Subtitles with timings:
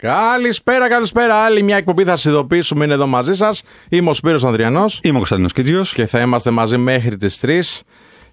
[0.00, 1.34] Καλησπέρα, καλησπέρα.
[1.34, 2.84] Άλλη μια εκπομπή θα σα ειδοποιήσουμε.
[2.84, 3.62] Είναι εδώ μαζί σας.
[3.88, 5.92] Είμαι ο Σπύρος Ανδριανός Είμαι ο Κωνσταντίνος Κίτζιος.
[5.92, 7.82] και θα είμαστε μαζί μέχρι τις 3.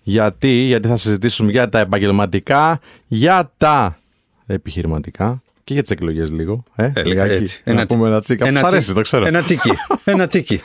[0.01, 3.97] Γιατί, γιατί θα συζητήσουμε για τα επαγγελματικά, για τα
[4.45, 6.63] επιχειρηματικά και για τις εκλογές λίγο.
[6.75, 7.33] Ε, λιγάκι.
[7.33, 7.61] έτσι.
[7.65, 8.47] Να Ένα πούμε ένα τσίκα.
[8.47, 8.93] Ένα αρέσει, τσίκι.
[8.95, 9.25] το ξέρω.
[9.25, 9.71] Ένα τσίκι.
[10.03, 10.61] Ένα τσίκι.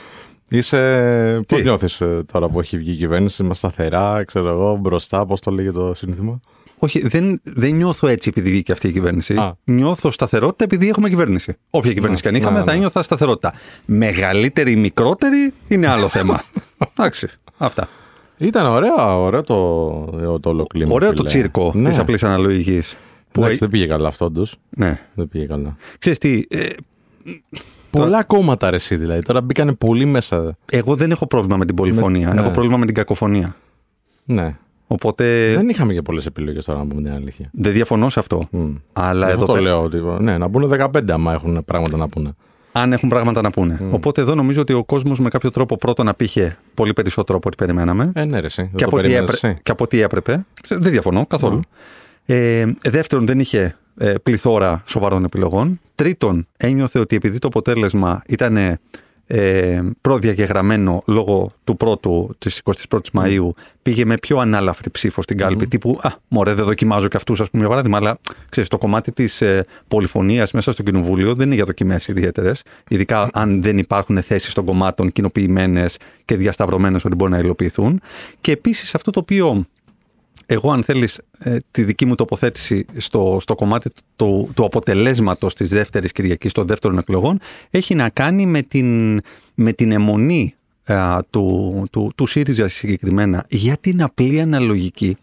[0.47, 1.41] Είσαι.
[1.47, 5.41] Πώς Τι; νιώθεις τώρα που έχει βγει η κυβέρνηση, είμαστε σταθερά, ξέρω εγώ, μπροστά, πώς
[5.41, 6.39] το λέγεται το σύνθημα;
[6.81, 9.33] Όχι, δεν, δεν νιώθω έτσι επειδή βγήκε αυτή η κυβέρνηση.
[9.33, 9.57] Α.
[9.63, 11.57] Νιώθω σταθερότητα επειδή έχουμε κυβέρνηση.
[11.69, 12.77] Όποια κυβέρνηση και αν είχαμε, ναι, θα ναι.
[12.77, 13.53] νιώθα σταθερότητα.
[13.85, 16.41] Μεγαλύτερη ή μικρότερη είναι άλλο θέμα.
[16.89, 17.27] Εντάξει.
[17.57, 17.87] Αυτά.
[18.37, 20.89] Ήταν ωραία, ωραίο το, το ολοκλήρω.
[20.91, 21.89] Ωραίο το τσίρκο ναι.
[21.89, 22.97] της απλής αναλογικής.
[23.31, 23.39] Που...
[23.41, 24.55] Εντάξει, δεν πήγε καλά αυτό, όντως.
[24.69, 24.99] Ναι.
[25.13, 25.75] Δεν πήγε καλά.
[25.99, 26.65] Ξέρεις τι, ε,
[27.89, 29.21] Πολλά κόμματα ρε εσύ δηλαδή.
[29.21, 30.57] Τώρα μπήκανε πολύ μέσα.
[30.71, 32.33] εγώ δεν έχω πρόβλημα με την πολυφωνία.
[32.33, 32.41] ναι.
[32.41, 33.55] Έχω πρόβλημα με την κακοφωνία.
[34.25, 34.55] Ναι.
[34.91, 37.49] Οπότε Δεν είχαμε και πολλές επιλογές τώρα να πούμε την αλήθεια.
[37.53, 38.47] δεν διαφωνώ σε αυτό.
[38.51, 38.69] Μμ.
[38.93, 40.01] Αλλά Εγώ εδώ το πέρα- λέω ότι.
[40.23, 42.31] Ναι, να μπουν 15 άμα έχουν πράγματα να πούνε.
[42.71, 43.79] αν έχουν πράγματα να πούνε.
[43.91, 47.57] Οπότε εδώ νομίζω ότι ο κόσμος με κάποιο τρόπο πρώτον απήχε πολύ περισσότερο από ό,τι
[47.57, 48.11] περιμέναμε.
[48.15, 48.61] Ε, ναι, ρε, εσύ.
[48.61, 49.61] Δεν και, το από ό,τι περίμενες έπρε- εσύ.
[49.63, 50.45] και από ό,τι έπρεπε.
[50.67, 51.59] Δεν διαφωνώ καθόλου.
[52.25, 55.79] Ε, δεύτερον, δεν είχε ε, πληθώρα σοβαρών επιλογών.
[55.95, 58.57] Τρίτον, ένιωθε ότι επειδή το αποτέλεσμα ήταν
[59.31, 63.49] ε, προδιαγεγραμμένο λόγω του πρώτου της 21ης Μαΐου
[63.81, 67.49] πήγε με πιο ανάλαφρη ψήφο στην κάλπη τύπου «Α, μωρέ δεν δοκιμάζω και αυτούς ας
[67.49, 71.55] πούμε για παράδειγμα» αλλά ξέρεις το κομμάτι της ε, πολυφωνίας μέσα στο κοινοβούλιο δεν είναι
[71.55, 77.31] για δοκιμές ιδιαίτερες ειδικά αν δεν υπάρχουν θέσεις των κομμάτων κοινοποιημένες και διασταυρωμένες ότι μπορεί
[77.31, 78.01] να υλοποιηθούν.
[78.41, 79.65] Και επίσης αυτό το οποίο
[80.51, 85.69] εγώ αν θέλεις ε, τη δική μου τοποθέτηση στο, στο κομμάτι του, του αποτελέσματος της
[85.69, 89.19] δεύτερης Κυριακής των δεύτερων εκλογών έχει να κάνει με την,
[89.55, 90.53] με την αιμονή
[90.85, 95.17] α, του, του, του ΣΥΡΙΖΑ συγκεκριμένα για την απλή αναλογική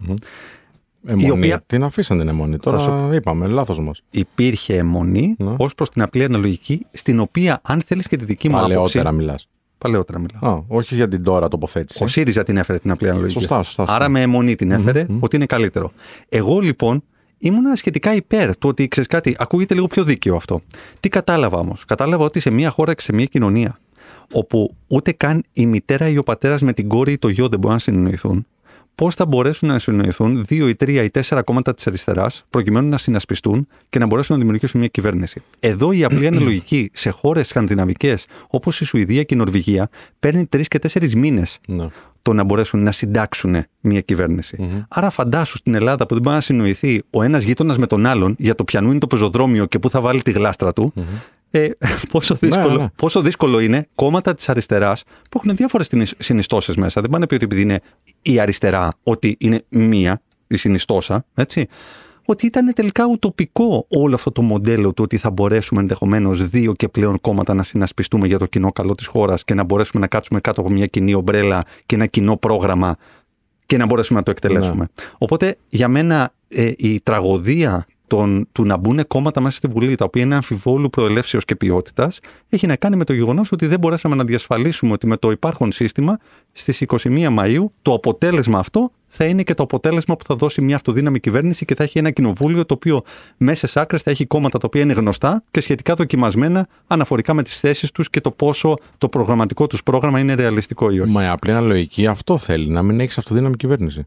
[1.08, 1.30] Αιμονή.
[1.30, 2.56] οποία- Την αφήσαν την αιμονή.
[2.58, 4.02] Τώρα σου- είπαμε, λάθος μας.
[4.10, 5.54] υπήρχε αιμονή Ναι.
[5.58, 9.12] ως προς την απλή αναλογική στην οποία αν θέλεις και τη δική μου άποψη Παλαιότερα
[9.12, 9.48] μιλάς.
[9.78, 12.04] Παλαιότερα μιλάω Α, όχι για την τώρα τοποθέτηση.
[12.04, 13.38] Ο ΣΥΡΙΖΑ την έφερε την απλή αναλογική.
[13.38, 13.94] Σωστά, σωστά, σωστά.
[13.96, 15.92] Άρα με αιμονή την έφερε ότι είναι καλύτερο.
[16.28, 17.02] Εγώ λοιπόν
[17.38, 20.60] ήμουν σχετικά υπέρ του ότι ξέρεις κάτι, ακούγεται λίγο πιο δίκαιο αυτό.
[21.00, 23.78] Τι κατάλαβα όμως; Κατάλαβα ότι σε μια χώρα και σε μια κοινωνία
[24.32, 27.58] όπου ούτε καν η μητέρα ή ο πατέρας με την κόρη ή το γιο δεν
[27.58, 28.46] μπορούν να συνεννοηθούν,
[28.96, 32.98] πώς θα μπορέσουν να συνεννοηθούν δύο ή τρία ή τέσσερα κόμματα της αριστεράς προκειμένου να
[32.98, 35.42] συνασπιστούν και να μπορέσουν να δημιουργήσουν μια κυβέρνηση.
[35.60, 39.88] Εδώ η απλή αναλογική σε χώρες σκανδιναβικές όπως η Σουηδία και η Νορβηγία
[40.20, 41.86] παίρνει τρεις και τέσσερις μήνες Ναι.
[42.22, 44.84] το να μπορέσουν να συντάξουν μια κυβέρνηση.
[44.88, 48.34] Άρα, φαντάσου στην Ελλάδα που δεν μπορεί να συνοηθεί ο ένας γείτονας με τον άλλον
[48.38, 50.92] για το πιανού είναι το πεζοδρόμιο και πού θα βάλει τη γλάστρα του.
[51.56, 51.70] Ε,
[52.12, 52.88] πόσο, δύσκολο, Ναι, ναι.
[52.96, 57.00] πόσο δύσκολο είναι κόμματα της αριστεράς που έχουν διάφορες συνιστώσεις μέσα.
[57.00, 57.80] Δεν πάνε πει ότι επειδή είναι
[58.22, 61.68] η αριστερά, ότι είναι μία η συνιστόσα, έτσι.
[62.28, 66.88] Ότι ήταν τελικά ουτοπικό όλο αυτό το μοντέλο του ότι θα μπορέσουμε ενδεχομένως δύο και
[66.88, 70.40] πλέον κόμματα να συνασπιστούμε για το κοινό καλό της χώρας και να μπορέσουμε να κάτσουμε
[70.40, 72.96] κάτω από μια κοινή ομπρέλα και ένα κοινό πρόγραμμα
[73.66, 74.88] και να μπορέσουμε να το εκτελέσουμε.
[75.18, 80.04] Οπότε για μένα ε, η τραγωδία των, του να μπουν κόμματα μέσα στη Βουλή, τα
[80.04, 82.18] οποία είναι αμφιβόλου προελεύσεως και ποιότητας,
[82.48, 85.72] έχει να κάνει με το γεγονός ότι δεν μπορέσαμε να διασφαλίσουμε ότι με το υπάρχον
[85.72, 86.18] σύστημα
[86.52, 90.76] στις 21 Μαου το αποτέλεσμα αυτό θα είναι και το αποτέλεσμα που θα δώσει μια
[90.76, 93.02] αυτοδύναμη κυβέρνηση και θα έχει ένα κοινοβούλιο το οποίο
[93.36, 97.42] μέσα σε άκρες θα έχει κόμματα τα οποία είναι γνωστά και σχετικά δοκιμασμένα αναφορικά με
[97.42, 101.10] τις θέσεις τους και το πόσο το προγραμματικό τους πρόγραμμα είναι ρεαλιστικό ή όχι.
[101.10, 104.06] Μα η απλή αναλογική αυτό θέλει, να μην έχεις αυτοδύναμη κυβέρνηση.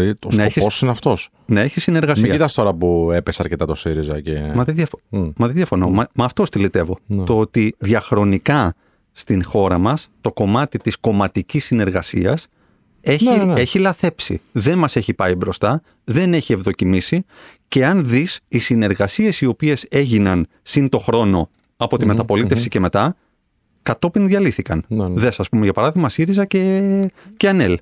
[0.00, 1.28] Δηλαδή το Να σκοπός έχεις- είναι αυτός.
[1.46, 2.22] Να έχεις συνεργασία.
[2.22, 4.50] Μην κοιτάς τώρα που έπεσε αρκετά το ΣΥΡΙΖΑ και.
[4.54, 5.88] Μα δεν, διαφο- Μα δεν διαφωνώ.
[5.90, 6.98] Μα, μα αυτό στυλιτεύω.
[7.06, 7.24] Ναι.
[7.24, 8.74] Το ότι διαχρονικά
[9.12, 12.46] στην χώρα μας το κομμάτι της κομματικής συνεργασίας
[13.00, 13.60] έχει, Ναι, ναι, ναι.
[13.60, 14.40] έχει λαθέψει.
[14.52, 17.24] Δεν μας έχει πάει μπροστά, δεν έχει ευδοκιμήσει
[17.68, 22.80] και αν δεις οι συνεργασίες οι οποίες έγιναν συν το χρόνο από τη μεταπολιτευση και
[22.80, 23.16] μετά
[23.82, 24.84] κατόπιν διαλύθηκαν.
[24.88, 25.20] Ναι, ναι.
[25.20, 26.82] Δες ας πούμε για παράδειγμα ΣΥΡΙΖΑ και,
[27.36, 27.78] και ΑΝΕΛ.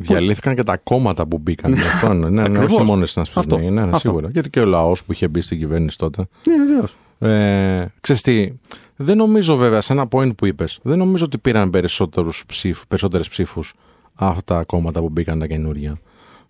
[0.00, 1.70] Διαλύθηκαν και τα κόμματα που μπήκαν.
[1.70, 2.18] με αυτόν.
[2.18, 2.72] ναι, ναι, Ακριβώς.
[2.72, 3.40] όχι μόνο στην Αυτό.
[3.40, 3.64] ασπισμή.
[3.64, 3.98] Ναι, ναι, Αυτό.
[3.98, 4.28] σίγουρα.
[4.30, 6.26] Γιατί και ο λαός που είχε μπει στην κυβέρνηση τότε.
[6.48, 6.96] Ναι, βεβαίως.
[7.20, 8.52] Ε, ξέρεις τι,
[8.96, 13.28] δεν νομίζω βέβαια σε ένα point που είπες, δεν νομίζω ότι πήραν περισσότερους ψήφ, περισσότερες
[13.28, 13.74] ψήφους
[14.14, 15.98] αυτά τα κόμματα που μπήκαν τα καινούργια.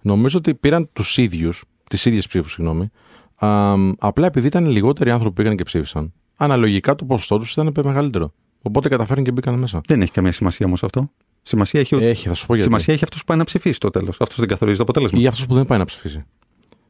[0.01, 2.91] Νομίζω ότι πήραν τους ίδιους, τις ίδιες ψήφους, συγγνώμη,
[3.37, 6.13] α, απλά επειδή ήταν λιγότεροι άνθρωποι που πήγαν και ψήφισαν.
[6.37, 8.33] Αναλογικά το ποσοστό τους ήταν μεγαλύτερο.
[8.63, 9.81] Οπότε καταφέρουν και μπήκαν μέσα.
[9.87, 11.11] Δεν έχει καμία σημασία όμως αυτό.
[11.49, 11.99] Σημασία έχει, ο...
[11.99, 12.71] Έχει, θα σου πω γιατί.
[12.71, 14.21] σημασία έχει αυτός που πάει να ψηφίσει στο τέλος.
[14.21, 15.19] Αυτός δεν καθορίζει το αποτέλεσμα.
[15.19, 16.25] Ή για αυτού που δεν πάει να ψηφίσει.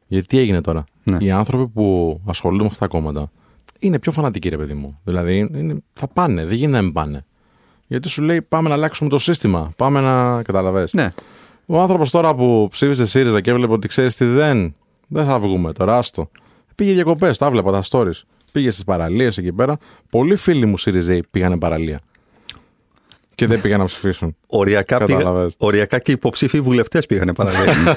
[0.07, 1.17] Γιατί τι έγινε τώρα; Ναι.
[1.21, 3.31] Οι άνθρωποι που ασχολούνται με αυτά τα κόμματα
[3.79, 4.99] είναι πιο φανατικοί, ρε παιδί μου.
[5.05, 7.25] Δηλαδή είναι, θα πάνε, δεν γίνεται να μην πάνε.
[7.87, 9.71] Γιατί σου λέει πάμε να αλλάξουμε το σύστημα.
[9.77, 10.43] Πάμε να.
[10.43, 10.93] Καταλαβες.
[10.93, 11.07] Ναι.
[11.67, 14.75] Ο άνθρωπος τώρα που ψήφισε ΣΥΡΙΖΑ και έβλεπε ότι ξέρεις τι δεν.
[15.09, 16.31] Δεν θα βγούμε τώρα, άστο.
[16.75, 18.23] Πήγε διακοπές, τα βλέπα τα stories.
[18.53, 19.77] Πήγε στις παραλίες εκεί πέρα.
[20.11, 22.01] Πολλοί φίλοι μου Σιριζέοι πήγανε παραλία.
[23.39, 24.37] Και δεν πήγαν να ψηφίσουν.
[24.47, 25.55] Οριακά, πήγα, Καταλαβες.
[25.59, 27.73] οριακά και υποψήφοι βουλευτές πήγανε παραλία.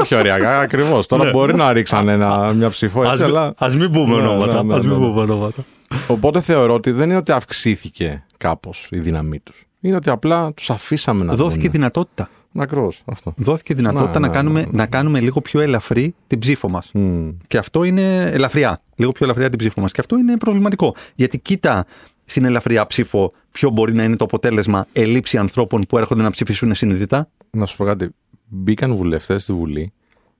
[0.00, 1.06] Όχι ωριακά, ακριβώς.
[1.06, 3.54] Τώρα μπορεί να ρίξαν ένα, μια ψήφο έτσι, αλλά.
[3.58, 4.62] Α μην πούμε Ναι, ονόματα.
[4.62, 5.06] ναι, ναι, ας μην ναι, ναι.
[5.06, 5.64] πούμε ονόματα.
[6.08, 9.64] Οπότε θεωρώ ότι δεν είναι ότι αυξήθηκε κάπως η δύναμή τους.
[9.80, 11.72] Είναι ότι απλά τους αφήσαμε να Δόθηκε βγουνε.
[11.72, 12.28] δυνατότητα.
[12.58, 13.32] Ακριβώς αυτό.
[13.36, 14.72] Δόθηκε δυνατότητα Ναι, να, ναι, κάνουμε, ναι, ναι.
[14.76, 16.90] να κάνουμε λίγο πιο ελαφρύ την ψήφο μας.
[16.94, 17.28] Μμ.
[17.46, 18.80] Και αυτό είναι ελαφριά.
[18.96, 19.92] Λίγο πιο ελαφριά την ψήφο μας.
[19.92, 20.94] Και αυτό είναι προβληματικό.
[21.14, 21.84] Γιατί κοίτα
[22.26, 26.74] στην ελαφριά ψήφο ποιο μπορεί να είναι το αποτέλεσμα ελήψη ανθρώπων που έρχονται να ψηφίσουν
[26.74, 28.10] συνειδητά; Να σου πω κάτι.
[28.48, 29.92] Μπήκαν βουλευτές στη Βουλή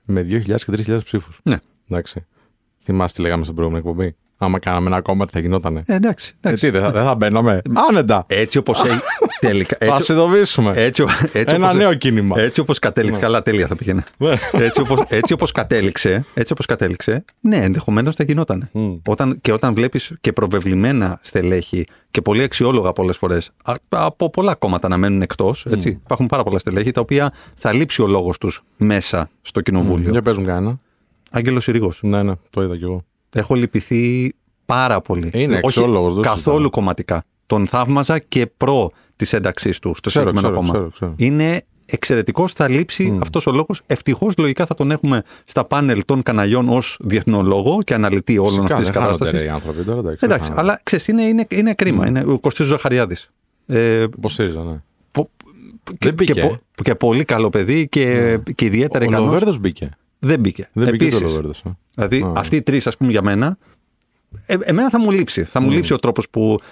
[0.04, 1.40] με 2.000 και 3.000 ψήφους.
[1.42, 1.56] Ναι.
[1.88, 2.26] Εντάξει.
[2.82, 6.34] Θυμάστε τι λέγαμε στην προηγούμενη εκπομπή; Άμα κάναμε ένα κόμμα, τι θα γινότανε; Ε, εντάξει.
[6.40, 6.64] Ε, εντάξει.
[6.66, 7.62] τι, δεν θα, δεν θα μπαίναμε.
[7.88, 8.24] Άνετα.
[8.28, 8.82] Έτσι όπως.
[9.40, 9.76] τελικά.
[9.80, 10.72] Θα Έτσι, συνειδητοποιήσουμε.
[10.76, 12.40] έτσι, έτσι Ένα όπως- νέο κίνημα.
[12.40, 14.02] Έτσι όπως κατέληξε, καλά τέλεια θα πήγαινε.
[14.16, 14.34] Ναι.
[14.52, 18.68] έτσι, όπως, έτσι όπως κατέληξε, έτσι όπως κατέληξε, ναι, ενδεχομένως θα γινόταν.
[18.72, 18.94] Μμ.
[19.06, 24.54] Όταν, και όταν βλέπεις και προβεβλημένα στελέχη και πολύ αξιόλογα πολλές φορές α- από πολλά
[24.54, 28.38] κόμματα να μένουν εκτός, έτσι, υπάρχουν πάρα πολλά στελέχη τα οποία θα λείψει ο λόγος
[28.38, 30.10] τους μέσα στο κοινοβούλιο.
[30.10, 30.78] Για πες μου κανένα.
[31.30, 31.98] Άγγελος Συρίγος.
[32.02, 33.04] Ναι, ναι, το είδα κι εγώ.
[33.38, 34.32] Έχω λυπηθεί
[34.66, 35.30] πάρα πολύ.
[35.32, 36.68] Είναι Όχι αξιόλογος, δεν καθόλου συζητάμε.
[36.68, 37.24] κομματικά.
[37.46, 40.72] Τον θαύμαζα και προ τη ένταξή του στο Ξέρω, συγκεκριμένο ξέρω, κόμμα.
[40.72, 41.14] ξέρω, ξέρω.
[41.16, 42.52] Είναι εξαιρετικός.
[42.52, 43.18] Θα λείψει Mm.
[43.22, 43.80] αυτός ο λόγος.
[43.86, 48.64] Ευτυχώς λογικά θα τον έχουμε στα πάνελ των καναλιών ως διεθνολόγο και αναλυτή όλων Φυσικά,
[48.74, 49.40] αυτής της δεν χάνονται, κατάστασης.
[49.40, 50.18] ρε, οι άνθρωποι τώρα, εντάξει.
[50.24, 52.06] Εντάξει, αλλά ξέρεις, είναι, είναι, είναι κρίμα.
[52.06, 53.30] Είναι ο Κωστής Ζαχαριάδης.
[53.66, 54.82] Ε, Υποστήριζα, ναι.
[55.12, 55.30] πο-
[55.98, 56.46] και, μπήκε, και, ε.
[56.46, 59.26] πο- και πολύ καλό παιδί και, και ιδιαίτερα Ο ικανός.
[59.26, 59.90] Λοβέρδος μπήκε.
[60.18, 60.68] Δεν μπήκε.
[60.72, 61.52] Δεν μπήκε Επίσης, το Λοβέρδο.
[61.94, 62.32] Δηλαδή, Α.
[62.36, 63.58] αυτοί οι τρεις, ας πούμε, για μένα,
[64.46, 65.44] ε, εμένα θα μου λείψει.
[65.44, 66.26] Θα μου λείψει ο τρόπος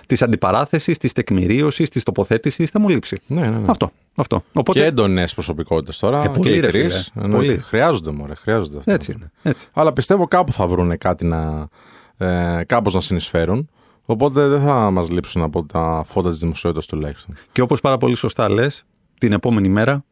[0.07, 2.71] της αντιπαράθεσης, της τεκμηρίωσης, της τοποθέτησης.
[2.71, 3.21] Θα μου λείψει.
[3.27, 3.65] Ναι, ναι, ναι.
[3.67, 3.91] Αυτό.
[4.15, 4.45] αυτό.
[4.53, 6.23] Οπότε, Και έντονες προσωπικότητες τώρα.
[6.23, 7.11] Ε, πολύ, και οι ρε, τρεις.
[7.15, 7.29] φίλε.
[7.29, 7.59] Πολύ.
[7.59, 8.93] Χρειάζονται, μωρέ, χρειάζονται αυτά.
[8.93, 9.31] έτσι είναι.
[9.43, 9.67] Έτσι.
[9.73, 11.69] Αλλά πιστεύω κάπου θα βρουν κάτι να.
[12.17, 13.69] Ε, κάπως να συνεισφέρουν.
[14.05, 17.35] Οπότε δεν θα μας λείψουν από τα φώτα της δημοσιότητας τουλάχιστον.
[17.53, 18.85] Και όπως πάρα πολύ σωστά λες,
[19.19, 20.05] την επόμενη μέρα,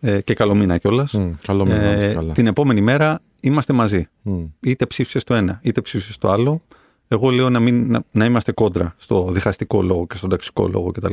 [0.00, 2.32] ε, και καλό μήνα κιόλας, Μμ, καλό μήνα, να είστε καλά.
[2.32, 4.08] την επόμενη μέρα είμαστε μαζί.
[4.22, 4.44] Μμ.
[4.60, 6.62] Είτε ψήφισες το ένα, είτε ψήφισες το άλλο.
[7.08, 10.90] Εγώ λέω να, μην, να, να είμαστε κόντρα στο διχαστικό λόγο και στον ταξικό λόγο
[10.90, 11.12] κτλ.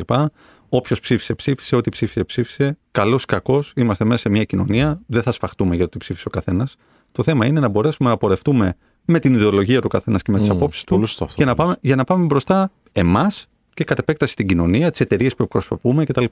[0.69, 1.75] Όποιος ψήφισε, ψήφισε.
[1.75, 2.77] Ό,τι ψήφισε, ψήφισε.
[2.91, 5.01] Καλός ή κακός, είμαστε μέσα σε μια κοινωνία.
[5.05, 6.75] Δεν θα σφαχτούμε για το τι ψήφισε ο καθένας.
[7.11, 8.75] Το θέμα είναι να μπορέσουμε να πορευτούμε
[9.05, 11.45] με την ιδεολογία του καθένας και με τις Μμ, απόψεις του πολύ σωστό αυτό και
[11.45, 11.65] να που λες.
[11.67, 16.05] πάμε, για να πάμε μπροστά εμάς και κατ' επέκταση την κοινωνία, τις εταιρείες που εκπροσωπούμε
[16.05, 16.25] κτλ.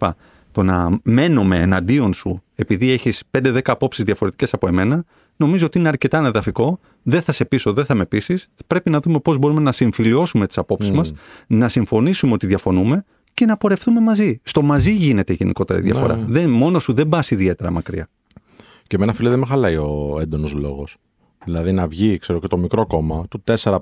[0.52, 5.04] Το να μένουμε εναντίον σου επειδή έχεις 5-10 απόψεις διαφορετικές από εμένα,
[5.36, 6.80] νομίζω ότι είναι αρκετά ανεδαφικό.
[7.04, 8.48] Δεν θα σε πείσω, δεν θα με πείσεις.
[8.68, 10.96] Πρέπει να δούμε πώς μπορούμε να συμφιλιώσουμε τις απόψεις Μμ.
[10.96, 11.14] μας,
[11.48, 14.40] να συμφωνήσουμε ότι διαφωνούμε και να πορευτούμε μαζί.
[14.44, 16.16] Στο μαζί γίνεται γενικότερα η διαφορά.
[16.16, 16.26] Ναι.
[16.28, 18.08] Δεν, μόνος σου δεν πας ιδιαίτερα μακριά.
[18.88, 20.98] Και εμένα, φίλε, δεν με χαλάει ο έντονος λόγος.
[21.46, 23.74] Δηλαδή να βγει, ξέρω και το μικρό κόμμα του 4-5%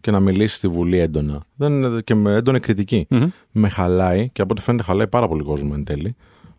[0.00, 1.42] και να μιλήσει στη Βουλή έντονα.
[1.56, 3.06] Δεν, και με έντονη κριτική.
[3.10, 3.28] Μμμ.
[3.52, 6.16] Με χαλάει, και από ό,τι φαίνεται χαλάει πάρα πολύ κόσμο εν τέλει,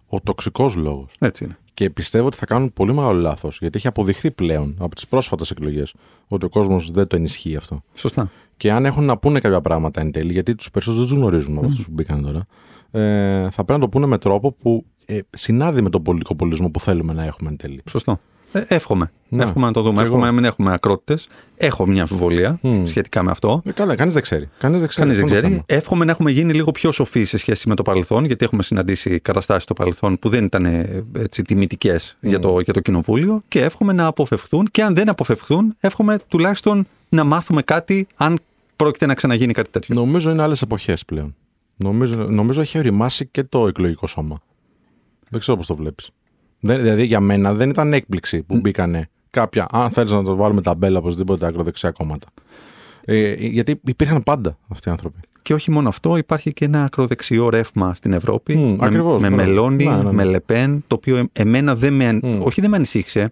[0.08, 1.16] ο τοξικός λόγος.
[1.20, 1.58] Έτσι είναι.
[1.74, 5.52] Και πιστεύω ότι θα κάνουν πολύ μεγάλο λάθος, γιατί έχει αποδειχθεί πλέον από τις πρόσφατες
[5.52, 5.94] εκλογές
[6.28, 7.84] ότι ο κόσμος δεν το ενισχύει αυτό.
[7.94, 8.32] Σωστά.
[8.58, 11.58] Και αν έχουν να πούνε κάποια πράγματα εν τέλει, γιατί τους περισσότερους δεν τους γνωρίζουμε
[11.58, 12.46] από αυτούς που μπήκαν τώρα,
[12.92, 16.70] ε, θα πρέπει να το πούνε με τρόπο που ε, συνάδει με τον πολιτικό πολιτισμό
[16.70, 17.82] που θέλουμε να έχουμε εν τέλει.
[17.90, 18.20] Σωστό.
[18.52, 19.12] Ε, εύχομαι.
[19.30, 19.44] Ναι.
[19.44, 19.96] Εύχομαι να το δούμε.
[19.96, 20.32] Κι Εύχομαι εγώ.
[20.32, 21.28] να μην έχουμε ακρότητες.
[21.58, 22.86] Έχω μια αμφιβολία Μμ.
[22.86, 23.62] σχετικά με αυτό.
[23.66, 24.50] Ε, καλά, κανείς δεν ξέρει.
[24.60, 25.08] Κανείς δεν ξέρει.
[25.08, 25.80] Κανείς δεν Αυτό είναι το ξέρει.
[25.80, 29.20] Εύχομαι να έχουμε γίνει λίγο πιο σοφοί σε σχέση με το παρελθόν, γιατί έχουμε συναντήσει
[29.20, 33.42] καταστάσεις στο παρελθόν που δεν ήταν ε, έτσι τιμητικές για, το, για το κοινοβούλιο.
[33.48, 34.68] Και εύχομαι να αποφευχθούν.
[34.72, 38.40] Και αν δεν αποφευχθούν, εύχομαι τουλάχιστον να μάθουμε κάτι, αν
[38.76, 39.96] πρόκειται να ξαναγίνει κάτι τέτοιο.
[39.96, 41.36] Νομίζω είναι άλλες εποχές πλέον.
[41.78, 44.38] Νομίζω, νομίζω έχει οριμάσει και το εκλογικό σώμα.
[45.30, 46.10] Δεν ξέρω πώς το βλέπεις.
[46.60, 49.68] Δηλαδή για μένα δεν ήταν έκπληξη που μπήκανε κάποια.
[49.72, 52.28] Αν θέλεις να το βάλουμε ταμπέλα οπωσδήποτε ακροδεξιά κόμματα.
[53.06, 55.20] Ε, γιατί υπήρχαν πάντα αυτοί οι άνθρωποι.
[55.42, 58.56] Και όχι μόνο αυτό, υπάρχει και ένα ακροδεξιό ρεύμα στην Ευρώπη.
[58.56, 59.44] Μμ, με, ακριβώς, με μπράβο.
[59.44, 60.12] Μελώνη, Ναι, ναι, ναι.
[60.12, 62.06] με Λεπέν, το οποίο ε- εμένα δεν με.
[62.06, 62.42] αν- Μμ.
[62.44, 63.32] Όχι, δεν με ανησύχησε.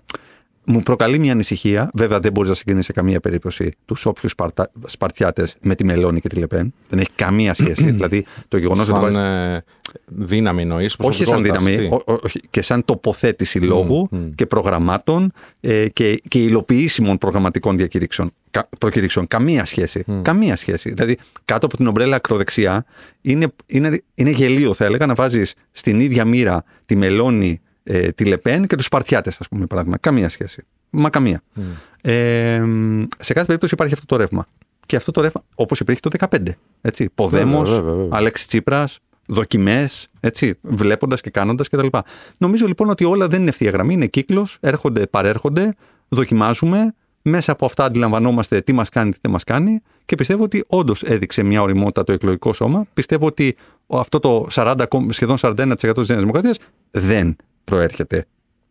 [0.70, 1.90] Μου προκαλεί μια ανησυχία.
[1.94, 4.70] Βέβαια, δεν μπορεί να συγκρίνεις σε καμία περίπτωση τους όποιους Σπαρτα...
[4.86, 6.74] Σπαρτιάτες με τη Μελώνη και τη Λεπέν.
[6.90, 7.92] Δεν έχει καμία σχέση.
[7.92, 9.00] δηλαδή, το γεγονός ότι.
[9.00, 9.20] το Σαν βάζεις-
[9.56, 9.64] ε,
[10.06, 10.96] δύναμη εννοείς.
[11.00, 14.30] όχι σαν δύναμη, ο- ο- όχι, και σαν τοποθέτηση λόγου μμ.
[14.36, 18.32] και προγραμμάτων ε, και, και υλοποιήσιμων προγραμματικών διακηρύξεων.
[18.52, 19.28] Κα, προκηρύξεων.
[19.28, 20.04] Καμία σχέση.
[20.22, 20.90] Καμία σχέση.
[20.94, 22.86] Δηλαδή, κάτω από την ομπρέλα ακροδεξιά
[23.22, 28.26] είναι, είναι, είναι γελίο, θα έλεγα, να βάζεις στην ίδια μοίρα τη Μελώνη, ε, τη
[28.26, 29.98] Λεπέν και τους Σπαρτιάτες, ας πούμε, παράδειγμα.
[29.98, 30.64] Καμία σχέση.
[30.90, 31.42] Μα καμία.
[32.02, 32.64] Ε,
[33.20, 34.48] σε κάθε περίπτωση υπάρχει αυτό το ρεύμα.
[34.86, 36.58] Και αυτό το ρεύμα, όπως υπήρχε το 2015.
[36.82, 37.10] Έτσι.
[37.16, 38.18] Ποδέμος, Βέβαια, βέβαια, βέβαια.
[38.18, 40.08] Αλέξη Τσίπρας, δοκιμές,
[40.62, 41.88] βλέποντας και κάνοντας κτλ.
[42.38, 45.76] Νομίζω λοιπόν ότι όλα δεν είναι ευθεία γραμμή, είναι κύκλος, έρχονται, παρέρχονται,
[46.08, 46.94] δοκιμάζουμε,
[47.30, 51.04] Μέσα από αυτά αντιλαμβανόμαστε τι μας κάνει, τι δεν μας κάνει και πιστεύω ότι όντως
[51.04, 52.86] έδειξε μια οριμότητα το εκλογικό σώμα.
[52.94, 53.56] Πιστεύω ότι
[53.88, 56.58] αυτό το 40, σχεδόν 41% της Νέας Δημοκρατίας
[56.92, 57.36] δεν
[57.72, 58.26] προέρχεται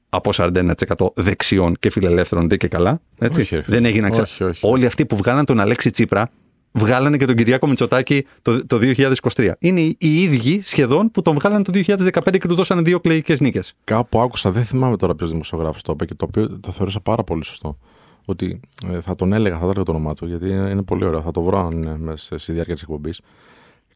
[0.09, 0.73] από 41%
[1.15, 3.01] δεξιών και φιλελεύθερων δεν και καλά.
[3.19, 3.41] Έτσι.
[3.41, 4.23] Όχι, δεν έγιναν ξα...
[4.23, 4.67] όχι, όχι.
[4.67, 6.31] Όλοι αυτοί που βγάλαν τον Αλέξη Τσίπρα
[6.73, 9.51] βγάλανε και τον Κυριάκο Μητσοτάκη το, το 2023.
[9.59, 13.75] Είναι οι ίδιοι σχεδόν που τον βγάλανε το 2015 και του δώσανε δύο κλεϊκέ νίκες.
[13.85, 17.25] Κάπου άκουσα, δεν θυμάμαι τώρα ποιος δημοσιογράφος το είπε και το οποίο το θεωρήσα πάρα
[17.25, 17.79] πολύ σωστό.
[18.25, 18.61] Ότι
[18.93, 21.21] ε, θα τον έλεγα, θα έλεγα το όνομά του, γιατί είναι, είναι πολύ ωραίο.
[21.21, 23.21] Θα το βρω αν είναι μέσα στη διάρκεια της εκπομπής.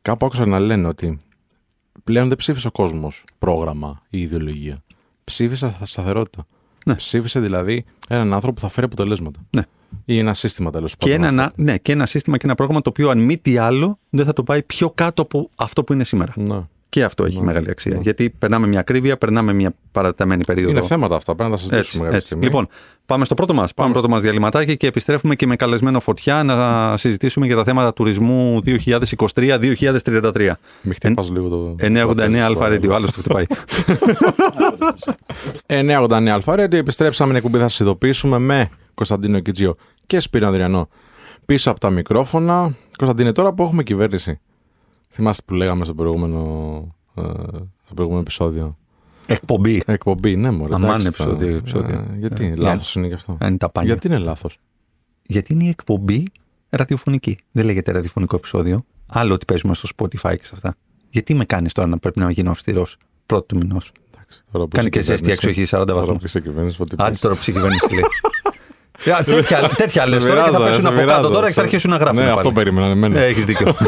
[0.02, 1.18] Κάπου άκουσα να λένε ότι
[2.04, 4.82] πλέον δεν ψήφισε ο κόσμος πρόγραμμα ή ιδεολογία.
[5.30, 6.46] Ψήφισε σταθερότητα.
[6.86, 6.94] Ναι.
[6.94, 9.40] Ψήφισε δηλαδή έναν άνθρωπο που θα φέρει αποτελέσματα.
[9.50, 9.62] Ναι.
[10.04, 11.24] Ή ένα σύστημα τέλος Και πάντων.
[11.24, 11.62] ένα, αυτό.
[11.62, 14.32] ναι, και ένα σύστημα και ένα πρόγραμμα το οποίο αν μη τι άλλο δεν θα
[14.32, 16.32] το πάει πιο κάτω από αυτό που είναι σήμερα.
[16.36, 16.60] Ναι.
[16.90, 17.98] Και αυτό έχει μεγάλη αξία.
[18.02, 20.70] Γιατί περνάμε μια ακρίβεια, περνάμε μια παραταμένη περίοδο.
[20.70, 21.34] Είναι θέματα αυτά.
[21.34, 22.26] Πρέπει να τα συζητήσουμε Έτσι, κάποια έτσι.
[22.26, 22.44] στιγμή.
[22.44, 22.68] Λοιπόν,
[23.06, 23.74] πάμε στο πρώτο μας.
[23.74, 27.92] Πάμε πρώτο μας διαλυματάκι και επιστρέφουμε και με καλεσμένο φωτιά να συζητήσουμε για τα θέματα
[27.92, 28.60] τουρισμού
[29.34, 30.50] 2023-2033.
[30.82, 31.76] Μη χτυπάς λίγο το.
[31.80, 33.44] 989 Αλφα Radio, άλλο το χτυπάει.
[35.66, 36.78] 989 Αλφαρέντιο.
[36.78, 37.58] Επιστρέψαμε εκπομπή.
[37.58, 40.88] Θα σας ειδοποιήσουμε με Κωνσταντίνο Κιτζίο και Σπύρο Ανδριανό
[41.46, 42.74] πίσω από τα μικρόφωνα.
[42.96, 44.40] Κωνσταντίνε, τώρα που έχουμε κυβέρνηση.
[45.12, 46.40] Θυμάστε που λέγαμε στο προηγούμενο,
[47.14, 47.22] ε,
[47.84, 48.76] στο προηγούμενο επεισόδιο;
[49.26, 49.82] Εκπομπή.
[49.86, 50.74] Εκπομπή, ναι, μωρέ.
[50.74, 51.56] Αμάν εντάξει, επεισόδιο, τώρα.
[51.56, 51.98] επεισόδιο.
[52.12, 53.38] Ε, γιατί, Ε, λάθος είναι γι' αυτό.
[53.42, 53.90] Είναι τα πάνια.
[53.92, 54.58] Γιατί είναι λάθος;
[55.26, 56.24] Γιατί είναι η εκπομπή
[56.68, 57.38] ραδιοφωνική.
[57.52, 58.84] Δεν λέγεται ραδιοφωνικό επεισόδιο.
[59.06, 60.74] Άλλο ότι παίζουμε στο Spotify και σε αυτά.
[61.10, 63.78] Γιατί με κάνεις τώρα να πρέπει να γίνω αυστηρός πρώτου του μηνό.
[64.68, 66.16] Κάνει και ζέστη εξοχή 40 Τώρα βαθμού.
[66.16, 67.20] που είσαι κυβέρνηση, ό,τι Άντε πες.
[67.20, 68.02] τώρα που είσαι κυβέρνηση λέει.
[69.04, 71.52] Ε, τέτοια, τέτοια λες τώρα και θα μοιράζω, πέσουν σε από κάτω μοιράζω, τώρα και
[71.52, 72.22] θα σε- αρχίσουν να γράφουν.
[72.24, 73.20] Ναι, αυτό περίμενα εμένα.
[73.20, 73.74] Έχεις δίκιο.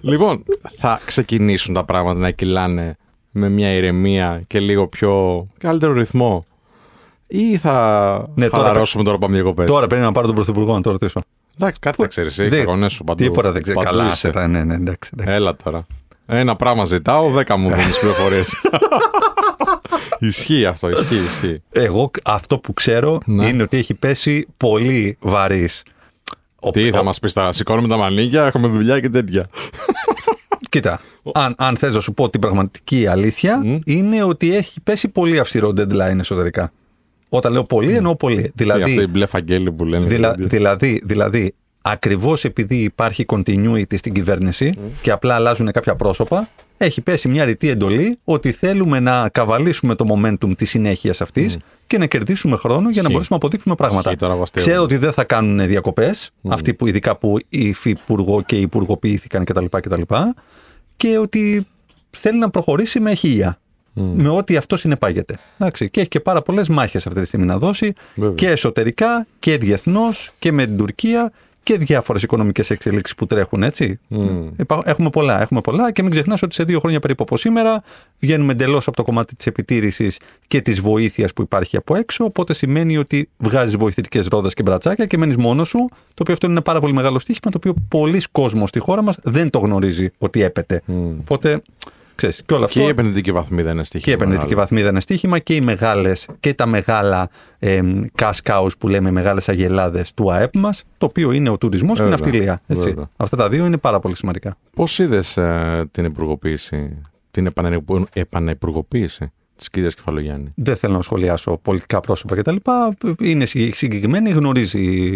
[0.00, 0.44] Λοιπόν,
[0.78, 2.96] θα ξεκινήσουν τα πράγματα να κυλάνε
[3.30, 6.46] με μια ηρεμία και λίγο πιο καλύτερο ρυθμό
[7.26, 7.72] ή θα
[8.34, 11.20] Ναι, τώρα- χαλαρώσουμε τώρα, πάμε διακοπές; τώρα πρέπει να πάρω τον Πρωθυπουργό να το ρωτήσω.
[11.58, 13.22] Εντάξει, κάτι θα ξέρεις, έχεις Δεν- τα γονές σου παντού.
[13.22, 13.80] Τίποτα δεν ξέρω.
[13.80, 14.16] Παντού Καλά, είσαι.
[14.16, 15.10] σε τα- ναι, ναι, εντάξει.
[15.14, 15.32] εντάξει.
[15.34, 15.86] Έλα τώρα.
[16.26, 18.54] Ένα πράγμα ζητάω, δέκα μου δίνεις πληροφορίες.
[20.28, 21.62] ισχύει αυτό, ισχύει, ισχύει.
[21.72, 23.46] Εγώ αυτό που ξέρω Ναι.
[23.46, 25.82] είναι ότι έχει πέσει πολύ βαρύς.
[26.72, 29.44] Τι θα μας πεις τώρα, σηκώνουμε τα μανίκια, έχουμε δουλειά και τέτοια.
[30.70, 31.00] Κοίτα,
[31.34, 35.68] αν, αν θες να σου πω την πραγματική αλήθεια, είναι ότι έχει πέσει πολύ αυστηρό
[35.76, 36.72] deadline εσωτερικά.
[37.28, 38.42] Όταν λέω πολύ, εννοώ πολύ.
[38.42, 40.06] Τι, Δηλαδή, αυτό η μπλε φαγγέλη που λένε.
[40.06, 40.56] δηλα, δηλαδή.
[40.56, 41.54] δηλαδή, δηλαδή
[41.86, 47.68] ακριβώς επειδή υπάρχει continuity στην κυβέρνηση και απλά αλλάζουν κάποια πρόσωπα, έχει πέσει μια ρητή
[47.68, 52.84] εντολή ότι θέλουμε να καβαλήσουμε το momentum της συνέχειας αυτής και να κερδίσουμε χρόνο για
[52.84, 53.02] να Ισχύει.
[53.12, 54.08] μπορέσουμε να αποδείξουμε πράγματα.
[54.08, 54.70] Ισχύει, τώρα βαστεύομαι.
[54.72, 59.64] Ξέρω ότι δεν θα κάνουν διακοπές, αυτοί που ειδικά που υφυπουργό και υπουργοποιήθηκαν κτλ.
[59.70, 60.02] κτλ.
[60.96, 61.66] Και ότι
[62.10, 63.58] θέλει να προχωρήσει με χίλια.
[63.92, 65.38] Με ό,τι αυτό συνεπάγεται.
[65.58, 65.90] Εντάξει.
[65.90, 68.34] Και έχει και πάρα πολλές μάχες αυτή τη στιγμή να δώσει Βέβαια.
[68.34, 71.32] και εσωτερικά και διεθνώς και με την Τουρκία
[71.64, 73.98] και διάφορες οικονομικές εξελίξεις που τρέχουν, έτσι.
[74.58, 77.82] Υπά- Έχουμε πολλά, έχουμε πολλά και μην ξεχνάς ότι σε δύο χρόνια περίπου από σήμερα
[78.20, 82.24] βγαίνουμε εντελώς από το κομμάτι της επιτήρησης και της βοήθειας που υπάρχει από έξω.
[82.24, 85.88] Οπότε σημαίνει ότι βγάζεις βοηθητικές ρόδες και μπρατσάκια και μένεις μόνος σου.
[85.90, 89.02] Το οποίο αυτό είναι ένα πάρα πολύ μεγάλο στοίχημα το οποίο πολλοί κόσμος στη χώρα
[89.02, 90.82] μας δεν το γνωρίζει ότι έπεται.
[91.20, 91.62] Οπότε,
[92.14, 92.78] ξέρεις, και όλο αυτό.
[92.78, 94.12] Και η επενδυτική βαθμίδα είναι Και στοιχείο.
[94.12, 97.28] η επενδυτική βαθμίδα είναι στοίχημα και οι μεγάλες και τα μεγάλα
[97.58, 97.80] ε,
[98.18, 102.04] cash cows που λέμε μεγάλες αγελάδες του ΑΕΠ μας, το οποίο είναι ο τουρισμός και
[102.04, 102.60] η Βέβαια, ναυτιλία.
[102.66, 102.88] Έτσι.
[102.88, 103.08] βέβαια.
[103.16, 104.56] Αυτά τα δύο είναι πάρα πολύ σημαντικά.
[104.74, 105.38] Πώς είδες
[105.90, 106.98] την υπουργοποίηση,
[107.30, 112.56] την επανεπου- επανεπουργοποίηση της κυρίας Κεφαλογιάννη; Δεν θέλω να σχολιάσω πολιτικά πρόσωπα κτλ.
[113.20, 115.10] Είναι συγκεκ- συγκεκριμένη, γνωρίζει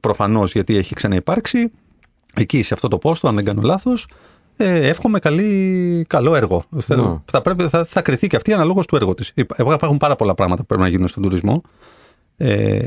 [0.00, 1.70] προφανώς γιατί έχει ξαναυπάρξει.
[2.34, 4.06] Εκεί σε αυτό το πόστο, αν δεν κάνω λάθος.
[4.56, 6.64] Ε, εύχομαι καλή, καλό έργο.
[6.78, 9.32] Θέλω, θα, πρέπει, θα, θα κριθεί και αυτή αναλόγως του έργου της.
[9.58, 11.62] Υπάρχουν πάρα πολλά πράγματα που πρέπει να γίνουν στον τουρισμό.
[12.36, 12.84] Ε,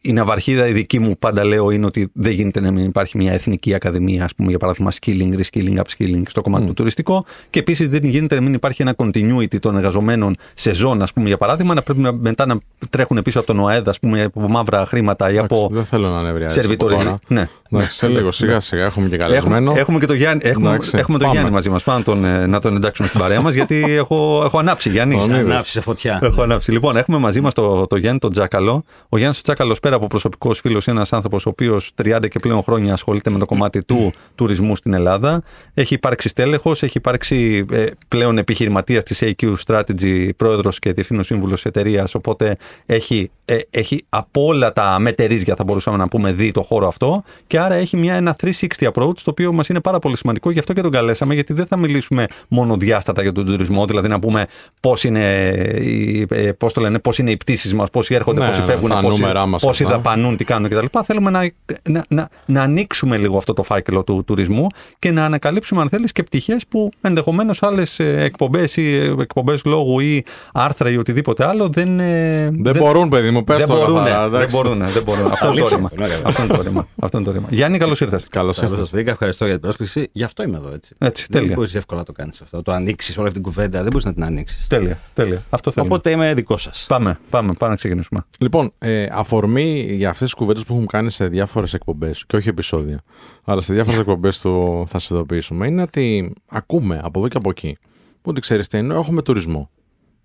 [0.00, 3.32] η ναυαρχίδα η δική μου πάντα λέω είναι ότι δεν γίνεται να μην υπάρχει μια
[3.32, 7.24] εθνική ακαδημία, ας πούμε, για παράδειγμα skilling, reskilling, upskilling στο κομμάτι του τουριστικό.
[7.50, 11.26] Και επίσης δεν γίνεται να μην υπάρχει ένα continuity των εργαζομένων σε ζώνη, ας πούμε,
[11.28, 12.58] για παράδειγμα, να πρέπει να, μετά να
[12.90, 16.18] τρέχουν πίσω από τον ΟΑΕΔ, ας πούμε, από μαύρα χρήματα ή από Δεν θέλω να
[16.18, 16.54] ανεβριάσει.
[16.54, 17.18] σερβιτορία.
[17.26, 17.48] Ναι.
[17.72, 19.72] Εντάξει, σε λίγο σιγά σιγά έχουμε και Έχουμε, καλεσμένο.
[19.76, 21.32] έχουμε και το Γιάννη, έχουμε, Εντάξει, έχουμε τον πάμε.
[21.38, 21.82] Γιάννη μαζί μας.
[21.82, 24.90] Πάμε να τον, ε, να τον εντάξουμε στην παρέα μας, γιατί έχω, έχω ανάψει.
[24.90, 25.40] Γιάννη, Τον είδες.
[25.44, 26.18] Ανάψει σε φωτιά.
[26.22, 26.72] Έχω ανάψει.
[26.72, 28.84] Λοιπόν, έχουμε μαζί μας το, το Γιάννη τον Τζάκαλο.
[29.08, 32.38] Ο Γιάννης ο Τζάκαλος, πέρα από προσωπικός φίλος, είναι ένας άνθρωπος ο οποίος 30 και
[32.38, 35.42] πλέον χρόνια ασχολείται με το κομμάτι του τουρισμού στην Ελλάδα.
[35.74, 41.64] Έχει υπάρξει στέλεχος, έχει υπάρξει ε, πλέον επιχειρηματίας της AQ Strategy, πρόεδρος και διευθύνων σύμβουλος
[41.64, 42.14] εταιρείας.
[42.14, 42.56] Οπότε
[42.86, 47.22] έχει ε, έχει από όλα τα μετερίζια, θα μπορούσαμε να πούμε, δει το χώρο αυτό.
[47.46, 48.50] Και άρα έχει μια, ένα 360
[48.92, 50.50] approach, το οποίο μας είναι πάρα πολύ σημαντικό.
[50.50, 54.08] Γι' αυτό και τον καλέσαμε, γιατί δεν θα μιλήσουμε μόνο διάστατα για τον τουρισμό, δηλαδή
[54.08, 54.46] να πούμε
[54.80, 55.46] πώς είναι,
[55.80, 58.88] οι- ε, πώς το λένε, πώς είναι οι πτήσεις μας, πόσοι έρχονται, Ναι, πόσοι φεύγουν,
[58.90, 59.96] τα πόσοι, νούμερά μας πόσοι αυτά.
[59.96, 60.86] δαπανούν, τι κάνουν κτλ.
[61.04, 61.50] Θέλουμε να,
[61.88, 64.66] να, να, να ανοίξουμε λίγο αυτό το φάκελο του τουρισμού
[64.98, 70.24] και να ανακαλύψουμε, αν θέλεις, και πτυχές που ενδεχομένως άλλες εκπομπές ή εκπομπές λόγου ή
[70.52, 72.00] άρθρα ή οτιδήποτε άλλο δεν.
[72.00, 74.56] ε, Δεν μπορούν, παιδί μου, πες δεν το μπορούν, καθαρά, δεν εντάξει.
[74.56, 75.26] μπορούν, δεν μπορούν.
[75.26, 75.76] Αυτό είναι το Αλήθεια.
[75.76, 75.90] ρήμα.
[76.00, 76.20] Ωραία.
[76.24, 76.86] Αυτό είναι το ρήμα.
[77.00, 77.46] Αυτό είναι το ρήμα.
[77.50, 78.28] Γιάννη, καλώς ήρθες.
[78.28, 78.82] Καλώς Καλώ ήρθατε.
[78.82, 79.10] σας βρήκα.
[79.10, 80.08] Ευχαριστώ για την πρόσκληση.
[80.12, 80.94] Γι' αυτό είμαι εδώ έτσι.
[80.98, 81.54] Έτσι, δεν τέλεια.
[81.56, 82.62] μπορείς εύκολα να το κάνεις αυτό.
[82.62, 83.78] Το ανοίξεις όλη αυτή την κουβέντα.
[83.80, 84.66] Δεν μπορείς να την ανοίξεις.
[84.66, 85.42] Τέλεια, τέλεια.
[85.50, 85.92] Αυτό θέλουμε.
[85.94, 86.84] Οπότε είμαι δικό σας.
[86.88, 88.24] Πάμε, πάμε, πάμε να ξεκινήσουμε.
[88.38, 92.48] Λοιπόν, ε, αφορμή για αυτές τις κουβέντες που έχουμε κάνει σε διάφορες εκπομπές, και όχι
[92.48, 93.02] επεισόδια,
[93.44, 97.50] αλλά σε διάφορες εκπομπές του θα σε ειδοποιήσουμε, είναι ότι ακούμε από εδώ και από
[97.50, 97.78] εκεί
[98.22, 99.70] ότι ξέρεις τι ενώ έχουμε τουρισμό.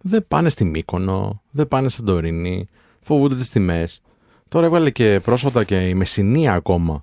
[0.02, 2.68] Δεν πάνε στη Μύκονο, δεν πάνε στην Τωρίνη,
[3.06, 4.02] φοβούνται τις τιμές.
[4.50, 7.00] Τώρα έβγαλε και πρόσφατα και η Μεσσηνία ακόμα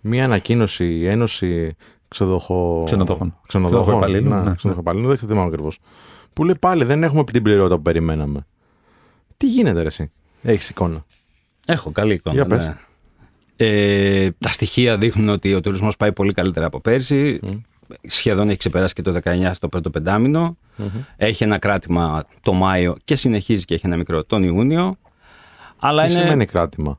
[0.00, 1.76] μία ανακοίνωση, η Ένωση
[2.08, 2.82] Ξενοδοχο...
[2.86, 3.34] Ξενοδόχων.
[3.46, 3.82] Ξενοδοχών.
[3.82, 4.54] Ξενοδοχοϊπαλλήλων, Ναι, ναι.
[4.54, 5.78] ξενοδοχοϊπαλλήλων, δεν θυμάμαι ακριβώς.
[6.32, 8.46] Που λέει πάλι δεν έχουμε την πληρότητα που περιμέναμε.
[9.36, 10.10] Τι γίνεται, ρε, εσύ;
[10.42, 11.04] Έχεις εικόνα.
[11.66, 12.34] Έχω καλή εικόνα.
[12.36, 12.64] Για πες.
[12.66, 12.76] ναι.
[13.56, 17.40] Ε, τα στοιχεία δείχνουν ότι ο τουρισμός πάει πολύ καλύτερα από πέρσι.
[18.02, 20.56] Σχεδόν έχει ξεπεράσει και το 19 στο πρώτο πεντάμινο.
[21.16, 24.96] Έχει ένα κράτημα το Μάιο και συνεχίζει και έχει ένα μικρό τον Ιούνιο.
[25.86, 26.98] Αλλά Τι είναι, σημαίνει κράτημα;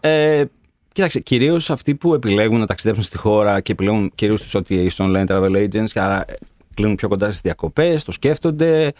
[0.00, 0.44] Ε,
[0.92, 5.26] κοίταξε, κυρίως αυτοί που επιλέγουν να ταξιδέψουν στη χώρα και επιλέγουν κυρίως του OTAs, online
[5.26, 6.34] travel agents, και άρα ε,
[6.74, 8.92] κλείνουν πιο κοντά στις διακοπές, το σκέφτονται,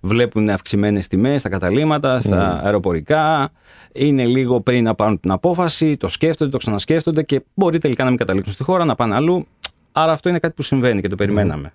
[0.00, 3.50] βλέπουν αυξημένες τιμές στα καταλήμματα, στα αεροπορικά.
[3.92, 8.08] Είναι λίγο πριν να πάρουν την απόφαση, το σκέφτονται, το ξανασκέφτονται και μπορεί τελικά να
[8.08, 9.46] μην καταλήξουν στη χώρα, να πάνε αλλού.
[9.92, 11.72] Άρα αυτό είναι κάτι που συμβαίνει και το περιμέναμε.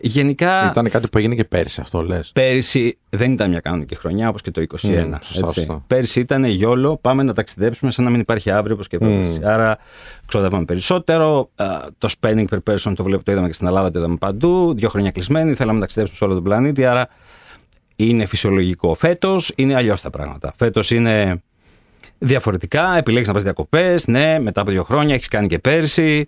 [0.00, 2.30] Γενικά, Ήταν κάτι που έγινε και πέρσι, αυτό λες.
[2.34, 4.88] Πέρυσι δεν ήταν μια κανονική χρονιά όπως και το 2021.
[5.06, 5.58] Μμμ, σωστά, έτσι.
[5.60, 5.84] σωστά.
[5.86, 9.40] Πέρυσι ήταν γιόλο, πάμε να ταξιδέψουμε σαν να μην υπάρχει αύριο όπως και πέρυσι.
[9.44, 9.78] Άρα
[10.26, 11.50] ξοδεύαμε περισσότερο.
[11.54, 11.66] α,
[11.98, 14.74] Το spending per person το, βλέπω, το είδαμε και στην Ελλάδα, το είδαμε παντού.
[14.76, 16.84] Δύο χρόνια κλεισμένοι, θέλαμε να ταξιδέψουμε σε όλο τον πλανήτη.
[16.84, 17.08] Άρα
[17.96, 18.94] είναι φυσιολογικό.
[18.94, 20.52] Φέτος είναι αλλιώς τα πράγματα.
[20.56, 21.42] Φέτος είναι
[22.24, 22.96] διαφορετικά.
[22.96, 24.06] Επιλέγεις να πας διακοπές.
[24.06, 26.26] Ναι, μετά από δύο χρόνια έχεις κάνει και πέρσι.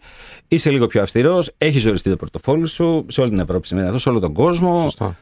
[0.49, 1.51] Είσαι λίγο πιο αυστηρός.
[1.59, 4.81] Έχεις οριστεί το πορτοφόλι σου σε όλη την Ευρώπη σημαίνει αυτό, σε όλο τον κόσμο.
[4.83, 5.17] Σωστά.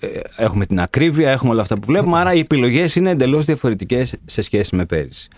[0.00, 2.18] Ε, έχουμε την ακρίβεια, έχουμε όλα αυτά που βλέπουμε.
[2.18, 5.28] Άρα οι επιλογές είναι εντελώς διαφορετικές σε σχέση με πέρυσι.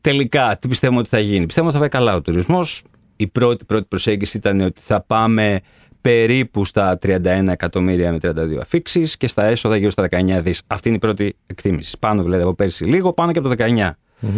[0.00, 2.82] Τελικά, τι πιστεύουμε ότι θα γίνει; Πιστεύουμε ότι θα πάει καλά ο τουρισμός.
[3.16, 5.60] Η πρώτη, πρώτη προσέγγιση ήταν ότι θα πάμε
[6.00, 10.62] περίπου στα 31 εκατομμύρια με 32 αφήξεις και στα έσοδα γύρω στα 19 δις.
[10.66, 11.96] Αυτή είναι η πρώτη εκτίμηση.
[11.98, 13.90] Πάνω δηλαδή από πέρυσι λίγο, πάνω και από το 19.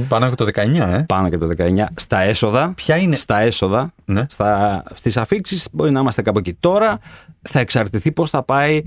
[0.08, 1.04] Πάνω από το 19, ε.
[1.08, 1.84] Πάνω και από το 19.
[1.94, 2.72] Στα έσοδα.
[2.76, 3.92] Ποια είναι- Στα έσοδα.
[4.04, 4.24] Ναι.
[4.28, 6.54] Στα, στις αφήξεις μπορεί να είμαστε κάπου εκεί.
[6.54, 6.98] Τώρα
[7.42, 8.84] θα εξαρτηθεί πώς θα πάει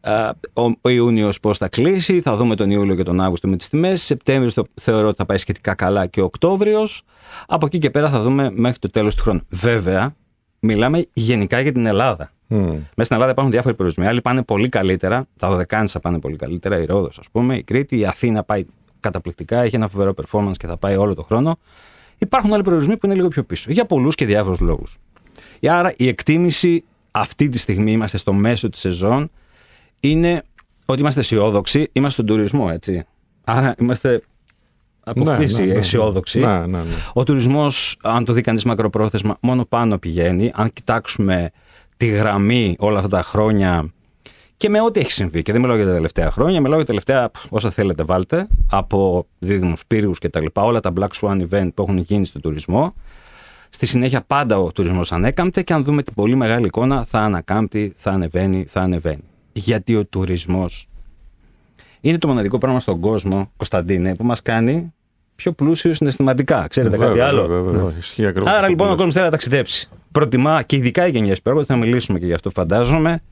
[0.00, 2.20] α, ο, ο Ιούνιος πώς θα κλείσει.
[2.20, 4.02] Θα δούμε τον Ιούλιο και τον Αύγουστο με τις τιμές.
[4.02, 7.02] Σεπτέμβριος το, θεωρώ ότι θα πάει σχετικά καλά και ο Οκτώβριος.
[7.46, 9.40] Από εκεί και πέρα θα δούμε μέχρι το τέλος του χρόνου.
[9.48, 10.14] Βέβαια,
[10.60, 12.30] μιλάμε γενικά για την Ελλάδα.
[12.48, 14.06] Μέσα στην Ελλάδα υπάρχουν διάφοροι προορισμοί.
[14.06, 15.26] Άλλοι πάνε πολύ καλύτερα.
[15.38, 16.78] Τα Δωδεκάνησα πάνε πολύ καλύτερα.
[16.80, 17.56] Η Ρόδος, ας πούμε.
[17.56, 17.98] Η Κρήτη.
[17.98, 18.64] Η Αθήνα πάει
[19.00, 19.62] καταπληκτικά.
[19.62, 21.58] Έχει ένα φοβερό performance και θα πάει όλο το χρόνο.
[22.18, 23.72] Υπάρχουν άλλοι προορισμοί που είναι λίγο πιο πίσω.
[23.72, 24.96] Για πολλούς και διάφορους λόγους.
[25.68, 29.30] Άρα η εκτίμηση αυτή τη στιγμή είμαστε στο μέσο της σεζόν
[30.00, 30.42] είναι
[30.84, 31.88] ότι είμαστε αισιόδοξοι.
[31.92, 33.04] Είμαστε στον τουρισμό, έτσι.
[33.44, 34.22] Άρα είμαστε
[35.04, 35.78] από Ναι, φύση ναι, ναι, ναι.
[35.78, 36.38] αισιόδοξοι.
[36.38, 36.94] Ναι, ναι, ναι.
[37.12, 40.50] Ο τουρισμός, αν το δει κανείς μακροπρόθεσμα, μόνο πάνω πηγαίνει.
[40.54, 41.50] Αν κοιτάξουμε
[41.96, 43.92] τη γραμμή όλα αυτά τα χρόνια
[44.56, 46.92] και με ό,τι έχει συμβεί, και δεν μιλάω για τα τελευταία χρόνια, μιλάω για τα
[46.92, 51.68] τελευταία όσα θέλετε βάλτε, από δίδυμους, πύργους και τα λοιπά, όλα τα Black Swan event
[51.74, 52.94] που έχουν γίνει στον τουρισμό.
[53.70, 57.92] Στη συνέχεια πάντα ο τουρισμός ανέκαμπτε και αν δούμε την πολύ μεγάλη εικόνα θα ανακάμπτει,
[57.96, 59.24] θα ανεβαίνει, θα ανεβαίνει.
[59.52, 60.88] Γιατί ο τουρισμός
[62.00, 64.92] είναι το μοναδικό πράγμα στον κόσμο, Κωνσταντίνε, που μας κάνει
[65.36, 66.66] πιο πλούσιο συναισθηματικά.
[66.68, 67.94] Ξέρετε κάτι Βέβαια, άλλο; βέβαια, βέβαια.
[67.98, 68.96] Ισχύει ακριβώς Άρα αυτό λοιπόν που ο λες.
[68.96, 69.88] κόσμος θέλει να ταξιδέψει.
[70.12, 73.22] Προτιμά και ειδικά οι γενιές που θα μιλήσουμε και γι' αυτό φαντάζομαι.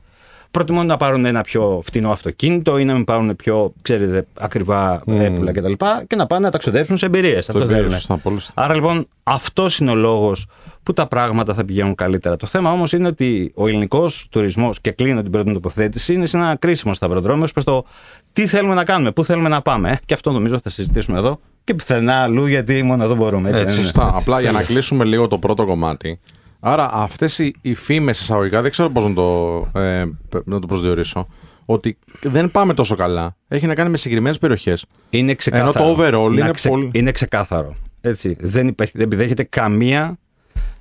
[0.54, 5.52] Προτιμούν να πάρουν ένα πιο φτηνό αυτοκίνητο ή να μην πάρουν πιο, ξέρετε, ακριβά έπιπλα
[5.52, 5.72] κτλ.
[5.72, 7.48] Και, και να πάνε να ταξιδέψουν σε εμπειρίες.
[7.48, 7.92] Αυτό εμπειρίες, θέλουν.
[7.92, 8.62] σωστά, πολύ σωστά.
[8.62, 10.46] Άρα λοιπόν αυτός είναι ο λόγος
[10.82, 12.36] που τα πράγματα θα πηγαίνουν καλύτερα.
[12.36, 16.26] Το θέμα όμως είναι ότι ο ελληνικός τουρισμός, και κλείνω την πρώτη μου τοποθέτηση, είναι
[16.26, 17.84] σε ένα κρίσιμο σταυροδρόμιο προς το
[18.32, 19.90] τι θέλουμε να κάνουμε, πού θέλουμε να πάμε.
[19.90, 23.48] Ε, Και αυτό νομίζω θα συζητήσουμε εδώ και πουθενά αλλού, γιατί μόνο εδώ μπορούμε.
[23.48, 24.12] Έτσι, Έτσι, δεν είναι; Σωστά.
[24.16, 26.20] Απλά για να κλείσουμε λίγο το πρώτο κομμάτι.
[26.66, 30.04] Άρα αυτές οι, οι φήμες εισαγωγικά δεν ξέρω πώς να, το, ε,
[30.44, 31.26] να το προσδιορίσω.
[31.64, 33.36] Ότι δεν πάμε τόσο καλά.
[33.48, 34.84] Έχει να κάνει με συγκεκριμένες περιοχές.
[35.10, 35.72] Είναι ξεκάθαρο.
[35.84, 37.76] Ενώ το overall Να είναι πολύ- Είναι ξεκάθαρο.
[38.00, 38.36] Έτσι.
[38.40, 40.18] Δεν, υπάρχει, δεν επιδέχεται καμία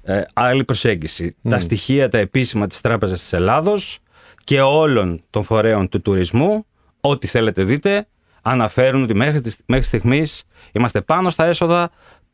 [0.04, 1.36] ε, άλλη προσέγγιση.
[1.50, 4.00] Τα στοιχεία, τα επίσημα της Τράπεζας της Ελλάδος
[4.43, 6.65] και όλων των φορέων του τουρισμού,
[7.02, 8.08] ό,τι θέλετε δείτε,
[8.41, 11.91] αναφέρουν ότι μέχρι, τις- μέχρι στιγμής είμαστε πάνω στα έσοδα,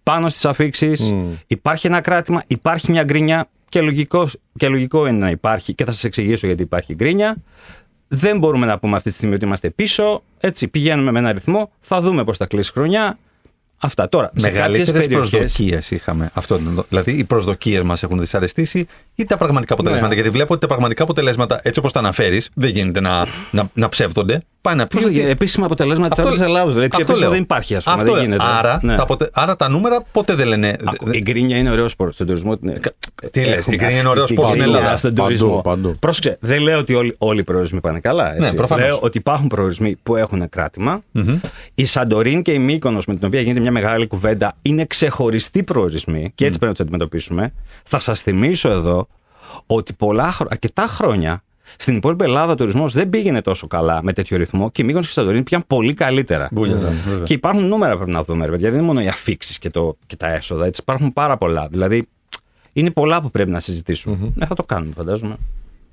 [0.10, 1.14] πάνω στις αφήξεις.
[1.48, 5.92] Υπάρχει ένα κράτημα, υπάρχει μια γκρίνια και λογικός, και λογικό είναι να υπάρχει και θα
[5.92, 7.36] σας εξηγήσω γιατί υπάρχει γκρίνια.
[8.08, 10.24] Δεν μπορούμε να πούμε αυτή τη στιγμή ότι είμαστε πίσω.
[10.40, 11.72] Έτσι, πηγαίνουμε με ένα ρυθμό.
[11.80, 13.18] Θα δούμε πώς θα κλείσει η χρονιά.
[13.78, 14.32] Αυτά τώρα.
[14.36, 16.30] σε κάποιες Μεγαλύτερε περιοχές- προσδοκίες είχαμε.
[16.34, 18.88] Αυτό, είναι το- δηλαδή, οι προσδοκίες μας έχουν δυσαρεστήσει
[19.22, 20.10] ή τα πραγματικά αποτελέσματα.
[20.10, 20.14] Ναι.
[20.20, 23.90] Γιατί βλέπω ότι τα πραγματικά αποτελέσματα, έτσι όπως τα αναφέρεις, δεν γίνεται να, να, να
[23.90, 24.44] ψεύδονται.
[24.62, 24.94] Πάει να πει.
[24.94, 26.74] Πώς το ότι- γίνεται, επίσημα αποτελέσματα της Αυτό- Τράπεζας Ελλάδος.
[26.74, 27.34] Δηλαδή, αυτό πιο πίσω λέω.
[27.34, 27.96] δεν υπάρχει, ας πούμε.
[27.96, 28.24] Αυτό δεν λέω.
[28.24, 28.44] γίνεται.
[28.58, 28.96] Άρα, Ναι.
[28.96, 30.78] τα, αποτε- άρα τα νούμερα ποτέ δεν λένε.
[30.86, 32.58] Ακού- Η γκρίνια είναι ωραίο σπορ στον τουρισμό.
[32.58, 32.74] την-
[33.32, 35.24] τι λες, Έχουμε η γκρίνια είναι αυτή ωραίο την σπορ στην γκρίνια Ελλάδα; Στον Παντού,
[35.28, 35.62] τουρισμό.
[35.62, 35.96] παντού.
[36.00, 38.30] Πρόσεξε, δεν λέω ότι όλοι, όλοι οι προορισμοί πάνε καλά.
[38.36, 38.42] Έτσι.
[38.42, 38.86] Ναι, προφανώς.
[38.86, 41.02] λέω ότι υπάρχουν προορισμοί που έχουν κράτημα.
[41.76, 46.32] Η Σαντορίν και η Μύκονος με την οποία γίνεται μια μεγάλη κουβέντα είναι ξεχωριστοί προορισμοί
[46.36, 47.54] και έτσι πρέπει να τους αντιμετωπίσουμε.
[47.84, 49.08] Θα σας θυμίσω εδώ
[49.66, 51.44] ότι πολλά, χρο- αρκετά χρόνια
[51.78, 55.06] στην υπόλοιπη Ελλάδα ο τουρισμός δεν πήγαινε τόσο καλά με τέτοιο ρυθμό και η Μύκονος
[55.06, 56.48] και η Σαντορίν πήγαν πολύ καλύτερα.
[56.52, 57.24] Μπούλια, βέβαια.
[57.24, 58.70] Και υπάρχουν νούμερα που πρέπει να δούμε, ρε παιδιά.
[58.70, 60.66] Δεν είναι μόνο οι αφήξεις και, το- και τα έσοδα.
[60.66, 60.82] Έτσι.
[60.84, 61.68] Υπάρχουν πάρα πολλά.
[61.72, 62.08] Δηλαδή,
[62.74, 65.36] είναι πολλά που πρέπει να συζητησουμε Ναι, θα το κάνουμε, φαντάζομαι.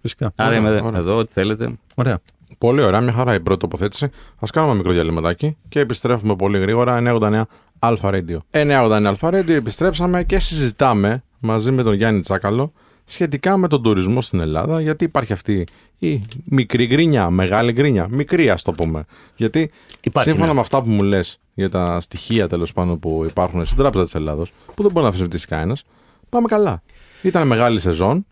[0.02, 0.32] Φυσικά.
[0.36, 1.00] Άρα Ωραία, είμαι ωραία.
[1.00, 1.70] εδώ, ό,τι θέλετε.
[1.94, 2.18] Ωραία.
[2.58, 4.04] Πολύ ωραία, μια χαρά η πρώτη τοποθέτηση.
[4.04, 6.96] Α κάνουμε ένα μικρό διαλυματάκι και επιστρέφουμε πολύ γρήγορα.
[6.96, 7.42] 989
[7.78, 8.36] Αλφα Radio.
[8.50, 12.72] 989 Αλφα Radio, επιστρέψαμε και συζητάμε μαζί με τον Γιάννη Τσάκαλο
[13.06, 14.80] σχετικά με τον τουρισμό στην Ελλάδα.
[14.80, 15.66] Γιατί υπάρχει αυτή
[15.98, 19.04] η μικρή γκρίνια, μεγάλη γκρίνια, μικρή ας το πούμε.
[19.36, 20.54] Γιατί Υπάρχει, σύμφωνα ναι.
[20.54, 24.14] με αυτά που μου λες για τα στοιχεία τέλος πάντων που υπάρχουν στην Τράπεζα της
[24.14, 25.82] Ελλάδος, που δεν μπορεί να αμφισβητήσει κανένας,
[26.28, 26.82] πάμε καλά.
[27.22, 28.26] Ήταν μεγάλη σεζόν.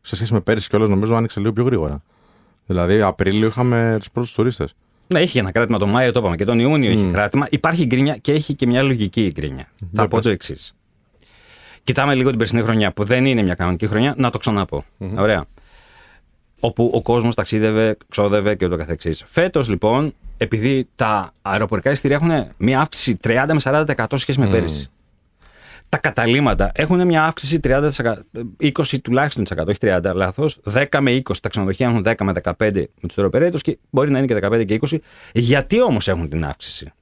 [0.00, 2.02] Σε σχέση με πέρυσι κιόλας, νομίζω άνοιξε λίγο πιο γρήγορα.
[2.66, 4.74] Δηλαδή, Απρίλιο είχαμε τους πρώτους τουρίστες.
[5.06, 7.46] Ναι, είχε ένα κράτημα τον Μάιο, το είπαμε, και τον Ιούνιο είχε κράτημα.
[7.50, 9.68] Υπάρχει γκρίνια και έχει και μια λογική η γκρίνια.
[9.92, 10.24] Θα πω πες.
[10.24, 10.74] το εξής.
[11.90, 14.84] Κοιτάμε λίγο την περσινή χρονιά, που δεν είναι μια κανονική χρονιά, να το ξαναπω
[15.16, 15.44] Ωραία.
[16.60, 19.22] Όπου ο κόσμος ταξίδευε, ξόδευε και ούτω καθεξής.
[19.26, 24.46] Φέτος λοιπόν, επειδή τα αεροπορικά εισιτήρια έχουν μια αύξηση 30 με 40% σε σχέση με
[24.46, 24.90] πέρυσι.
[25.88, 27.90] Τα καταλήμματα έχουν μια αύξηση 30%,
[28.60, 30.60] 20 τουλάχιστον της 100, όχι 30, λάθος.
[30.72, 31.20] 10 με 20.
[31.42, 32.52] Τα ξενοδοχεία έχουν 10 με 15
[33.00, 34.98] με τους operators και μπορεί να είναι και 15 και 20.
[35.32, 36.92] Γιατί όμως έχουν την αύξηση;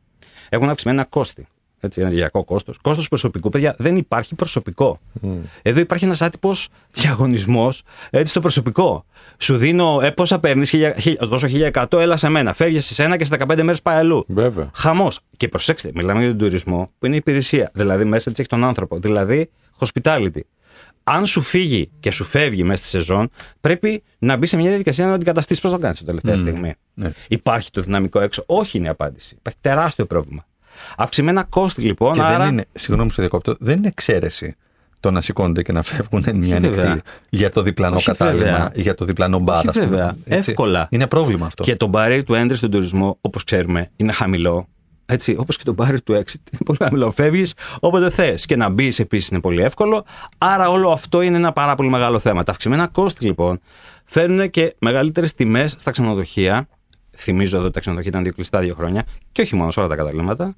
[0.49, 1.47] Έχουν αυξημένα κόστη.
[1.81, 2.79] Έτσι, ενεργειακό κόστος.
[2.79, 5.01] Κόστος προσωπικού, παιδιά, δεν υπάρχει προσωπικό.
[5.63, 9.05] Εδώ υπάρχει ένας άτυπος διαγωνισμός έτσι στο προσωπικό.
[9.39, 10.75] Σου δίνω, ε, πόσα παίρνεις,
[11.21, 12.53] δώσω 1100, έλα σε μένα.
[12.53, 14.25] Φεύγεις σε ένα και σε 15 μέρες πάει αλλού.
[14.29, 14.71] Βέβαια.
[14.75, 15.21] Χαμός.
[15.37, 17.71] Και προσέξτε, μιλάμε για τον τουρισμό που είναι υπηρεσία.
[17.75, 18.99] Δηλαδή μέσα της έχει τον άνθρωπο.
[18.99, 20.41] Δηλαδή hospitality.
[21.05, 25.05] Αν σου φύγει και σου φεύγει μέσα στη σεζόν, πρέπει να μπει σε μια διαδικασία
[25.05, 25.63] να το αντικαταστήσεις.
[25.63, 27.27] Πώς το κάνεις τελευταία στιγμή; έτσι.
[27.29, 29.35] Υπάρχει το δυναμικό έξω; Όχι είναι η απάντηση.
[29.39, 30.47] Υπάρχει τεράστιο πρόβλημα.
[30.97, 32.13] Αυξημένα κόστη λοιπόν.
[32.13, 32.45] Και άρα...
[32.45, 34.57] δεν είναι, συγγνώμη που σε διακόπτω, δεν είναι εξαίρεση
[35.01, 36.85] το να σηκώνονται και να φεύγουν μια βέβαια.
[36.85, 38.71] νυχτή για το διπλανό Όχι κατάλημα βέβαια.
[38.75, 39.59] ή για το διπλανό μπαρ.
[39.59, 39.87] Όχι ας πούμε.
[39.87, 40.17] βέβαια.
[40.25, 40.51] Έτσι.
[40.51, 40.87] Εύκολα.
[40.91, 41.63] Είναι πρόβλημα αυτό.
[41.63, 44.69] Και το barrier του entry στον τουρισμό, όπως ξέρουμε, είναι χαμηλό.
[45.07, 47.11] Έτσι, όπως και το barrier του exit είναι πολύ χαμηλό.
[47.11, 48.47] Φεύγεις όποτε θες.
[48.47, 50.05] Και να μπεις επίσης είναι πολύ εύκολο.
[50.39, 52.43] Άρα όλο αυτό είναι ένα πάρα πολύ μεγάλο θέμα.
[52.43, 53.61] Τα αυξημένα κόστη λοιπόν
[54.05, 56.69] φέρνουν και μεγαλύτερες τιμές στα ξενοδοχεία.
[57.21, 59.89] Θυμίζω εδώ ότι τα ξενοδοχεία ήταν δύο κλειστά δύο χρόνια και όχι μόνο σε όλα
[59.89, 60.55] τα καταλήμματα.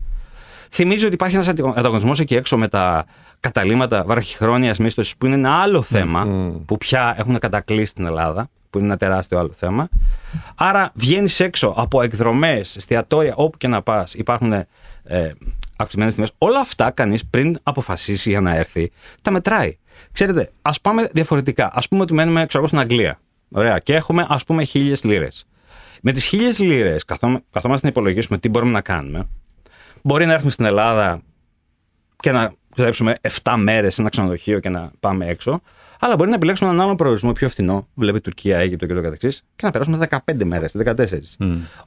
[0.70, 3.04] Θυμίζω ότι υπάρχει ένας ανταγωνισμός εκεί έξω με τα
[3.40, 6.26] καταλήμματα βραχυχρόνιας μίσθωσης που είναι ένα άλλο θέμα
[6.66, 9.88] που πια έχουν κατακλείσει στην Ελλάδα, που είναι ένα τεράστιο άλλο θέμα.
[10.54, 14.66] Άρα βγαίνεις έξω από εκδρομές, εστιατόρια, όπου και να πας, υπάρχουν ε,
[15.76, 16.32] αυξημένες τιμές.
[16.38, 18.90] Όλα αυτά κανείς πριν αποφασίσει για να έρθει,
[19.22, 19.76] τα μετράει.
[20.12, 21.66] Ξέρετε, ας πάμε διαφορετικά.
[21.66, 23.20] Α πούμε ότι μένουμε ξέρω, εγώ, στην Αγγλία.
[23.50, 25.44] Ωραία, και έχουμε ας πούμε χίλιες λίρες.
[26.00, 29.28] Με τις χίλιες λίρες, καθόμαστε να υπολογίσουμε τι μπορούμε να κάνουμε.
[30.02, 31.22] Μπορεί να έρθουμε στην Ελλάδα
[32.16, 35.60] και να ξοδέψουμε 7 μέρες σε ένα ξενοδοχείο και να πάμε έξω.
[36.02, 39.42] Αλλά μπορεί να επιλέξουμε έναν άλλο προορισμό πιο φθηνό, βλέπει Τουρκία, Αίγυπτο και το καθεξής,
[39.56, 41.36] και να περάσουμε 15 μέρες, 14.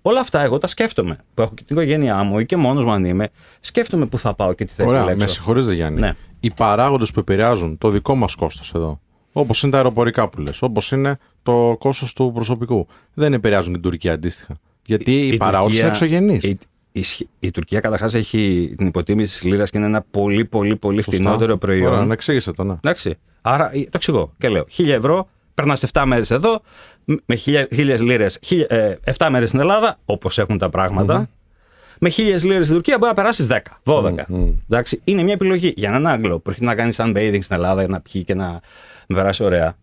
[0.02, 1.18] Όλα αυτά εγώ τα σκέφτομαι.
[1.34, 4.34] Που έχω και την οικογένειά μου ή και μόνος μου αν είμαι, σκέφτομαι πού θα
[4.34, 5.26] πάω και τι θα Ωραία, επιλέξω.
[5.26, 6.00] με συγχωρείτε Γιάννη.
[6.00, 6.16] Ναι.
[6.40, 9.00] Οι παράγοντες που επηρεάζουν το δικό μας κόστος εδώ,
[9.34, 13.82] όπως είναι τα αεροπορικά που λες, όπως είναι το κόστος του προσωπικού, δεν επηρεάζουν την
[13.82, 14.58] Τουρκία αντίστοιχα.
[14.86, 16.40] Γιατί οι παράγοντε είναι εξωγενεί.
[16.42, 16.60] Η,
[16.92, 17.04] η,
[17.40, 21.58] η Τουρκία καταρχάς έχει την υποτίμηση της λίρας και είναι ένα πολύ, πολύ, πολύ φθηνότερο
[21.58, 21.92] προϊόν.
[21.92, 22.74] Ωραία, να εξήγησε το, ναι.
[22.74, 23.18] Εντάξει.
[23.42, 26.62] Άρα ε, το εξηγώ και λέω: 1000 ευρώ, περνάς 7 μέρες εδώ,
[27.06, 28.40] με 1000 λίρες,
[29.18, 31.30] 7 μέρες στην Ελλάδα, όπως έχουν τα πράγματα.
[32.00, 34.14] Με 1000 λίρες στην Τουρκία μπορεί να περάσεις 10, 12.
[34.70, 35.74] Εντάξει, είναι μια επιλογή.
[35.76, 38.62] Για έναν Άγγλο που έχει να κάνει sunbathing στην Ελλάδα, για να πιει και να
[39.08, 39.78] με περάσει ωραία.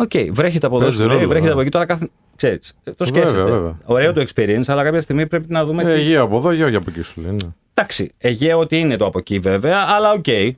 [0.00, 1.52] Οκ, βρέχεται από εδώ, Παίζει σου λέει, ρόλο, βρέχεται ναι.
[1.52, 1.70] από εκεί.
[1.70, 2.08] Τώρα κάθε.
[2.36, 3.50] Ξέρεις, το Βέβαια, σκέφτεται.
[3.50, 3.78] βέβαια.
[3.84, 5.82] Ωραίο το experience, αλλά κάποια στιγμή πρέπει να δούμε.
[5.82, 7.30] Ε, τι- Αιγαίο από εδώ, Αιγαίο από εκεί σου λέει.
[7.30, 7.48] Ναι.
[7.74, 10.26] Εντάξει, Αιγαίο ότι είναι το από εκεί βέβαια, αλλά οκ.
[10.28, 10.54] Ε,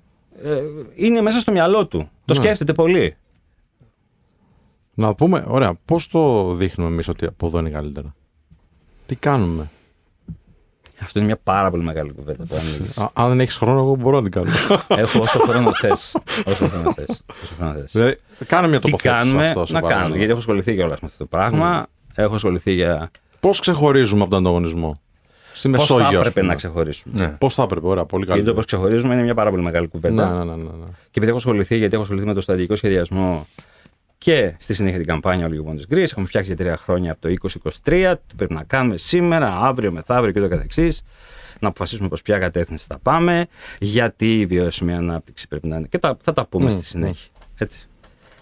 [0.94, 2.10] είναι μέσα στο μυαλό του.
[2.24, 2.40] Το Ναι.
[2.40, 3.16] σκέφτεται πολύ.
[4.94, 8.14] Να πούμε, ωραία, πώς το δείχνουμε εμείς ότι από εδώ είναι καλύτερα;
[9.06, 9.70] Τι κάνουμε;
[11.02, 12.98] Αυτό είναι μια πάρα πολύ μεγάλη κουβέντα που ανοίγεις.
[12.98, 14.50] Α, Αν δεν έχεις χρόνο, εγώ μπορώ να την κάνω.
[14.88, 16.16] Έχω όσο χρόνο θες.
[16.46, 17.22] Όσο χρόνο θες.
[17.42, 17.92] Όσο χρόνο θες.
[17.92, 19.22] δηλαδή, κάνε μια Τι τοποθέτηση.
[19.22, 20.00] κάνουμε, αυτό, σε να παρακαλώ.
[20.00, 20.16] κάνουμε.
[20.16, 21.86] Γιατί έχω ασχοληθεί κιόλας με αυτό το πράγμα.
[22.14, 23.10] Έχω ασχοληθεί για.
[23.40, 25.00] Πώς ξεχωρίζουμε από τον ανταγωνισμό;
[25.52, 26.06] Στη Πώς θα Μεσόγειο.
[26.20, 26.52] ας έπρεπε πούμε.
[26.52, 27.28] να ξεχωρίσουμε; Ναι.
[27.38, 28.50] Πώς θα έπρεπε, ωραία, πολύ Γιατί καλή.
[28.50, 30.28] το πώς ξεχωρίζουμε είναι μια πάρα πολύ μεγάλη Ναι, κουβέντα.
[30.30, 30.84] ναι, ναι, ναι, ναι.
[31.00, 33.46] Και επειδή έχω ασχοληθεί, γιατί έχω ασχοληθεί με το στρατηγικό σχεδιασμό
[34.20, 36.10] και στη συνέχεια την καμπάνια All You Want is Greece.
[36.10, 37.34] Έχουμε φτιάξει για τρία χρόνια από το
[37.84, 38.14] 2023.
[38.26, 41.02] Τι πρέπει να κάνουμε σήμερα, αύριο, μεθαύριο και το καθεξής.
[41.60, 43.46] Να αποφασίσουμε προς ποια κατεύθυνση θα πάμε.
[43.78, 45.86] Γιατί η βιώσιμη ανάπτυξη πρέπει να είναι.
[45.86, 47.30] Και τα, θα τα πούμε Μμ, στη συνέχεια.
[47.56, 47.88] Έτσι.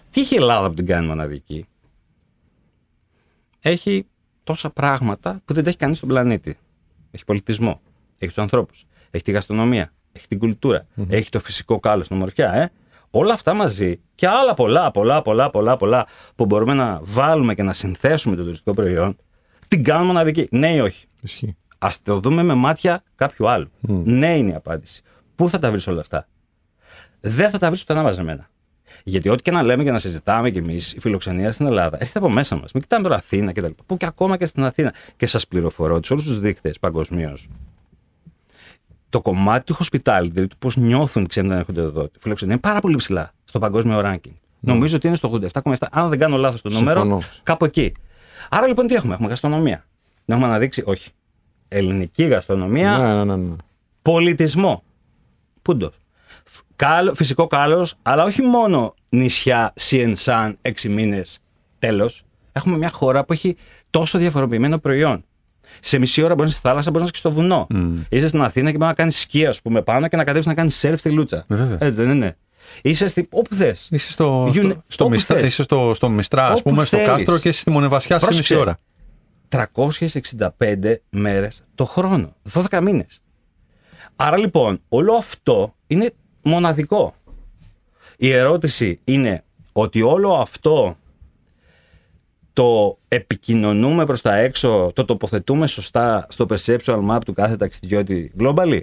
[0.09, 1.65] Τι έχει η Ελλάδα που την κάνει μοναδική;
[3.59, 4.05] Έχει
[4.43, 6.57] τόσα πράγματα που δεν τα έχει κανείς στον πλανήτη.
[7.11, 7.81] Έχει πολιτισμό.
[8.17, 8.85] Έχει τους ανθρώπους.
[9.11, 9.93] Έχει τη γαστρονομία.
[10.11, 12.53] Έχει την κουλτουρα Έχει το φυσικό κάλος στην ομορφιά.
[12.53, 12.71] Ε.
[13.11, 17.63] Όλα αυτά μαζί και άλλα πολλά, πολλά, πολλά, πολλά, πολλά που μπορούμε να βάλουμε και
[17.63, 19.15] να συνθέσουμε το τουριστικό προϊόν,
[19.67, 20.47] την κάνουμε μοναδική.
[20.51, 21.57] Ναι ή όχι; Ισχύει.
[21.77, 23.71] Α το δούμε με μάτια κάποιου άλλου.
[24.03, 25.01] Ναι είναι η απάντηση.
[25.35, 26.27] Πού θα τα βρεις όλα αυτά;
[27.19, 28.49] Δεν θα τα βρεις πουθενά μαζεμένα.
[29.03, 32.19] Γιατί ό,τι και να λέμε και να συζητάμε κι εμείς, η φιλοξενία στην Ελλάδα έρχεται
[32.19, 32.71] από μέσα μας.
[32.71, 33.71] Μην κοιτάμε τώρα Αθήνα κτλ.
[33.85, 34.93] Που και ακόμα και στην Αθήνα.
[35.15, 37.47] Και σας πληροφορώ ότι σε όλους τους δείκτες παγκοσμίως
[39.09, 42.53] το κομμάτι του hospitality, δηλαδή του πώς νιώθουν οι ξένοι όταν έρχονται εδώ, τη φιλοξενία
[42.53, 44.31] είναι πάρα πολύ ψηλά στο παγκόσμιο ranking.
[44.59, 45.73] Νομίζω ότι είναι στο 87,7.
[45.91, 47.21] Αν δεν κάνω λάθος το νούμερο, Συμφωνώ.
[47.43, 47.91] κάπου εκεί.
[48.49, 49.85] Άρα λοιπόν τι έχουμε, έχουμε γαστρονομία.
[50.25, 51.09] Να έχουμε αναδείξει, όχι.
[51.67, 53.55] Ελληνική γαστρονομία, Ναι, ναι, ναι, ναι.
[54.01, 54.83] πολιτισμό.
[55.61, 55.93] Πούντος.
[56.75, 61.39] Κάλο, φυσικό κάλος, αλλά όχι μόνο νησιά, Σιενσάν, έξι μήνες,
[61.79, 62.23] τέλος.
[62.51, 63.55] Έχουμε μια χώρα που έχει
[63.89, 65.23] τόσο διαφοροποιημένο προϊόν.
[65.81, 67.67] Σε μισή ώρα μπορείς να είσαι στη θάλασσα, μπορείς να είσαι και στο βουνό.
[68.09, 70.53] Είσαι στην Αθήνα και μπορεί να κάνεις σκι, ας πούμε, πάνω και να κατέβεις να
[70.53, 71.37] κάνεις σερφ στη Λούτσα.
[71.37, 71.77] Ε, βέβαια.
[71.81, 72.37] Έτσι δεν είναι.
[72.81, 73.27] Είσαι στη...
[73.31, 73.87] όπου θες.
[73.91, 75.47] Είσαι στο, You- στο, στο, όπου Μιστρά, θες.
[75.47, 77.11] είσαι στο, στο Μιστρά, ας Όπου πούμε, στο θέλεις.
[77.11, 78.53] κάστρο και είσαι στη Μονεβασιά σε Πρόσεξε.
[78.53, 78.77] μισή ώρα.
[79.49, 82.33] 365 μέρες το χρόνο.
[82.53, 83.19] 12 μήνες.
[84.15, 87.13] Άρα λοιπόν όλο αυτό είναι μοναδικό.
[88.17, 90.97] Η ερώτηση είναι ότι όλο αυτό
[92.59, 98.79] το επικοινωνούμε προς τα έξω, το τοποθετούμε σωστά στο perceptual map του κάθε ταξιδιώτη globally;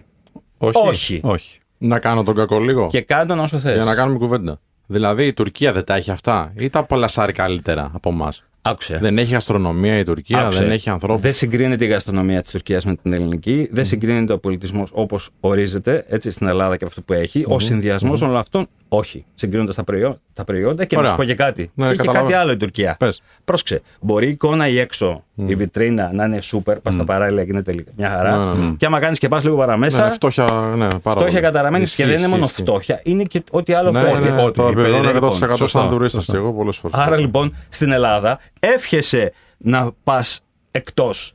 [0.59, 0.79] Όχι.
[0.89, 1.21] Όχι.
[1.25, 1.61] Όχι.
[1.79, 2.87] Να κάνω τον κακό λίγο.
[2.87, 3.75] Και κάνε τον όσο θες.
[3.75, 4.61] Για να κάνουμε κουβέντα.
[4.87, 8.99] Δηλαδή η Τουρκία δεν τα έχει αυτά ή τα παλασάρει καλύτερα από εμάς; Άκουσε.
[9.01, 10.63] Δεν έχει αστρονομία η Τουρκία, Άκουσε.
[10.63, 11.21] δεν έχει ανθρώπους.
[11.23, 13.69] Δεν συγκρίνεται η γαστρονομία της Τουρκίας με την ελληνική.
[13.73, 17.45] Δεν συγκρίνεται ο πολιτισμός όπως ορίζεται έτσι, στην Ελλάδα και αυτό που έχει.
[17.49, 19.25] Ο συνδυασμός όλων αυτών, όχι.
[19.35, 21.13] Συγκρίνοντα τα, προϊό- τα προϊόντα και να Ωραία.
[21.13, 21.71] σου πω και κάτι.
[21.75, 22.29] Ναι, έχει και καταλαβαίνω.
[22.31, 22.97] κάτι άλλο η Τουρκία.
[22.99, 23.23] Πες.
[23.45, 23.81] Πρόσεξε.
[24.01, 27.63] Μπορεί η εικόνα ή έξω, η βιτρίνα να είναι σούπερ, πας στα παράλληλα και είναι
[27.63, 28.37] τελικά μια χαρά.
[28.37, 28.75] Ναι, ναι, ναι.
[28.77, 31.41] Και άμα κάνεις και πας λίγο παραμέσα, Ναι, φτώχεια, ναι, πάρα φτώχεια πολύ.
[31.41, 32.63] καταραμένης Ισχύει, και δεν είναι ισχύει, μόνο ισχύει.
[32.63, 34.25] φτώχεια, είναι και ό,τι άλλο Ναι, φέρνει.
[34.25, 36.33] ναι, ναι, Ό,τι, το επιβεβαιώνω λοιπόν, 100% σαν σωστά, τουρίστας σωστά.
[36.33, 36.97] και εγώ πολλές φορές.
[36.99, 40.41] Άρα λοιπόν στην Ελλάδα εύχεσαι να πας
[40.71, 41.31] εκτός.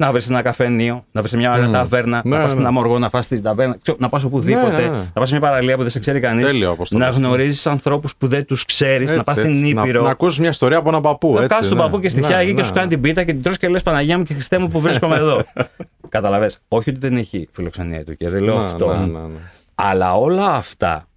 [0.00, 2.68] Να βρεις ένα καφενείο, να βρεις μια ταβέρνα, Ναι, να πας ναι, στην ναι.
[2.68, 4.96] Αμοργό, να πα στην ταβέρνα, ξέρω, να πας οπουδήποτε, Ναι, ναι, ναι.
[4.96, 6.46] να πας σε μια παραλία που δεν σε ξέρει κανείς.
[6.46, 7.16] Τέλειο, όπως το Να λες.
[7.16, 9.98] γνωρίζεις ανθρώπους που δεν τους ξέρεις, να πας στην Ήπειρο.
[10.00, 11.32] Να, να ακούσει μια ιστορία από έναν παππού.
[11.34, 11.84] Να έτσι, κάτσει τον ναι.
[11.84, 13.68] παππού και στη Ναι, χιάγη και ναι, σου κάνει την πίτα και την τρως και
[13.68, 15.44] λες Παναγία μου και Χριστέ μου που βρίσκομαι εδώ.
[16.08, 16.50] Καταλαβέ.
[16.68, 18.86] Όχι ότι δεν έχει φιλοξενία η Τουρκία, δεν λέω Ναι, αυτό.
[18.86, 19.38] ναι, ναι, ναι.
[19.74, 21.08] Αλλά όλα αυτά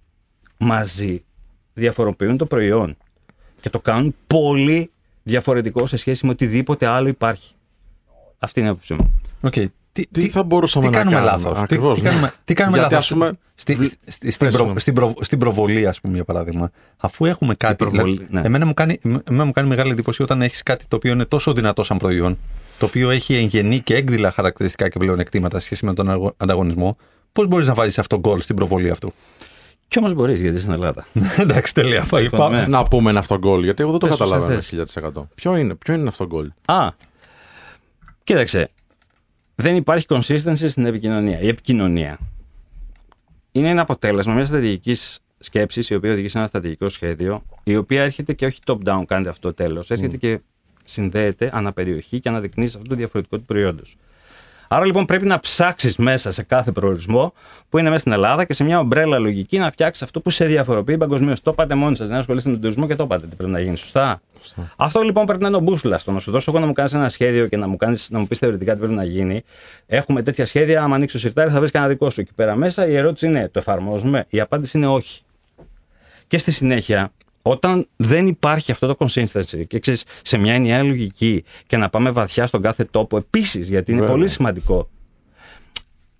[0.56, 1.24] μαζί
[1.74, 2.96] διαφοροποιούν το προϊόν
[3.60, 4.90] και το κάνουν πολύ
[5.22, 7.52] διαφορετικό σε σχέση με οτιδήποτε άλλο υπάρχει.
[8.38, 9.20] Αυτή είναι η άποψή μου.
[9.40, 9.52] Οκ.
[9.92, 12.08] Τι, Τι θα μπορούσαμε τι να κάνουμε κάνουμε, λάθος; Τι, ακριβώς, τι ναι.
[12.08, 14.80] κάνουμε, τι κάνουμε Γιατί, λάθος; ας πούμε, στη, βλ- στη- στη- στην, πες, προ- συγγνώμη.
[14.80, 16.70] στην, προ- στην προβολή, ας πούμε, για παράδειγμα.
[16.96, 17.74] Αφού έχουμε κάτι.
[17.76, 18.40] προβολή, δηλαδή, ναι.
[18.40, 21.52] εμένα, μου κάνει, εμένα μου κάνει μεγάλη εντύπωση όταν έχεις κάτι το οποίο είναι τόσο
[21.52, 22.38] δυνατό σαν προϊόν,
[22.78, 26.96] το οποίο έχει εγγενή και έκδηλα χαρακτηριστικά και πλεονεκτήματα σε σχέση με τον αγω- ανταγωνισμό.
[27.32, 29.12] Πώς μπορείς να βάλει αυτό γκολ στην προβολή αυτού;
[29.92, 31.06] Κι όμως μπορείς γιατί στην Ελλάδα.
[31.38, 32.04] Εντάξει, τελεία.
[32.10, 32.60] Πάει, Συμφωνώ, πάμε.
[32.60, 32.66] ναι.
[32.66, 34.94] Να πούμε ένα αυτό γκολ, γιατί εγώ δεν το Πες όσο καταλαβαίνω θες.
[35.16, 35.22] 1000%.
[35.34, 36.88] Ποιο είναι, ποιο είναι αυτό γκολ; Α,
[38.24, 38.68] κοίταξε.
[39.54, 41.40] Δεν υπάρχει consistency στην επικοινωνία.
[41.40, 42.18] Η επικοινωνία
[43.52, 48.02] είναι ένα αποτέλεσμα μιας στρατηγικής σκέψης η οποία οδηγεί σε ένα στρατηγικό σχέδιο, η οποία
[48.02, 49.90] έρχεται και όχι top-down, κάνετε αυτό το τέλος.
[49.90, 50.40] Έρχεται και
[50.84, 53.96] συνδέεται αναπεριοχή και αναδεικνύει αυτό το διαφορετικό του προϊόντος.
[54.74, 57.32] Άρα λοιπόν πρέπει να ψάξεις μέσα σε κάθε προορισμό
[57.68, 60.46] που είναι μέσα στην Ελλάδα και σε μια ομπρέλα λογική να φτιάξεις αυτό που σε
[60.46, 61.42] διαφοροποιεί παγκοσμίως.
[61.42, 63.60] Το είπατε μόνοι σας, δεν ασχολείστε με τον τουρισμό και το είπατε τι πρέπει να
[63.60, 63.76] γίνει.
[63.76, 64.20] Σωστά;
[64.76, 66.04] Αυτό λοιπόν πρέπει να είναι ο μπούσουλας.
[66.04, 68.18] Το να σου δώσω εγώ να μου κάνεις ένα σχέδιο και να μου, κάνεις, να
[68.18, 69.44] μου πεις θεωρητικά τι πρέπει να γίνει.
[69.86, 70.82] Έχουμε τέτοια σχέδια.
[70.82, 72.20] Άμα ανοίξει το σιρτάρι, θα βρεις κανένα δικό σου.
[72.20, 75.22] Εκεί πέρα μέσα η ερώτηση είναι: Το εφαρμόζουμε; Η απάντηση είναι όχι.
[76.26, 81.44] Και στη συνέχεια, όταν δεν υπάρχει αυτό το consistency και ξέρεις, σε μια ενιαία λογική
[81.66, 84.14] και να πάμε βαθιά στον κάθε τόπο επίσης, γιατί είναι Βέβαια.
[84.16, 84.88] πολύ σημαντικό.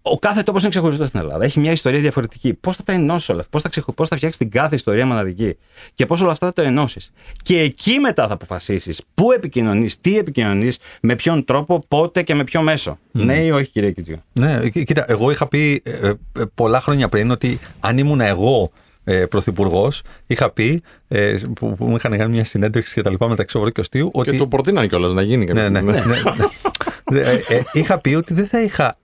[0.03, 1.45] ο κάθε τόπος είναι ξεχωριστός στην Ελλάδα.
[1.45, 2.55] Έχει μια ιστορία διαφορετική.
[2.55, 3.93] Πώς θα τα ενώσεις όλα αυτά, πώς θα, ξεχω...
[3.93, 5.57] πώς θα φτιάξεις την κάθε ιστορία μοναδική;
[5.95, 10.19] Και πώς όλα αυτά θα το ενώσεις; Και εκεί μετά θα αποφασίσεις πού επικοινωνείς, τι
[10.19, 12.99] επικοινωνείς, με ποιον τρόπο, πότε και με ποιο μέσο.
[13.11, 16.15] Ναι ή όχι, κύριε Κιτζιό; Ναι, κοί- κοίτα, εγώ είχα πει ε, ε,
[16.55, 18.71] πολλά χρόνια πριν ότι αν ήμουν εγώ
[19.05, 23.29] ε, πρωθυπουργός, είχα πει ε, που, που μου είχαν κάνει μια συνέντευξη και τα λοιπά
[23.29, 24.11] μεταξύ Σοβρό και Οστίου.
[24.11, 26.17] Και Ότι, το προτείνανε κιόλας να γίνει κάποια ναι, ναι, στιγμή.
[26.23, 27.21] ναι, ναι.
[27.21, 28.99] Ε, ε, είχα πει ότι δεν θα είχα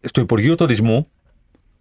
[0.00, 1.08] στο Υπουργείο Τουρισμού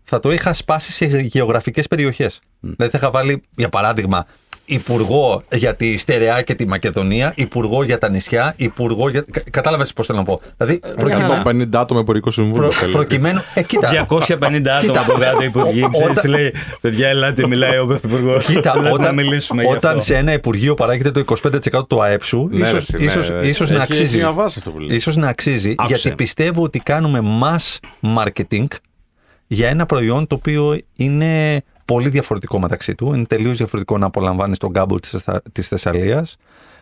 [0.03, 2.41] θα το είχα σπάσει σε γεωγραφικές περιοχές.
[2.59, 4.25] Δηλαδή θα είχα βάλει, για παράδειγμα,
[4.65, 9.25] Υπουργό για τη Στερεά και τη Μακεδονία, Υπουργό για τα νησιά, Υπουργό για.
[9.31, 10.41] Κα- Κατάλαβες πώς θέλω να πω.
[10.57, 12.61] Δηλαδή, προκειμένου, 150 άτομα υπουργικό συμβούλιο.
[12.67, 12.91] προ- θέλει.
[12.91, 13.41] προκειμένου.
[13.53, 15.83] Ε, κοίτα, 250 άτομα από κάτω υπουργοί.
[15.83, 18.45] Ό- Ξέρεις, όταν- λέει, παιδιά, ελάτε, μιλάει ο πρωθυπουργός.
[18.45, 20.01] Κοίτα, να όταν, μιλήσουμε γι' όταν αυτό.
[20.05, 23.29] σε ένα Υπουργείο παράγεται το 25% του ΑΕΠ σου, Ναι, ρε, ίσως, εσύ, ναι, ίσως,
[23.29, 23.35] ναι.
[23.47, 24.17] ίσως Έχει- να έχει αξίζει.
[24.17, 24.95] μια βάση αυτό που λες.
[24.95, 25.95] Ίσως να αξίζει, Άκουσε.
[26.01, 27.77] γιατί πιστεύω ότι κάνουμε mass
[28.17, 28.65] marketing
[29.47, 33.13] για ένα προϊόν το οποίο είναι πολύ διαφορετικό μεταξύ του.
[33.13, 36.35] Είναι τελείως διαφορετικό να απολαμβάνεις τον κάμπο της, Θεσσα- της Θεσσαλίας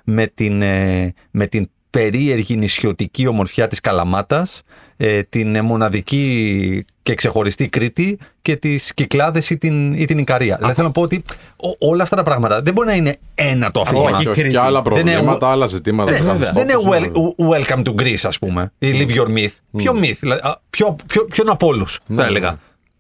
[0.04, 4.62] με την, ε, με την περίεργη νησιωτική ομορφιά της Καλαμάτας,
[4.98, 10.56] ε, την ε, μοναδική και ξεχωριστή Κρήτη και τις Κυκλάδες ή την, ή την Ικαρία.
[10.56, 11.24] Δηλαδή θέλω να πω ότι
[11.56, 14.10] ο- όλα αυτά τα πράγματα δεν μπορεί να είναι ένα το αφήγημα.
[14.10, 14.54] Όχι, και όχι, Κρήτη.
[14.56, 16.12] και άλλα Δεν είναι- προβλήματα, άλλα ζητήματα.
[16.12, 17.08] Ε, τους καθεστώτος, δεν είναι ναι.
[17.14, 19.52] well, welcome to Greece, ας πούμε, ή live your myth.
[19.78, 22.60] Ποιο myth, δηλαδή, α, ποιο, ποιο, ποιον από όλους, θα έλεγα.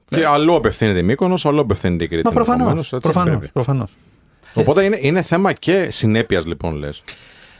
[0.09, 2.25] Και αλλού απευθύνεται η Μύκονος, αλλού απευθύνεται η Κρήτη.
[2.25, 3.51] Μα προφανώς, ενδεχομένως, έτσι προφανώς, πρέπει.
[3.53, 3.91] προφανώς.
[4.53, 7.03] Οπότε είναι, είναι θέμα και συνέπειας, λοιπόν, λες.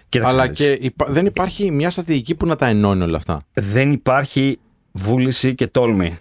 [0.09, 0.65] Κοίταξε Αλλά να δεις.
[0.65, 3.41] και υπα- δεν υπάρχει μια στρατηγική που να τα ενώνει όλα αυτά.
[3.53, 4.59] δεν υπάρχει
[4.91, 6.17] βούληση και τόλμη.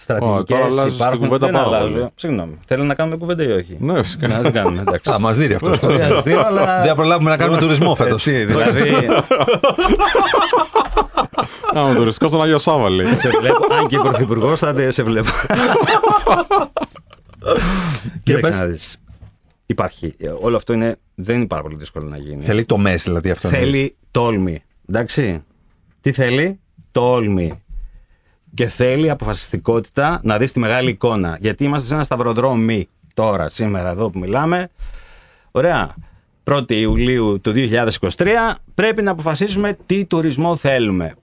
[0.00, 1.18] Στρατηγικές τώρα αλλάζεις την υπάρχουν.
[1.18, 1.92] κουβέντα δεν πάρα αλλάζω.
[1.92, 2.06] πολύ.
[2.14, 2.58] Συγγνώμη.
[2.66, 4.28] Θέλω να κάνουμε κουβέντα ή όχι; Ναι, φυσικά.
[4.28, 5.10] Να την κάνουμε, εντάξει.
[5.12, 5.70] Α, μας δίνει αυτό.
[5.74, 8.26] Δεν χρειάζεται, αλλά- Δεν θα προλάβουμε να κάνουμε τουρισμό φέτος.
[8.26, 8.90] Έτσι, δηλαδή,
[11.76, 13.14] Α, ο τουριστικός στον Άγιο Σάβα, λέει.
[13.14, 15.28] σε βλέπω, αν και πρωθυπουργός θα τε- σε βλέπω.
[18.22, 18.58] Κοίταξε πες.
[18.58, 18.98] να δεις.
[19.66, 20.14] Υπάρχει.
[20.18, 22.44] Ε, Όλο αυτό είναι, δεν είναι πάρα πολύ δύσκολο να γίνει.
[22.44, 23.48] Θέλει το μέση, δηλαδή αυτό.
[23.48, 23.64] εννοείς.
[23.64, 24.62] Θέλει τόλμη.
[24.88, 25.42] Εντάξει.
[26.00, 26.60] Τι θέλει;
[26.92, 27.62] Τόλμη.
[28.54, 31.38] Και θέλει αποφασιστικότητα να δεις τη μεγάλη εικόνα.
[31.40, 34.70] Γιατί είμαστε σε ένα σταυροδρόμι τώρα, σήμερα εδώ που μιλάμε.
[35.50, 35.94] Ωραία.
[36.44, 38.26] 1η Ιουλίου του 2023
[38.74, 41.14] πρέπει να αποφασίσουμε τι τουρισμό θέλουμε.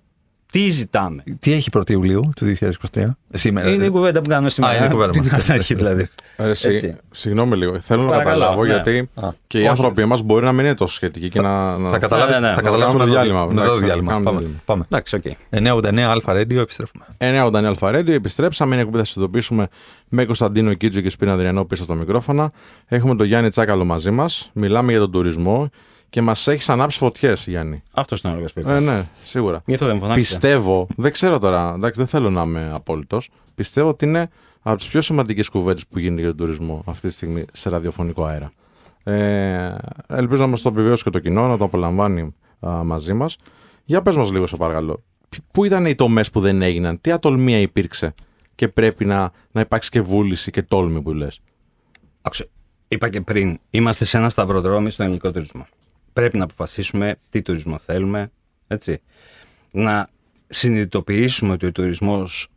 [0.51, 2.55] Τι ζητάμε; Τι έχει 1η Ιουλίου του
[2.95, 3.69] 2023, σήμερα.
[3.69, 4.77] Είναι η κουβέντα που κάνουμε σήμερα.
[4.77, 5.41] είναι η κουβέντα Την μας.
[5.43, 6.07] είχα αρχή δηλαδή.
[6.37, 6.95] Ε, συ- Έτσι.
[7.11, 7.79] Συγγνώμη λίγο.
[7.79, 8.71] Θέλω να Παρακαλώ, καταλάβω ναι.
[8.73, 9.69] γιατί Α, και οι όχι.
[9.69, 11.77] άνθρωποι μα μπορεί να μην είναι τόσο σχετικοί και να.
[11.77, 12.53] να- Θα καταλάβεις, Ναι, ναι, ναι.
[12.55, 13.45] θα Να καταλάβεις κάνουμε μετά το διάλειμμα.
[13.45, 14.11] μετά το Εντάξει, θα διάλειμμα.
[14.11, 14.61] κάνουμε Πάμε, διάλειμμα.
[14.65, 14.83] πάμε.
[14.91, 15.23] Εντάξει, οκ.
[15.49, 17.05] 989 Αλφα Radio, επιστρέφουμε.
[17.17, 18.73] 989 Αλφα Radio, επιστρέψαμε.
[18.73, 19.67] Είναι εκπομπή θα συνειδητοποιήσουμε
[20.09, 22.51] με Κωνσταντίνο Κίτζο και Σπίνα Αδριανό πίσω από τα μικρόφωνα.
[22.85, 24.49] Έχουμε τον Γιάννη Τσάκαλο μαζί μας.
[24.53, 25.69] Μιλάμε για τον τουρισμό
[26.09, 27.83] και μας έχεις ανάψει φωτιές, Γιάννη.
[27.91, 28.73] Αυτό είναι ο λόγο που είπα.
[28.75, 29.61] Ε, ναι, σίγουρα.
[29.65, 30.19] Γι' αυτό δεν φωνάξετε.
[30.19, 33.29] Πιστεύω, δεν ξέρω τώρα, εντάξει, δεν θέλω να είμαι απόλυτος.
[33.55, 34.29] Πιστεύω ότι είναι
[34.61, 38.25] από τις πιο σημαντικές κουβέντες που γίνεται για τον τουρισμό αυτή τη στιγμή σε ραδιοφωνικό
[38.25, 38.51] αέρα.
[39.03, 39.75] Ε,
[40.07, 42.35] ελπίζω να μας το επιβεβαιώσει και το κοινό, να το απολαμβάνει
[42.67, 43.35] α, μαζί μας.
[43.83, 45.03] Για πες μας λίγο, σε παρακαλώ.
[45.29, 48.13] Π- Πού ήταν οι τομές που δεν έγιναν, τι ατολμία υπήρξε;
[48.55, 51.39] Και πρέπει να, να υπάρξει και βούληση και τόλμη που λες.
[52.21, 52.49] Άκουσε,
[52.87, 55.67] είπα και πριν, είμαστε σε ένα σταυροδρόμι στον ελληνικό τουρισμό.
[56.17, 58.31] Πρέπει να αποφασίσουμε τι τουρισμό θέλουμε,
[58.67, 59.01] έτσι.
[59.71, 60.09] Να
[60.47, 62.47] συνειδητοποιήσουμε ότι ο τουρισμός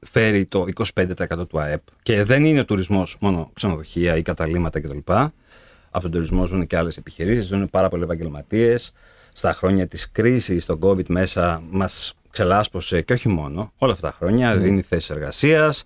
[0.00, 4.98] φέρει το 25% του ΑΕΠ και δεν είναι ο τουρισμός μόνο ξενοδοχεία ή καταλήμματα κτλ.
[5.06, 8.92] Από τον τουρισμό ζουν και άλλες επιχειρήσεις, ζουν πάρα πολλοί επαγγελματίες.
[9.32, 14.16] Στα χρόνια της κρίσης, το COVID μέσα μας ξελάσπωσε και όχι μόνο, όλα αυτά τα
[14.18, 15.84] χρόνια, δίνει θέσεις εργασίας.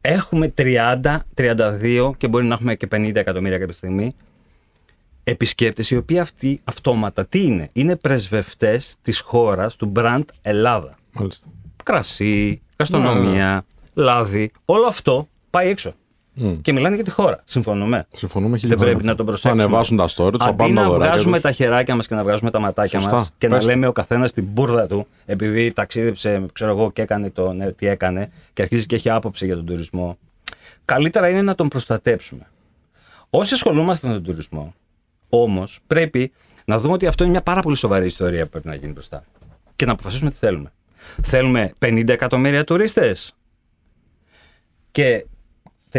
[0.00, 4.14] Έχουμε 30, 32 και μπορεί να έχουμε και 50 εκατομμύρια κάποια στιγμή
[5.30, 10.94] Επισκέπτες οι οποίοι αυτοί αυτόματα τι είναι, είναι πρεσβευτές της χώρας του μπραντ Ελλάδα.
[11.12, 11.46] Μάλιστα.
[11.82, 13.64] Κρασί, γαστρονομία,
[13.94, 15.94] λάδι, όλο αυτό πάει έξω.
[16.40, 16.58] Mm.
[16.62, 17.40] Και μιλάνε για τη χώρα.
[17.44, 18.06] Συμφωνούμε.
[18.12, 19.62] Συμφωνούμε Δεν πρέπει να τον προσέξουμε.
[19.62, 21.42] Θα ανεβάσουν τα story, θα Αντί να βγάζουμε τους...
[21.42, 23.58] τα χεράκια μας και να βγάζουμε τα ματάκια μας και Πες.
[23.58, 27.72] να λέμε ο καθένας την μπουρδα του, επειδή ταξίδεψε, ξέρω εγώ, και έκανε το ναι,
[27.72, 30.18] τι έκανε και αρχίζει και έχει άποψη για τον τουρισμό.
[30.84, 32.46] Καλύτερα είναι να τον προστατέψουμε.
[33.30, 34.74] Όσοι ασχολούμαστε με τον τουρισμό,
[35.28, 36.32] όμως πρέπει
[36.64, 39.24] να δούμε ότι αυτό είναι μια πάρα πολύ σοβαρή ιστορία που πρέπει να γίνει μπροστά.
[39.76, 40.72] Και να αποφασίσουμε τι θέλουμε.
[41.22, 43.34] Θέλουμε 50 εκατομμύρια τουρίστες
[44.90, 45.26] και
[45.92, 45.98] 30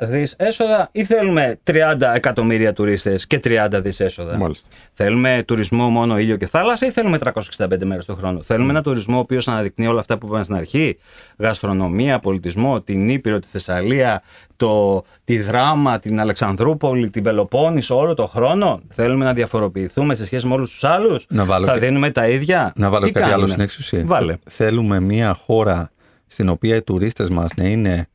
[0.00, 1.74] δις έσοδα ή θέλουμε 30
[2.14, 4.68] εκατομμύρια τουρίστες και 30 δις έσοδα; Μάλιστα.
[4.92, 7.18] Θέλουμε τουρισμό μόνο ήλιο και θάλασσα ή θέλουμε
[7.58, 10.56] 365 μέρες το χρόνο; Θέλουμε ένα τουρισμό ο οποίος αναδεικνύει όλα αυτά που είπαμε στην
[10.56, 10.98] αρχή.
[11.38, 14.22] Γαστρονομία, πολιτισμό, την Ήπειρο, τη Θεσσαλία,
[14.56, 18.80] το, τη Δράμα, την Αλεξανδρούπολη, την Πελοπόννησο όλο το χρόνο.
[18.88, 21.26] Θέλουμε να διαφοροποιηθούμε σε σχέση με όλους τους άλλους.
[21.28, 22.72] Να βάλω Θα και- δίνουμε τα ίδια.
[22.76, 24.02] Να βάλω Τι κάτι άλλο κάνουμε; στην εξουσία.
[24.06, 24.36] Βάλε.
[24.48, 25.90] Θέλουμε μια χώρα
[26.26, 28.06] στην οποία οι τουρίστες μας να είναι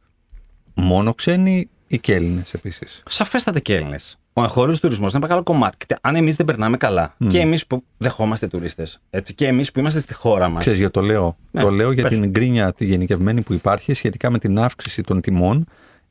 [0.78, 3.04] μόνο ξένοι ή και Έλληνες επίσης.
[3.10, 4.18] Σαφέστατα και Έλληνες.
[4.34, 5.86] Ο εγχώριο τουρισμός είναι ένα μεγάλο κομμάτι.
[5.86, 9.00] Και Αν εμείς δεν περνάμε καλά, και εμείς που δεχόμαστε τουρίστες,
[9.36, 10.60] και εμείς που είμαστε στη χώρα μας.
[10.60, 11.38] Ξέρεις γιατί το λέω.
[11.52, 12.12] Ναι, το λέω για πες.
[12.20, 15.66] την γκρίνια τη γενικευμένη που υπάρχει σχετικά με την αύξηση των τιμών,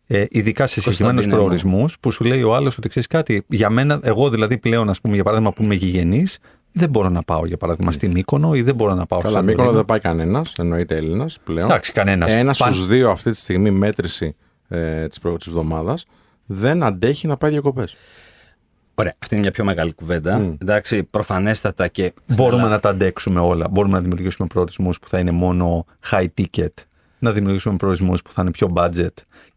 [0.06, 1.42] ε, ειδικά σε συγκεκριμένους Κωνσταντίνε μου.
[1.42, 3.44] προορισμούς, που σου λέει ο άλλος ότι ξέρεις κάτι.
[3.48, 6.38] Για μένα, εγώ δηλαδή πλέον, ας πούμε, για παράδειγμα, που είμαι γηγενής,
[6.72, 9.42] δεν μπορώ να πάω για παράδειγμα στην Μύκονο ή δεν μπορώ να πάω Καλά, στο
[9.42, 9.76] Μύκονο Σαντορίνη.
[9.76, 11.66] δεν πάει κανένας, εννοείται Έλληνας πλέον.
[11.70, 12.32] Εντάξει, κανένας.
[12.32, 14.36] Ένας στους δύο αυτή τη στιγμή μέτρηση
[14.68, 16.06] ε, της εβδομάδας
[16.46, 17.96] δεν αντέχει να πάει διακοπές.
[18.94, 20.54] Ωραία, αυτή είναι μια πιο μεγάλη κουβέντα.
[20.58, 22.02] Εντάξει, προφανέστατα και.
[22.14, 23.68] στην Μπορούμε Ελλάδα- να τα αντέξουμε όλα.
[23.70, 26.68] Μπορούμε να δημιουργήσουμε προορισμούς που θα είναι μόνο high ticket,
[27.18, 29.08] να δημιουργήσουμε προορισμούς που θα είναι πιο budget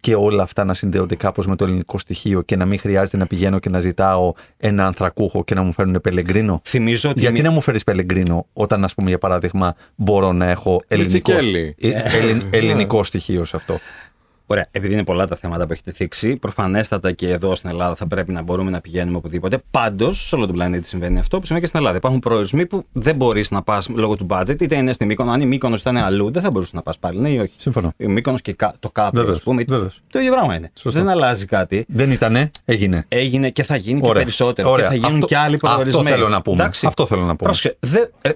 [0.01, 3.27] και όλα αυτά να συνδέονται κάπως με το ελληνικό στοιχείο και να μην χρειάζεται να
[3.27, 6.61] πηγαίνω και να ζητάω ένα ανθρακούχο και να μου φέρουν πελεγκρίνο.
[6.63, 7.19] Θυμίζω ότι.
[7.19, 11.31] Γιατί μη- να μου φέρεις πελεγκρίνο όταν, ας πούμε, για παράδειγμα, μπορώ να έχω ελληνικό,
[11.31, 11.75] Λιτσικέλη.
[11.79, 13.79] ε, ελλην- ελληνικό στοιχείο σε αυτό;
[14.51, 18.07] Ωραία, επειδή είναι πολλά τα θέματα που έχετε θίξει, προφανέστατα και εδώ στην Ελλάδα θα
[18.07, 19.57] πρέπει να μπορούμε να πηγαίνουμε οπουδήποτε.
[19.71, 21.97] Πάντως, σε όλο τον πλανήτη συμβαίνει αυτό που συμβαίνει και στην Ελλάδα.
[21.97, 25.31] Υπάρχουν προορισμοί που δεν μπορείς να πας λόγω του budget, είτε είναι στη Μύκονο.
[25.31, 27.93] Αν η Μύκονος ήταν αλλού, δεν θα μπορούσες να πας πάλι, ναι ή όχι; Συμφωνώ.
[27.97, 29.63] Η Μύκονος και κα- το Κάπριο, Βεβαίως, α πούμε.
[29.67, 30.01] βεβαίως.
[30.09, 30.71] Το ίδιο πράγμα είναι.
[30.73, 30.99] Σωστό.
[30.99, 31.85] Δεν αλλάζει κάτι.
[31.87, 33.05] Δεν ήτανε, έγινε.
[33.07, 34.21] Έγινε και θα γίνει και Ωραία.
[34.21, 34.69] περισσότερο.
[34.71, 34.83] Ωραία.
[34.85, 35.99] Και θα γίνουν Αυτό- και άλλοι προορισμοί.
[36.01, 36.61] αυτό θέλω να πούμε.
[36.61, 36.85] Εντάξει.
[36.85, 37.49] Αυτό θέλω να πούμε.
[37.51, 38.29] Πρόσεχε, δεν- ε,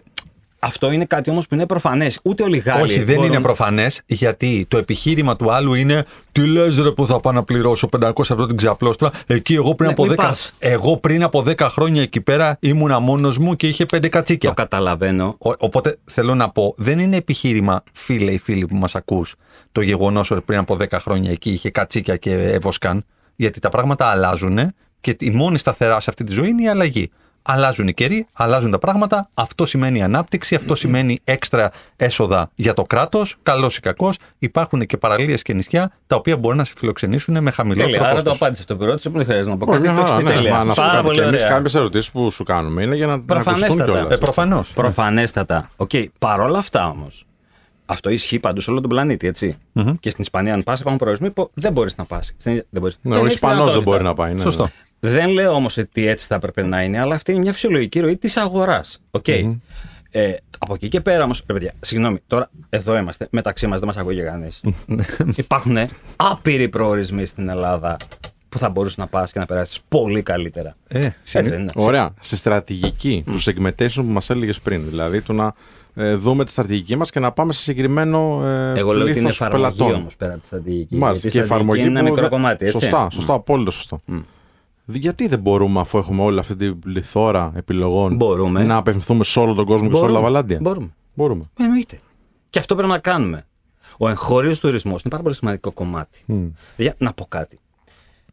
[0.63, 2.19] αυτό είναι κάτι όμως που είναι προφανές.
[2.23, 2.81] Ούτε όλοι οι Γάλλοι.
[2.83, 7.07] Όχι, δεν μπορούν- είναι προφανές, γιατί το επιχείρημα του άλλου είναι Τι λες, ρε, που
[7.07, 9.09] θα πάω να πληρώσω 500 ευρώ την ξαπλώστρα.
[9.27, 10.53] Εκεί εγώ πριν, Ναι, από μην 10, πας.
[10.59, 14.49] εγώ πριν από 10 χρόνια εκεί πέρα ήμουνα μόνος μου και είχε 5 κατσίκια.
[14.49, 15.35] Το καταλαβαίνω.
[15.39, 19.35] Ο- οπότε θέλω να πω, δεν είναι επιχείρημα, φίλε ή φίλοι που μας ακούς,
[19.71, 23.05] το γεγονός ότι πριν από 10 χρόνια εκεί είχε κατσίκια και έβοσκαν.
[23.35, 24.59] Γιατί τα πράγματα αλλάζουν
[25.01, 27.11] και η μόνη σταθερά σε αυτή τη ζωή είναι η αλλαγή.
[27.45, 29.29] Αλλάζουν οι καιροί, αλλάζουν τα πράγματα.
[29.33, 33.35] Αυτό σημαίνει ανάπτυξη, αυτό σημαίνει έξτρα έσοδα για το κράτος.
[33.43, 34.17] Καλός ή κακός.
[34.39, 38.01] Υπάρχουν και παραλίες και νησιά τα οποία μπορούν να σε φιλοξενήσουν με χαμηλότερο Τέλεια.
[38.05, 38.35] Άρα το κόστος.
[38.35, 39.93] απάντησε αυτό που ρώτησε, που δεν χρειάζεται να πω Όχι, κάτι.
[39.93, 40.35] μια το έχεις χαρά, πει ναι.
[40.35, 40.53] τέλεια.
[40.57, 41.53] Μα να σου Πάρα πω πολύ και εμείς ωραία.
[41.53, 43.91] κάποιες ερωτήσεις που σου κάνουμε είναι για να, να ακουστούν Προφανέστατα.
[43.91, 44.11] κιόλας.
[44.13, 44.71] Ε, προφανώς.
[44.73, 45.69] Προφανέστατα.
[45.75, 45.89] Οκ.
[46.19, 47.25] Παρ' όλα αυτά όμως.
[47.85, 49.57] Αυτό ισχύει παντού σε όλο τον πλανήτη, έτσι.
[49.99, 52.33] Και στην Ισπανία, αν πας, υπάρχουν προορισμοί που δεν μπορείς να πας.
[52.43, 52.97] Δεν μπορείς.
[53.01, 53.91] Ναι, Δεν ο έχεις Ισπανός δεν δυνατότητα.
[53.91, 54.33] μπορεί να πάει.
[54.33, 54.69] Ναι, Σωστό.
[55.03, 55.09] Ναι.
[55.09, 58.17] Δεν λέω όμως ότι έτσι θα έπρεπε να είναι, αλλά αυτή είναι μια φυσιολογική ροή
[58.17, 59.01] της αγοράς.
[59.11, 59.27] Οκ.
[60.15, 63.97] Ε, από εκεί και πέρα όμως, παιδιά, συγγνώμη, τώρα εδώ είμαστε, μεταξύ μας δεν μας
[63.97, 64.61] ακούει κανείς.
[65.35, 65.77] Υπάρχουν
[66.15, 67.97] άπειροι προορισμοί στην Ελλάδα
[68.49, 70.75] που θα μπορούσες να πας και να περάσεις πολύ καλύτερα.
[70.87, 71.69] Ε, Έτσι δεν είναι.
[71.75, 72.13] Ωραία.
[72.19, 74.89] Στη στρατηγική τους segmentation που μας έλεγες πριν.
[74.89, 75.53] Δηλαδή το να
[75.95, 79.13] ε, δούμε τη στρατηγική μας και να πάμε σε συγκεκριμένο ε, Εγώ λέω ότι είναι
[79.13, 79.99] πλήθος εφαρμογή πελατών.
[80.01, 80.95] όμως πέρα από τη στρατηγική.
[80.95, 81.27] Μάλιστα.
[81.27, 81.79] Γιατί η Και εφαρμογή.
[81.81, 82.65] στρατηγική είναι ένα που μικρό δεν- κομμάτι.
[82.65, 82.79] Έτσι.
[82.79, 84.01] Σωστά, σωστά, απόλυτο σωστό.
[84.05, 84.23] Δι-
[84.85, 88.63] Γιατί δεν μπορούμε, αφού έχουμε όλη αυτή την πληθώρα επιλογών, Μπορούμε.
[88.63, 90.93] να απευθυνθούμε σε όλο τον κόσμο και σε όλα τα βαλάντια; Μπορούμε.
[91.13, 91.49] Μπορούμε.
[91.59, 91.99] Εννοείται.
[92.49, 93.45] Και αυτό πρέπει να κάνουμε.
[93.97, 96.25] Ο εγχώριος τουρισμός είναι πάρα πολύ σημαντικό κομμάτι.
[96.77, 97.59] Για να πω κάτι.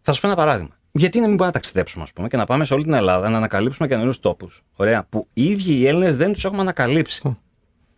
[0.03, 0.79] Θα σου πω ένα παράδειγμα.
[0.93, 3.29] Γιατί να μην μπορούμε να ταξιδέψουμε, ας πούμε, και να πάμε σε όλη την Ελλάδα
[3.29, 4.63] να ανακαλύψουμε καινούριους τόπους.
[4.77, 5.07] Ωραία.
[5.09, 7.37] Που οι ίδιοι οι Έλληνες δεν τους έχουμε ανακαλύψει.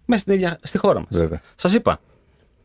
[0.05, 1.09] Μέσα στην ίδια, στη χώρα μας.
[1.11, 1.41] Βέβαια.
[1.55, 2.01] Σας είπα.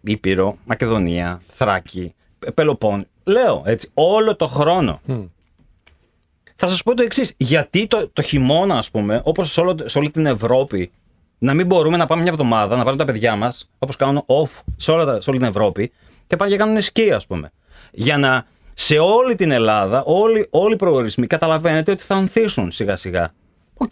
[0.01, 2.13] Ήπειρο, Μακεδονία, Θράκη,
[2.53, 3.05] Πελοπόν.
[3.23, 5.01] Λέω έτσι, όλο το χρόνο.
[6.59, 7.33] Θα σας πω το εξής.
[7.37, 10.91] Γιατί το, το χειμώνα, ας πούμε, όπως σε, όλο- σε όλη την Ευρώπη,
[11.37, 14.61] να μην μπορούμε να πάμε μια εβδομάδα, να βάλουμε τα παιδιά μας, όπως κάνουν off
[14.77, 15.91] σε, όλα τα- σε όλη την Ευρώπη,
[16.27, 17.51] και πάνε και κάνουν σκι, ας πούμε.
[17.91, 22.95] Για να σε όλη την Ελλάδα, όλοι, όλοι οι προορισμοί καταλαβαίνετε ότι θα ανθίσουν σιγά
[22.95, 23.33] σιγά.
[23.73, 23.91] Οκ.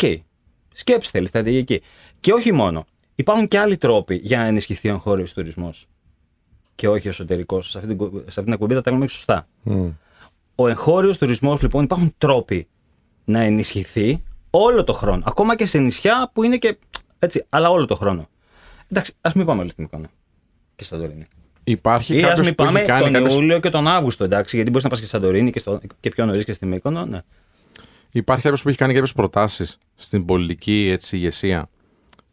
[0.73, 1.81] Σκέψη θέλεις, στρατηγική.
[2.19, 2.85] Και όχι μόνο.
[3.15, 5.85] Υπάρχουν και άλλοι τρόποι για να ενισχυθεί ο εγχώριος τουρισμός.
[6.75, 7.69] Και όχι εσωτερικός.
[7.71, 9.47] Σε αυτή την, κου- σε αυτή την εκπομπή τα τα λέμε σωστά.
[10.55, 12.67] Ο εγχώριος τουρισμός, λοιπόν, υπάρχουν τρόποι
[13.25, 15.23] να ενισχυθεί όλο το χρόνο.
[15.25, 16.77] Ακόμα και σε νησιά που είναι και
[17.19, 18.27] έτσι, αλλά όλο το χρόνο.
[18.91, 20.07] Εντάξει, ας μην πάμε όλοι στην εικόνα.
[20.75, 21.25] Και στα Σαντορίνη.
[21.63, 24.23] Υπάρχει Ή ας κάποιος μην που έχει πάμε κάνει τον κάποιες- Ιούλιο και τον Αύγουστο,
[24.23, 26.65] εντάξει, γιατί μπορείς να πας και στη Σαντορίνη και, στο, και πιο νωρίς και στη
[26.65, 27.05] Μύκονο.
[27.05, 27.21] Ναι.
[28.11, 31.69] Υπάρχει κάποιος που έχει κάνει κάποιες προτάσεις στην πολιτική έτσι, ηγεσία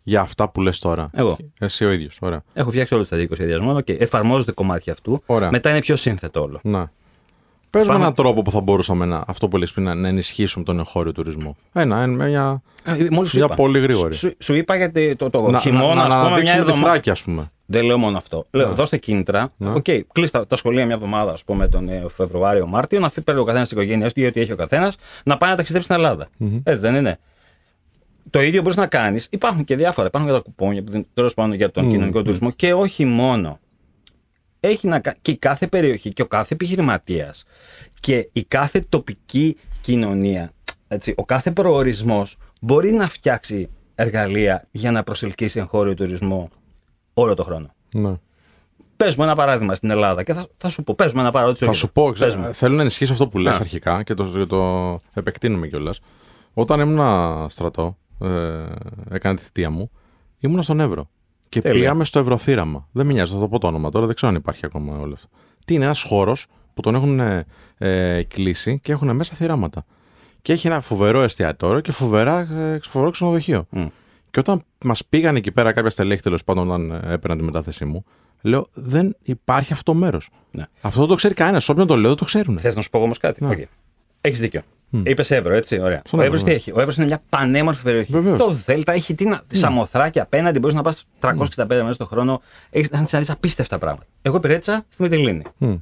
[0.03, 1.37] για αυτά που λες τώρα; Εγώ.
[1.61, 2.19] Εσύ ο ίδιος.
[2.21, 2.43] Ωραία.
[2.55, 5.23] Έχω φτιάξει όλο το στρατηγικό σχεδιασμό και εφαρμόζονται κομμάτια αυτού.
[5.27, 5.51] Ωραία.
[5.51, 6.61] Μετά είναι πιο σύνθετο όλο.
[6.63, 6.93] Να.
[7.73, 7.99] Πε με Πάμε.
[7.99, 11.13] έναν τρόπο που θα μπορούσαμε να, αυτό που λες πριν, να, να ενισχύσουμε τον εγχώριο
[11.13, 11.57] τουρισμό.
[11.73, 12.63] Ένα, ένα μια.
[13.11, 13.55] Μόλις σου Για είπα.
[13.55, 14.15] πολύ γρήγορη.
[14.15, 16.69] Σου, σου είπα γιατί το, το να, χειμώνα, να, ας να, πούμε, μια αναδείξουμε τη
[16.69, 16.89] εβδομάδα.
[16.91, 17.51] Θράκη, ας πούμε.
[17.67, 18.47] Δεν λέω μόνο αυτό.
[18.51, 19.53] Λέω, δώστε κίνητρα.
[19.59, 23.45] Οκ, κλείστε τα, τα σχολεία μια εβδομάδα, ας πούμε, τον ε, Φεβρουάριο-Μάρτιο, να φύγει ο
[23.45, 26.29] καθένας την οικογένειά του ή ό,τι έχει ο καθένας, να πάει να ταξιδέψει στην Ελλάδα.
[26.65, 27.19] Έτσι δεν είναι.
[28.31, 29.29] Το ίδιο μπορείς να κάνεις.
[29.31, 30.07] Υπάρχουν και διάφορα.
[30.07, 33.59] Υπάρχουν και τα κουπόνια που δίνουν τέλος πάντων για τον κοινωνικό τουρισμό και όχι μόνο.
[34.65, 37.45] Έχει να, κα- και η κάθε περιοχή και ο κάθε επιχειρηματίας
[38.01, 40.53] και η κάθε τοπική κοινωνία,
[40.89, 46.51] έτσι, ο κάθε προορισμός μπορεί να φτιάξει εργαλεία για να προσελκύσει εγχώριο τουρισμό
[47.15, 47.75] όλο το χρόνο.
[47.95, 48.15] Ναι.
[48.97, 50.95] Πες μου ένα παράδειγμα στην Ελλάδα και θα, θα σου πω.
[50.95, 51.67] Πες μου ένα παράδειγμα.
[51.67, 52.55] Θα σου πω, Πες ξέρω, μου.
[52.55, 53.61] θέλω να ενισχύσω αυτό που λες Α.
[53.61, 56.01] αρχικά και το, και το επεκτείνουμε κιόλας.
[56.55, 57.01] Όταν ήμουν
[57.51, 58.29] στρατό, ε,
[59.11, 59.91] έκανα τη θητεία μου,
[60.41, 61.11] ήμουν στον Εύρο.
[61.53, 61.81] Και Τέλεια.
[61.81, 62.89] πήγαμε στο Ευρωθύραμα.
[62.93, 65.13] Δεν με νοιάζει, θα το πω το όνομα τώρα, δεν ξέρω αν υπάρχει ακόμα όλο
[65.13, 65.29] αυτό.
[65.65, 67.47] Τι είναι ένας χώρος που τον έχουν ε,
[67.79, 69.85] ε, κλείσει και έχουν μέσα θυράματα.
[70.43, 73.67] Και έχει ένα φοβερό εστιατόριο και φοβερά, ε, φοβερό ξενοδοχείο.
[73.71, 73.87] Μμ.
[74.31, 77.85] Και όταν μας πήγαν εκεί πέρα κάποια στελέχη τέλος πάντων, όταν ε, έπαιρναν τη μετάθεσή
[77.85, 78.05] μου,
[78.41, 80.29] λέω δεν υπάρχει αυτό το μέρος.
[80.51, 80.65] Ναι.
[80.81, 81.69] Αυτό δεν το ξέρει κανένας.
[81.69, 82.59] Όποιον το λέω, το ξέρουν.
[82.59, 83.55] Θες να σου πω όμως κάτι; Ναι.
[83.55, 83.65] Okay.
[84.21, 84.61] Έχεις δίκιο.
[84.93, 85.81] Είπες Εύρο, έτσι.
[85.81, 86.03] Ωραία.
[86.05, 86.57] Στον ο Εύρος, Εύρο τι ναι.
[86.57, 88.13] έχει; Ο Εύρος είναι μια πανέμορφη περιοχή.
[88.13, 88.39] Βεβαίως.
[88.39, 89.43] Το Δέλτα έχει τι να.
[89.53, 90.59] Σαμοθράκια απέναντι.
[90.59, 91.37] Μπορείς να πας 365
[91.69, 92.41] μέρες το χρόνο.
[92.71, 94.07] Έχει να δεις απίστευτα πράγματα.
[94.23, 95.43] Εγώ υπηρέτησα στη Μυτιλίνη.
[95.59, 95.75] Μμ.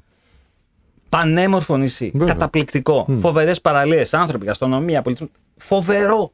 [1.09, 2.11] Πανέμορφο νησί.
[2.15, 2.33] Βέβαια.
[2.35, 3.07] Καταπληκτικό.
[3.21, 4.15] Φοβερές παραλίες.
[4.15, 5.31] Άνθρωποι, γαστρονομία, πολιτισμό.
[5.57, 6.33] Φοβερό.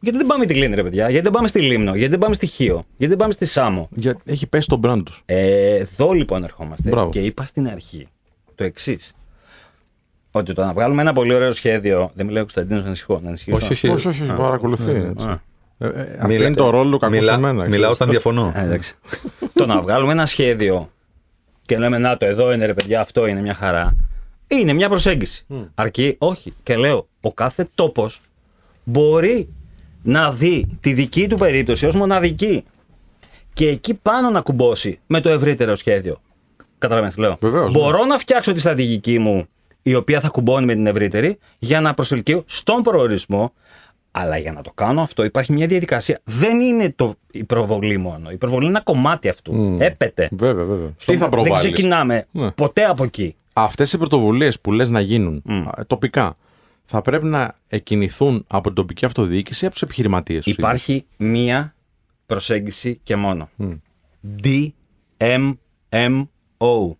[0.00, 1.08] Γιατί δεν πάμε στη Λίνη, ρε παιδιά.
[1.08, 1.94] Γιατί δεν πάμε στη Λίμνο.
[1.94, 2.74] Γιατί δεν πάμε στη Χίο.
[2.74, 3.88] Γιατί δεν πάμε στη Σάμο.
[3.90, 5.22] Για, έχει πέσει το brand τους.
[5.24, 6.90] Ε, εδώ λοιπόν ερχόμαστε.
[6.90, 7.10] Μπράβο.
[7.10, 8.08] Και είπα στην αρχή
[8.54, 9.14] το εξής.
[10.34, 12.10] Ότι το να βγάλουμε ένα πολύ ωραίο σχέδιο.
[12.14, 13.20] Δεν μιλάω Κωνσταντίνο να ανησυχώ.
[13.22, 13.56] Να ανησυχήσω.
[13.56, 13.88] Όχι, όχι.
[13.88, 14.90] Όχι, όχι, παρακολουθεί.
[14.90, 15.26] έτσι.
[15.26, 15.40] Α.
[15.78, 17.68] Ε, ε, αφήνει το ρόλο του κακού Μιλά- σε μένα.
[17.68, 18.52] Μιλάω όταν διαφωνώ.
[18.56, 18.94] Ε, εντάξει.
[19.52, 20.90] το να βγάλουμε ένα σχέδιο
[21.66, 23.96] και λέμε Να το, εδώ είναι ρε παιδιά, αυτό είναι μια χαρά.
[24.46, 25.46] Είναι μια προσέγγιση.
[25.74, 26.52] Αρκεί, όχι.
[26.62, 28.20] Και λέω, ο κάθε τόπος
[28.84, 29.48] μπορεί
[30.02, 32.64] να δει τη δική του περίπτωση ως μοναδική.
[33.52, 36.20] Και εκεί πάνω να κουμπώσει με το ευρύτερο σχέδιο.
[36.78, 37.36] Καταλαβαίνετε, τι λέω.
[37.40, 37.80] Βεβαίως, ναι.
[37.80, 39.46] Μπορώ να φτιάξω τη στρατηγική μου,
[39.82, 43.52] η οποία θα κουμπώνει με την ευρύτερη, για να προσελκύω στον προορισμό.
[44.14, 46.20] Αλλά για να το κάνω αυτό υπάρχει μια διαδικασία.
[46.24, 48.30] Δεν είναι το, η προβολή μόνο.
[48.30, 49.54] Η προβολή είναι ένα κομμάτι αυτού.
[49.54, 49.80] Μμ.
[49.80, 50.28] Έπεται.
[50.32, 50.92] Βέβαια, βέβαια.
[50.96, 52.50] Στο- Τι θα Δεν προβάλλεις; ξεκινάμε Ναι.
[52.50, 53.34] ποτέ από εκεί.
[53.52, 55.52] Αυτές οι πρωτοβουλίες που λες να γίνουν Μμ.
[55.68, 56.36] α, τοπικά
[56.84, 60.46] θα πρέπει να εκκινηθούν από την τοπική αυτοδιοίκηση ή από τους επιχειρηματίες.
[60.46, 61.74] Υπάρχει μία
[62.26, 63.48] προσέγγιση και μόνο.
[63.56, 63.72] Μμ.
[65.90, 66.96] DMMO.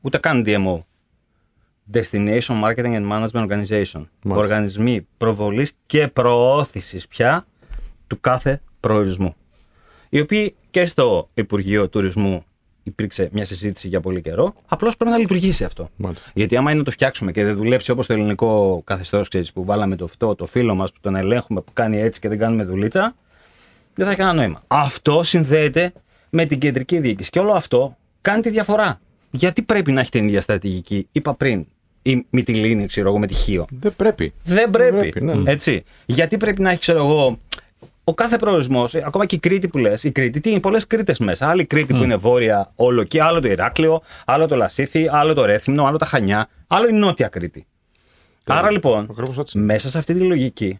[0.00, 0.78] Ούτε καν DMO.
[1.92, 4.04] Destination Marketing and Management Organization.
[4.28, 7.46] Οργανισμοί προβολής και προώθησης πια
[8.06, 9.34] του κάθε προορισμού.
[10.08, 12.44] Οι οποίοι και στο Υπουργείο Τουρισμού
[12.82, 14.54] υπήρξε μια συζήτηση για πολύ καιρό.
[14.66, 15.88] Απλώς πρέπει να λειτουργήσει αυτό.
[15.96, 16.30] Μάλιστα.
[16.34, 19.96] Γιατί άμα είναι να το φτιάξουμε και δεν δουλέψει όπως το ελληνικό καθεστώς, που βάλαμε
[19.96, 23.14] το αυτό, το φίλο μας που τον ελέγχουμε, που κάνει έτσι και δεν κάνουμε δουλίτσα,
[23.94, 24.62] δεν θα έχει κανένα νόημα.
[24.66, 25.92] Αυτό συνδέεται
[26.30, 27.30] με την κεντρική διοίκηση.
[27.30, 29.00] Και όλο αυτό κάνει τη διαφορά.
[29.34, 31.66] Γιατί πρέπει να έχει την ίδια στρατηγική, είπα πριν,
[32.02, 33.66] η Μυτιλίνη, ξέρω εγώ, με τη Χίο.
[33.80, 34.32] Δεν πρέπει.
[34.44, 34.96] Δεν πρέπει.
[34.96, 35.50] πρέπει, ναι.
[35.50, 35.84] Έτσι.
[36.06, 37.38] Γιατί πρέπει να έχει, ξέρω εγώ,
[38.04, 41.18] ο κάθε προορισμός, ακόμα και η Κρήτη που λες, η Κρήτη, τι είναι πολλές Κρήτες
[41.18, 41.48] μέσα.
[41.48, 45.44] Άλλη Κρήτη που είναι βόρεια, όλο εκεί, άλλο το Ηράκλειο, άλλο το Λασίθι, άλλο το
[45.44, 47.66] Ρέθυμνο, άλλο τα Χανιά, άλλο η Νότια Κρήτη.
[48.46, 49.58] Άρα λοιπόν, Ακριβώς έτσι.
[49.58, 50.78] μέσα σε αυτή τη λογική,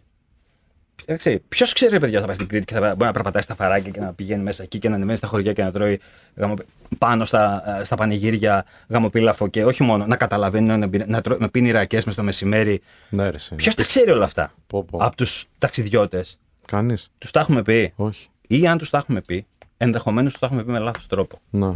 [1.49, 3.91] Ποιος ξέρει, ρε παιδιά, θα πάει στην Κρήτη και θα μπορεί να περπατάει στα φαράκια
[3.91, 5.99] και να πηγαίνει μέσα εκεί και να ανεβαίνει στα χωριά και να τρώει
[6.35, 6.53] γαμο...
[6.97, 11.39] πάνω στα, ε, στα πανηγύρια γαμοπίλαφο και όχι μόνο να καταλαβαίνει να, πίνει- να, τρώ-
[11.39, 12.81] να πίνει ρακές μες το μεσημέρι.
[13.09, 13.55] Ναι, ρε, σε.
[13.55, 14.97] Ποιος τα ξέρει όλα αυτά; Πω, πω.
[14.97, 16.39] από τους ταξιδιώτες.
[16.65, 17.11] Κανείς.
[17.17, 18.29] Τους τα έχουμε πει; Όχι.
[18.47, 19.45] Ή αν τους τα έχουμε πει,
[19.77, 21.39] ενδεχομένως τους τα έχουμε πει με λάθος τρόπο.
[21.49, 21.75] Να.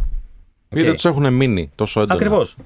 [0.70, 2.14] Ή δεν τους έχουν μείνει τόσο έντονα.
[2.14, 2.56] Ακριβώς.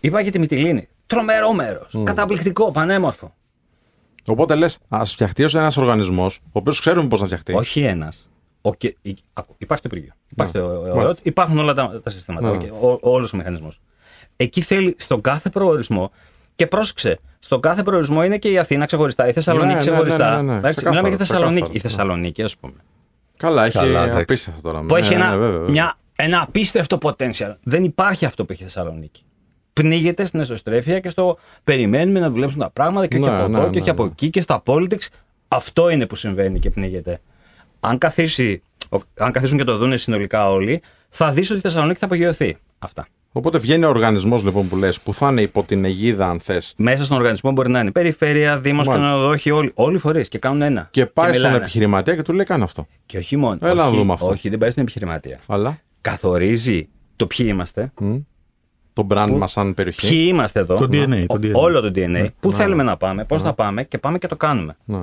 [0.00, 0.88] Είπα για τη Μυτιλίνη.
[1.06, 2.00] Τρομερό μέρος.
[2.04, 3.34] Καταπληκτικό, πανέμορφο.
[4.28, 7.52] Οπότε λες, ας φτιαχτεί ως ένας οργανισμός, ο οποίος ξέρουμε πώς να φτιαχτεί.
[7.54, 8.28] Όχι ένας.
[9.58, 10.12] Υπάρχει το Υπουργείο.
[10.28, 10.62] Υπάρχει Ναι.
[10.62, 11.20] το ΕΟΤ, Μάλιστα.
[11.22, 12.56] υπάρχουν όλα τα, τα συστήματα.
[12.56, 12.68] Ναι.
[13.00, 13.80] Όλος ο μηχανισμός.
[14.36, 16.10] Εκεί θέλει στον κάθε προορισμό.
[16.54, 20.30] Και πρόσεξε, στον κάθε προορισμό είναι και η Αθήνα ξεχωριστά, η Θεσσαλονίκη Ναι, ναι, ξεχωριστά.
[20.36, 20.58] ναι, ναι, ναι.
[20.58, 21.60] Εντάξει, Ξεκάθαρο, Μιλάμε για Θεσσαλονίκη.
[21.60, 21.88] Η ξεκάθαρο.
[22.08, 22.72] Θεσσαλονίκη, ας πούμε.
[23.36, 24.22] Καλά, έχει Καλά, εντάξει.
[24.22, 24.78] απίστευτο τώρα.
[24.80, 25.68] Που Ναι, έχει ναι, ένα, βέβαια, βέβαια.
[25.68, 27.54] μια, ένα απίστευτο potential.
[27.62, 29.22] Δεν υπάρχει αυτό που έχει η Θεσσαλονίκη.
[29.82, 33.48] Πνίγεται στην εσωστρέφεια και στο περιμένουμε να δουλέψουν τα πράγματα και όχι Ναι, από εδώ
[33.48, 34.08] ναι, και ναι, όχι από ναι.
[34.12, 35.06] εκεί και στα politics.
[35.48, 37.20] Αυτό είναι που συμβαίνει και πνίγεται.
[37.80, 41.98] Αν, καθίσει, ο- αν καθίσουν και το δούνε συνολικά όλοι, θα δεις ότι η Θεσσαλονίκη
[41.98, 42.56] θα απογειωθεί.
[42.78, 43.06] Αυτά.
[43.32, 46.74] Οπότε βγαίνει ο οργανισμός λοιπόν που λες, που θα είναι υπό την αιγίδα, αν θες,
[46.76, 49.08] Μέσα στον οργανισμό μπορεί να είναι περιφέρεια, δήμος, Μάλιστα.
[49.08, 50.88] ξενοδόχοι, όλοι, όλοι οι φορείς και κάνουν ένα.
[50.90, 51.56] και πάει στον μιλάνε.
[51.56, 52.86] επιχειρηματία και του λέει: Κάνε αυτό.
[53.06, 53.58] Και όχι μόνο.
[53.62, 54.26] Έλα να όχι, δούμε αυτό.
[54.26, 55.38] όχι, δεν πάει στην επιχειρηματία.
[55.46, 58.16] Αλλά Καθορίζει το ποιοι είμαστε, μ,
[59.06, 60.08] το brand μας σαν περιοχή.
[60.08, 60.76] ποιοι είμαστε εδώ.
[60.76, 61.52] Το DNA, το Ο- DNA.
[61.52, 62.26] Όλο το DNA.
[62.40, 64.76] Πού θέλουμε να πάμε, πώς θα πάμε και πάμε και το κάνουμε.
[64.84, 64.98] Ναι.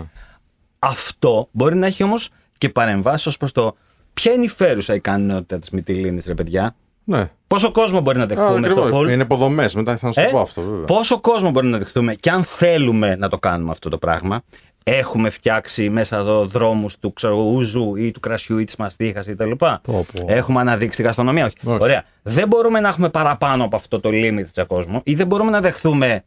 [0.79, 3.75] Αυτό μπορεί να έχει όμως και παρεμβάσεις ως προς το
[4.13, 6.75] ποια είναι η φέρουσα ικανότητα της Μυτιλίνης, ρε παιδιά.
[7.03, 7.29] ναι.
[7.47, 9.01] Πόσο κόσμο μπορεί να Α, δεχτούμε στο ακριβώς.
[9.07, 9.11] Fall.
[9.11, 9.75] Είναι υποδομές.
[9.75, 10.85] Μετά θα σου Ε, πω αυτό, βέβαια.
[10.85, 14.41] Πόσο κόσμο μπορεί να δεχτούμε και αν θέλουμε να το κάνουμε αυτό το πράγμα.
[14.87, 19.25] Έχουμε φτιάξει μέσα εδώ δρόμους του ξέρω, εγώ, ούζου ή του κρασιού ή της μαστίχας
[19.25, 19.51] κτλ.
[19.51, 20.05] Πω, πω.
[20.27, 21.45] Έχουμε αναδείξει τη γαστρονομία.
[21.45, 21.55] Όχι.
[21.63, 21.81] Όχι.
[21.83, 22.03] Ωραία.
[22.23, 25.61] Δεν μπορούμε να έχουμε παραπάνω από αυτό το limit για κόσμο ή δεν μπορούμε να
[25.61, 26.23] δεχθούμε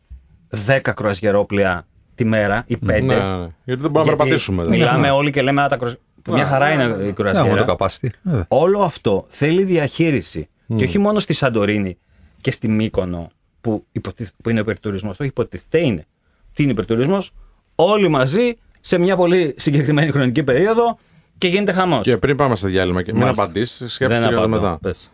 [0.66, 2.86] 10 κρουαζιερόπλια τη μέρα ή 5.
[2.86, 3.46] Ναι, ναι, ναι.
[3.64, 4.62] Γιατί δεν μπορούμε να περπατήσουμε.
[4.62, 4.78] δηλαδή.
[4.78, 5.10] Μιλάμε Ναι.
[5.10, 5.92] όλοι και λέμε «Α, τα κρουαζ...
[6.28, 7.64] Μια χαρά είναι η Έχουμε κρουαζιέρα.
[7.64, 8.08] το capacity.
[8.22, 8.44] Βέβαια.
[8.48, 11.98] Όλο αυτό θέλει διαχείριση Και όχι μόνο στη Σαντορίνη
[12.40, 13.30] και στη Μύκονο
[13.60, 15.20] που, υποτιθ, που είναι ο υπερτουρισμός.
[15.20, 16.06] Όχι υποτιθέται είναι.
[16.54, 17.32] Τι είναι υπερτουρισμός,
[17.80, 20.98] όλοι μαζί σε μια πολύ συγκεκριμένη χρονική περίοδο
[21.38, 22.02] και γίνεται χαμός.
[22.02, 23.42] Και πριν πάμε σε διάλειμμα, και μην Μάλιστα.
[23.42, 24.62] απαντήσεις, σκέψτε Δεν το για το απαντώ.
[24.62, 24.78] μετά.
[24.82, 25.10] Πες.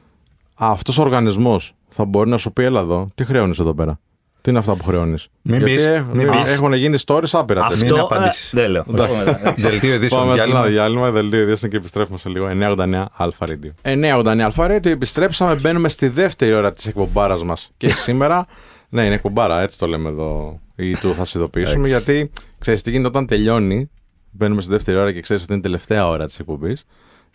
[0.55, 3.99] Αυτός ο οργανισμός θα μπορεί να σου πει: Έλα εδώ, τι χρεώνεις εδώ πέρα;
[4.41, 6.49] Τι είναι αυτά που χρεώνεις; Μην Γιατί πεις, έχ- μην πεις.
[6.49, 7.67] έχουν γίνει stories άπειρα.
[7.67, 7.85] τέτοια.
[7.85, 8.53] μην Αυτό απαντήσεις.
[8.53, 8.85] ε, δεν λέω.
[8.97, 9.55] Θα πούμε μετά.
[9.69, 10.21] Δελτίο ειδήσεων.
[10.21, 10.59] Πάμε σε διάλειμμα.
[10.61, 12.47] ένα διάλειμμα, δελτίο ειδήσεων και επιστρέφουμε σε λίγο.
[12.49, 13.71] 989 Αλφα Radio.
[13.83, 17.71] 989 Αλφα Radio, επιστρέψαμε, μπαίνουμε στη δεύτερη ώρα της εκπομπάρας μας.
[17.77, 18.47] Και σήμερα,
[18.95, 20.61] ναι, είναι εκπομπάρα, έτσι το λέμε εδώ.
[20.77, 23.91] Ή του θα σε ειδοποιήσουμε, γιατί ξέρεις τι γίνεται όταν τελειώνει.
[24.31, 26.85] Μπαίνουμε στη δεύτερη ώρα και ξέρεις ότι είναι η τελευταία ώρα της εκπομπής.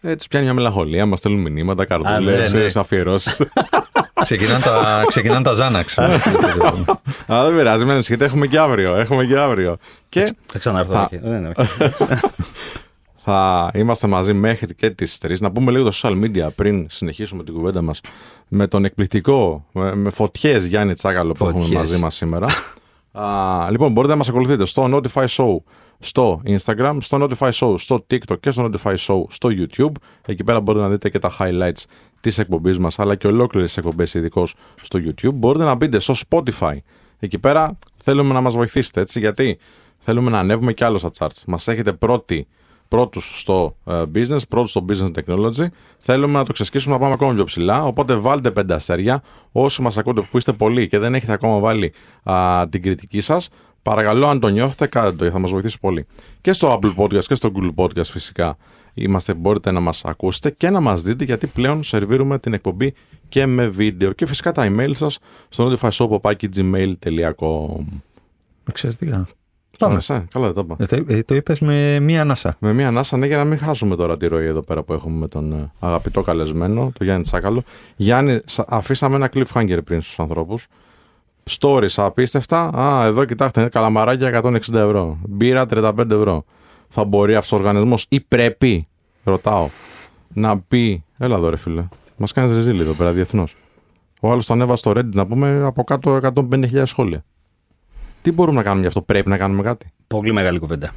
[0.01, 2.69] Έτσι πιάνει μια μελαγχολία, μας στέλνουν μηνύματα, καρτούλε, ναι, ναι.
[2.75, 3.41] αφιερώσεις.
[4.23, 5.97] Ξεκινάνε τα, ξεκινάνε τα Ζάναξ.
[7.33, 8.95] Α, δεν πειράζει, μην ανησυχείτε, έχουμε και αύριο.
[8.95, 9.77] Έχουμε και αύριο.
[10.09, 11.09] Και Θα ξανάρθω.
[13.29, 13.41] Θα- όχι.
[13.45, 13.71] Δεν είναι, όχι.
[13.71, 15.39] θα είμαστε μαζί μέχρι και τις 3.
[15.39, 18.01] Να πούμε λίγο το social media πριν συνεχίσουμε την κουβέντα μας
[18.47, 21.79] με τον εκπληκτικό, με, με φωτιές Γιάννη Τσάκαλο που έχουμε Φωτιές.
[21.79, 22.47] μαζί μας σήμερα.
[23.11, 25.55] Α, λοιπόν, μπορείτε να μας ακολουθείτε στο Notify Show
[25.99, 29.91] στο Instagram, στο Notify Show στο TikTok και στο Notify Show στο YouTube.
[30.25, 31.83] Εκεί πέρα μπορείτε να δείτε και τα highlights
[32.21, 35.33] της εκπομπής μας, αλλά και ολόκληρες εκπομπές ειδικώς στο YouTube.
[35.33, 36.77] Μπορείτε να μπείτε στο Spotify.
[37.19, 39.57] Εκεί πέρα θέλουμε να μας βοηθήσετε, έτσι, γιατί
[39.97, 41.43] θέλουμε να ανέβουμε και άλλο στα charts.
[41.47, 42.47] Μας έχετε πρώτοι
[42.89, 45.65] πρώτους στο ε, business, πρώτους στο business technology.
[45.99, 47.85] Θέλουμε να το ξεσκίσουμε να πάμε ακόμα πιο ψηλά.
[47.85, 49.23] Οπότε βάλτε πέντε αστέρια.
[49.51, 53.49] Όσοι μας ακούτε που είστε πολλοί και δεν έχετε ακόμα βάλει α, την κριτική σας,
[53.81, 56.05] παρακαλώ αν το νιώθετε κάντε το, γιατί θα μας βοηθήσει πολύ.
[56.41, 58.57] Και στο Apple Podcast και στο Google Podcast φυσικά
[58.93, 62.93] είμαστε, μπορείτε να μας ακούσετε και να μας δείτε γιατί πλέον σερβίρουμε την εκπομπή
[63.29, 64.11] και με βίντεο.
[64.11, 65.19] Και φυσικά τα email σας
[65.49, 67.85] στο notifyshop.gmail.com
[68.69, 69.27] Εξαιρετικά.
[69.79, 69.99] Πάμε.
[70.07, 70.25] Πάμε.
[70.31, 70.75] Καλά δεν τα είπα.
[70.79, 72.55] Ε, το- ε, Το είπες με μία ανάσα.
[72.59, 75.17] Με μία ανάσα, ναι, για να μην χάσουμε τώρα τη ροή εδώ πέρα που έχουμε
[75.19, 77.63] με τον ε, αγαπητό καλεσμένο, τον Γιάννη Τσάκαλο.
[77.95, 80.67] Γιάννη, σα- αφήσαμε ένα cliffhanger πριν στους ανθρώπους.
[81.59, 82.61] Stories απίστευτα.
[82.79, 85.17] Α, εδώ κοιτάξτε, είναι καλαμαράκια 160 ευρώ.
[85.27, 86.43] Μπύρα 35 ευρώ.
[86.89, 88.87] Θα μπορεί αυτός ο οργανισμός ή πρέπει,
[89.23, 89.69] ρωτάω,
[90.33, 91.03] να πει.
[91.17, 91.87] Έλα εδώ, ρε φίλε.
[92.17, 93.55] Μας κάνεις ρεζίλ εδώ πέρα διεθνώς.
[94.21, 96.19] Ο άλλος το ανέβασε στο Reddit να πούμε από κάτω
[96.51, 97.23] 150.000 σχόλια.
[98.29, 100.91] Τι μπορούμε να κάνουμε γι' αυτό, πρέπει να κάνουμε κάτι; Πολύ μεγάλη κουβέντα.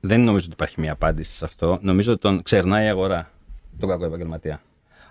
[0.00, 1.78] Δεν νομίζω ότι υπάρχει μια απάντηση σε αυτό.
[1.82, 3.30] Νομίζω ότι τον ξερνάει η αγορά
[3.78, 4.60] τον κακό επαγγελματία.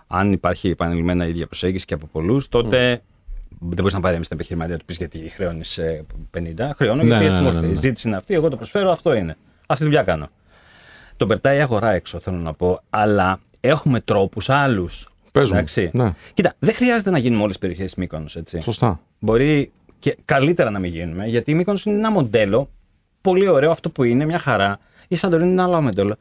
[0.08, 3.02] Αν υπάρχει επανειλημμένα η ίδια προσέγγιση και από πολλούς, τότε
[3.60, 5.80] δεν μπορείς να παρέμβει στην επιχειρηματία του πεις γιατί χρεώνεις
[6.38, 6.70] 50.
[6.76, 7.66] Χρεώνω Ναι, γιατί ναι, έτσι ναι, μου ναι, έρθει.
[7.66, 7.80] Η ναι.
[7.80, 9.38] ζήτηση είναι αυτή, εγώ το προσφέρω, αυτό είναι.
[9.68, 10.30] Αυτή τη δουλειά κάνω.
[11.18, 12.82] Τον πετάει η αγορά έξω, θέλω να πω.
[12.90, 15.10] Αλλά έχουμε τρόπους άλλους.
[15.32, 15.66] Παίζουμε.
[15.92, 16.14] Ναι.
[16.34, 18.62] Κοίτα, δεν χρειάζεται να γίνουμε όλες τι περιοχές Μύκονος, έτσι.
[18.62, 19.00] Σωστά.
[19.20, 22.70] Μπορεί και καλύτερα να μην γίνουμε, γιατί η Μύκονος είναι ένα μοντέλο
[23.22, 24.80] πολύ ωραίο αυτό που είναι, μια χαρά.
[25.08, 26.16] Η Σαντορίνη είναι ένα άλλο μοντέλο.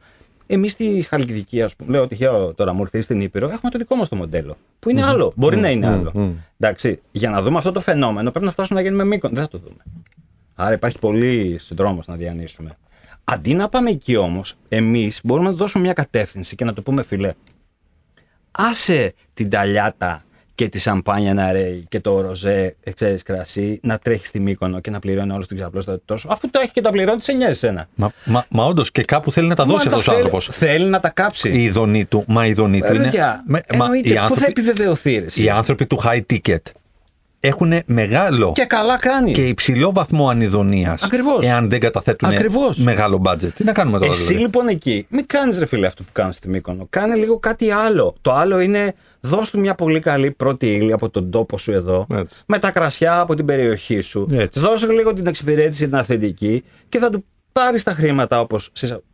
[0.47, 3.95] Εμείς στη Χαλκιδική, ας πούμε, λέω τυχαίο τώρα μου ήρθε στην Ήπειρο, έχουμε το δικό
[3.95, 4.57] μας το μοντέλο.
[4.79, 5.33] Που είναι άλλο.
[5.35, 6.35] Μπορεί να είναι άλλο.
[6.59, 9.37] Εντάξει, για να δούμε αυτό το φαινόμενο πρέπει να φτάσουμε να γίνουμε Μύκονος.
[9.37, 9.83] Δεν θα το δούμε.
[10.55, 12.77] Άρα υπάρχει πολύ δρόμος να διανύσουμε.
[13.23, 16.81] Αντί να πάμε εκεί όμως, εμείς μπορούμε να του δώσουμε μια κατεύθυνση και να το
[16.81, 17.31] πούμε, φιλέ,
[18.51, 20.23] άσε την ταλιάτα
[20.61, 24.89] και τη σαμπάνια να ρέει και το ροζέ, ξέρεις, κρασί, να τρέχει στη Μύκονο και
[24.89, 26.27] να πληρώνει όλος την ξαπλώστατό σου.
[26.31, 27.87] Αφού το έχει και τα πληρώνει, σε νοιάζει εσένα.
[27.95, 30.23] Μα, μα, μα όντως και κάπου θέλει να τα δώσει Μα τα αυτός ο θέλει-
[30.25, 30.49] άνθρωπος.
[30.57, 31.49] Θέλει να τα κάψει.
[31.49, 33.03] Η ειδονή του, μα η ειδονή του είναι.
[33.03, 34.07] Παιδιά, με- μα εννοείται.
[34.09, 36.61] οι Πού θα άνθρωποι, επιβεβαιωθεί, ρε, εσύ; οι άνθρωποι του high ticket
[37.43, 39.31] έχουν μεγάλο Και καλά κάνει.
[39.31, 41.03] και υψηλό βαθμό ανειδονίας.
[41.03, 41.45] Ακριβώς.
[41.45, 42.77] Εάν δεν καταθέτουν Ακριβώς.
[42.77, 43.49] μεγάλο budget.
[43.55, 46.35] Τι να κάνουμε τώρα, Εσύ δηλαδή; λοιπόν εκεί, μην κάνεις ρε φίλε αυτό που κάνεις
[46.35, 46.87] στη Μύκονο.
[46.89, 48.15] Κάνε λίγο κάτι άλλο.
[48.21, 52.07] Το άλλο είναι δώσ' του μια πολύ καλή πρώτη ύλη από τον τόπο σου εδώ.
[52.13, 52.43] Έτσι.
[52.47, 54.27] Με τα κρασιά από την περιοχή σου.
[54.31, 54.59] Έτσι.
[54.59, 58.71] Δώσε λίγο την εξυπηρέτηση την αυθεντική και θα του πάρεις τα χρήματα όπως.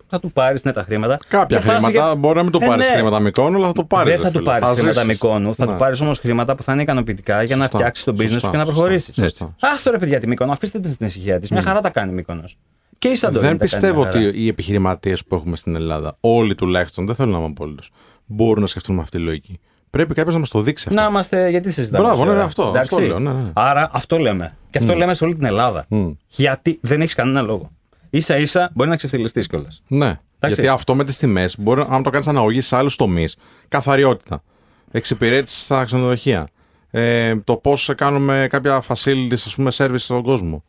[0.10, 1.20] Θα του πάρεις ναι, τα χρήματα.
[1.28, 2.94] Κάποια Με φάση χρήματα, για- μπορεί να μην το Ε, πάρεις ναι.
[2.94, 4.14] χρήματα Μικόνου, αλλά θα το πάρεις.
[4.14, 5.08] Δεν θα του πάρεις χρήματα ζήσεις.
[5.08, 5.72] Μικόνου, θα Ναι.
[5.72, 7.78] του πάρεις όμως χρήματα που θα είναι ικανοποιητικά για να Σωστά.
[7.78, 9.16] φτιάξεις το business Σωστά, σου και να σωστά, προχωρήσεις.
[9.16, 9.56] σωστά.
[9.62, 11.50] Άστο ρε παιδιά τη Μύκονο, αφήστε την στην ησυχία της.
[11.52, 12.58] Μια χαρά τα κάνει η Μύκονος.
[12.98, 14.28] Και η Σαντορίνη Δεν τα κάνει πιστεύω μια χαρά.
[14.28, 17.90] ότι οι επιχειρηματίες που έχουμε στην Ελλάδα, όλοι τουλάχιστον, δεν θέλω να είμαι απόλυτος,
[18.26, 19.60] μπορούν να σκεφτούν με αυτή τη λογική.
[19.90, 21.02] Πρέπει κάποιος να μας το δείξει αυτό.
[21.02, 22.04] Να είμαστε, γιατί συζητάμε.
[22.04, 22.40] Μπράβο, τόση ναι, ώρα.
[22.40, 22.96] ναι, αυτό, Εντάξει.
[22.96, 23.50] αυτό λέω, ναι, ναι.
[23.54, 24.56] Άρα αυτό λέμε.
[24.70, 25.86] Και αυτό λέμε σε όλη την Ελλάδα.
[25.90, 26.10] Μμ.
[26.28, 27.70] Γιατί δεν έχεις κανένα λόγο.
[28.12, 29.84] Σα ίσα μπορεί να ξεφτυλιστείς κιόλας.
[29.88, 30.20] Ναι.
[30.46, 33.36] Γιατί αυτό με τις τιμές, μπορεί αν το κάνεις αναγωγή σε άλλους τομείς,
[33.68, 34.44] καθαριότητα,
[34.92, 36.48] εξυπηρέτηση στα ξενοδοχεία,
[36.92, 40.64] ε, το πώς κάνουμε κάποια facilities, ας πούμε, service στον κόσμο.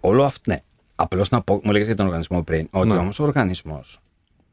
[0.00, 0.50] Όλο αυτό.
[0.50, 0.62] Ναι.
[0.94, 2.96] Απλώς να πω, μου λέγες για τον οργανισμό πριν, ότι Ναι.
[2.96, 4.00] όμως ο οργανισμός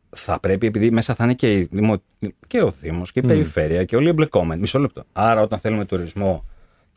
[0.10, 2.02] θα πρέπει, επειδή μέσα θα είναι και, η Δημο...
[2.48, 4.62] και ο Δήμος και η Περιφέρεια και όλοι οι εμπλεκόμενοι.
[4.62, 5.04] Μισό λεπτό.
[5.14, 6.46] Άρα, όταν θέλουμε τουρισμό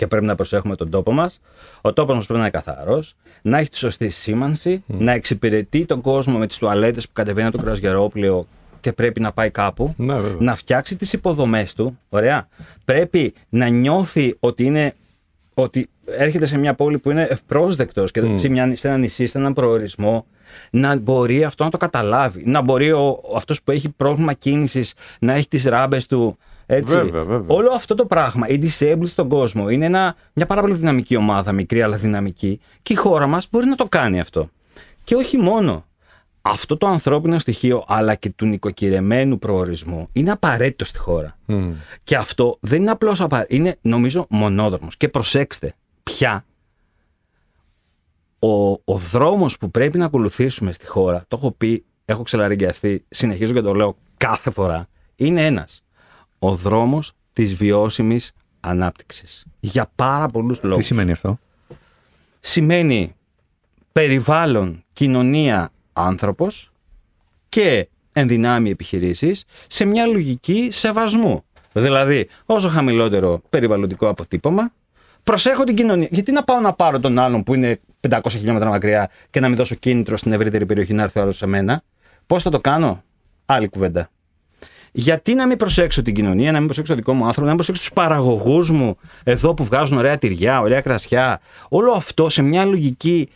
[0.00, 1.40] και πρέπει να προσέχουμε τον τόπο μας,
[1.80, 6.00] ο τόπος μας πρέπει να είναι καθαρός, να έχει τη σωστή σήμανση, να εξυπηρετεί τον
[6.00, 8.46] κόσμο με τις τουαλέτες που κατεβαίνει από το κρασγερόπλαιο
[8.80, 10.36] και πρέπει να πάει κάπου, Ναι, βέβαια.
[10.38, 12.48] να φτιάξει τις υποδομές του, ωραία.
[12.84, 14.94] Πρέπει να νιώθει ότι είναι
[15.54, 19.38] ότι έρχεται σε μια πόλη που είναι ευπρόσδεκτος και σε, μια, σε ένα νησί, σε
[19.38, 20.26] έναν προορισμό,
[20.70, 22.42] να μπορεί αυτό να το καταλάβει.
[22.46, 26.38] Να μπορεί ο, ο- αυτός που έχει πρόβλημα κίνησης να έχει τις ράμπες του.
[26.72, 26.96] Έτσι.
[26.96, 27.56] Βέβαια, βέβαια.
[27.56, 31.52] Όλο αυτό το πράγμα, οι disabled στον κόσμο, είναι ένα, μια πάρα πολύ δυναμική ομάδα,
[31.52, 32.60] μικρή αλλά δυναμική.
[32.82, 34.50] Και η χώρα μας μπορεί να το κάνει αυτό.
[35.04, 35.84] Και όχι μόνο.
[36.42, 41.36] Αυτό το ανθρώπινο στοιχείο, αλλά και του νοικοκυρεμένου προορισμού, είναι απαραίτητο στη χώρα.
[41.46, 41.72] Μμ.
[42.04, 44.96] Και αυτό δεν είναι απλώς απαραίτητο, είναι νομίζω μονόδρομος.
[44.96, 46.44] Και προσέξτε, πια
[48.38, 53.52] ο, ο δρόμος που πρέπει να ακολουθήσουμε στη χώρα, το έχω πει, έχω ξελαριγκιαστεί, συνεχίζω
[53.52, 55.84] και το λέω κάθε φορά, είναι ένας.
[56.42, 59.44] Ο δρόμος της βιώσιμης ανάπτυξης.
[59.60, 61.38] Για πάρα πολλούς λόγους Τι σημαίνει αυτό;
[62.40, 63.14] σημαίνει
[63.92, 66.70] περιβάλλον, κοινωνία, άνθρωπος
[67.48, 71.44] και ενδυνάμει επιχειρήσεις σε μια λογική σεβασμού.
[71.72, 74.72] Δηλαδή, όσο χαμηλότερο περιβαλλοντικό αποτύπωμα,
[75.24, 76.08] προσέχω την κοινωνία.
[76.10, 79.56] Γιατί να πάω να πάρω τον άλλον που είναι 500 χιλιόμετρα μακριά και να μην
[79.56, 81.82] δώσω κίνητρο στην ευρύτερη περιοχή να έρθει ο άλλος σε μένα;
[82.26, 83.02] Πώς θα το κάνω,
[83.46, 84.10] άλλη κουβέντα.
[84.92, 87.56] Γιατί να μην προσέξω την κοινωνία, να μην προσέξω τον δικό μου άνθρωπο, να μην
[87.56, 91.40] προσέξω τους παραγωγούς μου εδώ που βγάζουν ωραία τυριά, ωραία κρασιά.
[91.68, 93.28] Όλο αυτό σε μια λογική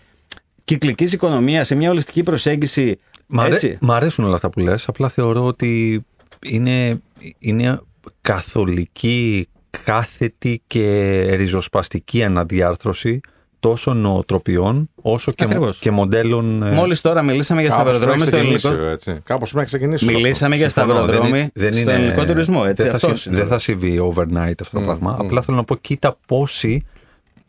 [0.64, 2.98] κυκλικής οικονομίας, σε μια ολιστική προσέγγιση.
[3.26, 3.78] Μ' αρέ- έτσι.
[3.80, 6.05] μ' αρέσουν όλα αυτά που λες, απλά θεωρώ ότι
[6.42, 7.00] είναι,
[7.38, 7.80] είναι
[8.20, 9.48] καθολική,
[9.84, 13.20] κάθετη και ριζοσπαστική αναδιάρθρωση
[13.68, 15.78] τόσο νοοτροπιών όσο και, μο- Ακριβώς.
[15.78, 16.62] και μοντέλων.
[16.62, 18.90] ε, Μόλις τώρα μιλήσαμε για Κάπως σταυροδρόμι στο πρέπει να ξεκινήσει, ελληνικό.
[18.92, 19.20] έτσι.
[19.24, 20.04] Κάπως πρέπει να ξεκινήσει.
[20.04, 22.62] Μιλήσαμε για συμφωνώ, σταυροδρόμι στο ελληνικό τουρισμό.
[22.66, 23.36] Έτσι, δεν, θα, αυτός συ- είναι.
[23.40, 25.16] δεν θα συμβεί overnight αυτό το πράγμα.
[25.18, 26.84] Απλά θέλω να πω, κοίτα πόσοι,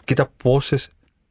[0.04, 0.90] κοίτα πόσες,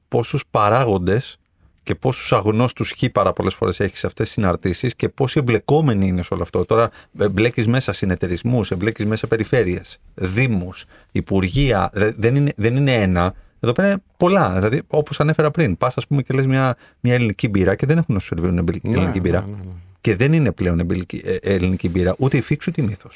[0.09, 1.37] πόσους παράγοντες
[1.83, 6.07] και πόσους αγνώστους χ πάρα πολλές φορές έχεις σε αυτές τις συναρτήσεις και πόσοι εμπλεκόμενοι
[6.07, 6.65] είναι σε όλο αυτό.
[6.65, 11.91] Τώρα εμπλέκεις μέσα συνεταιρισμούς, εμπλέκεις μέσα περιφέρειες, δήμους, υπουργεία.
[11.93, 13.35] Δε- Δεν είναι, δεν είναι ένα.
[13.65, 14.53] Εδώ πέρα είναι πολλά.
[14.55, 17.99] Δηλαδή, όπως ανέφερα πριν, πας, ας πούμε, και λες μια, μια ελληνική μπύρα και δεν
[17.99, 19.41] έχουν να σου σερβίρουν εμπλ- Ναι, ελληνική μπύρα.
[19.41, 19.71] ναι, ναι, ναι.
[20.01, 23.09] Και δεν είναι πλέον εμπλική- ε, ελληνική μπύρα, ούτε η φίξου ούτε η μύθο.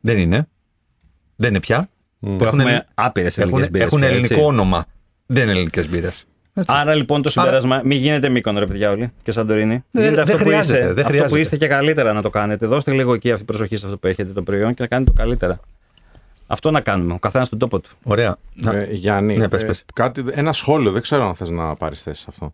[0.00, 0.48] Δεν είναι.
[1.36, 1.88] Δεν είναι πια.
[2.20, 3.86] Που Έχουν έχουμε ελλη- άπειρες Έχουν, ελληνικέ μπύρες.
[3.86, 4.86] έχουν ελληνικό όνομα.
[5.26, 6.24] Δεν είναι ελληνικές μπύρες.
[6.66, 9.74] Άρα λοιπόν το συμπέρασμα, μην γίνετε μήκον ρε παιδιά όλοι και Σαντορίνη.
[9.90, 11.40] Ναι, Γίνετε δεν αυτό, που χρειάζεται, είστε, δεν αυτό που χρειάζεται.
[11.40, 12.66] είστε και καλύτερα να το κάνετε.
[12.66, 15.16] Δώστε λίγο εκεί αυτή προσοχή σε αυτό που έχετε το προϊόν και να κάνετε το
[15.22, 15.60] καλύτερα.
[16.46, 17.90] Αυτό να κάνουμε, ο καθένας στον τόπο του.
[18.04, 18.36] Ωραία.
[18.54, 19.84] Να- Ε, Γιάννη, Ναι, πες, ε, πες.
[19.94, 22.52] Κάτι, ένα σχόλιο, δεν ξέρω αν θες να πάρεις θέση σε αυτό.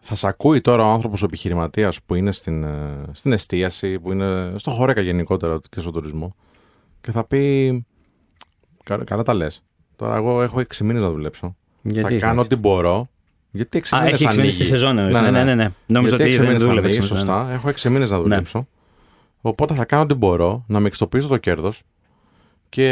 [0.00, 4.12] Θα σε ακούει τώρα ο άνθρωπος ο επιχειρηματίας που είναι στην, ε, στην εστίαση, που
[4.12, 6.34] είναι στο χωρέκα γενικότερα και στον τουρισμό
[7.00, 7.84] και θα πει
[8.84, 9.62] «Κα- καλά τα λες.
[9.96, 11.56] Τώρα εγώ έχω 6 μήνες να δουλέψω.
[11.82, 13.08] Γιατί θα έχεις κάνω έξι; ό,τι μπορώ.
[13.50, 14.70] Γιατί 6 Α, μήνες έχει έξι μήνες ανοίγει.
[14.70, 15.16] τη σεζόν εννοείς.
[15.20, 15.68] Ναι, ναι, ναι, ναι.
[15.86, 17.50] Νόμιζα Γιατί ότι έξι δεν μήνες δούλευε ανοίγει, έξι μήνες, Σωστά.
[17.52, 18.22] Έχω 6 μήνες να Ναι.
[18.22, 18.66] δουλέψω.
[19.40, 21.82] Οπότε θα κάνω ό,τι μπορώ να με εξτοπίσω το κέρδος
[22.70, 22.82] και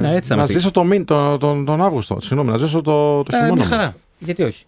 [0.00, 2.20] Ναι, έτσι θα να μας ζήσω το, μήν- το, τον- τον Αύγουστο.
[2.20, 3.54] Συγγνώμη, να ζήσω το, το Ε, χειμώνα.
[3.54, 3.70] μια μου.
[3.70, 3.94] χαρά.
[4.18, 4.64] Γιατί όχι;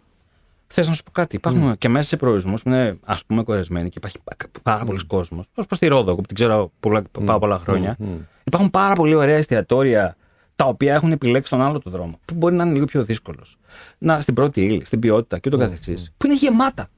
[0.66, 1.36] Θες να σου πω κάτι.
[1.36, 5.06] Υπάρχουν και μέσα σε προορισμούς που είναι ας πούμε κορεσμένοι και υπάρχει πα- πάρα πολλοί
[5.06, 5.46] κόσμος.
[5.54, 7.96] Όπω προς τη Ρόδο, που την ξέρω πολλά, πάρα πολλά χρόνια.
[7.98, 8.06] μμ.
[8.44, 10.16] Υπάρχουν πάρα πολύ ωραία εστιατόρια
[10.56, 12.18] τα οποία έχουν επιλέξει τον άλλο το δρόμο.
[12.24, 13.56] Που μπορεί να είναι λίγο πιο δύσκολος.
[13.98, 16.12] Να στην πρώτη ύλη, στην ποιότητα και ούτω καθεξής.
[16.16, 16.88] Που είναι γεμάτα.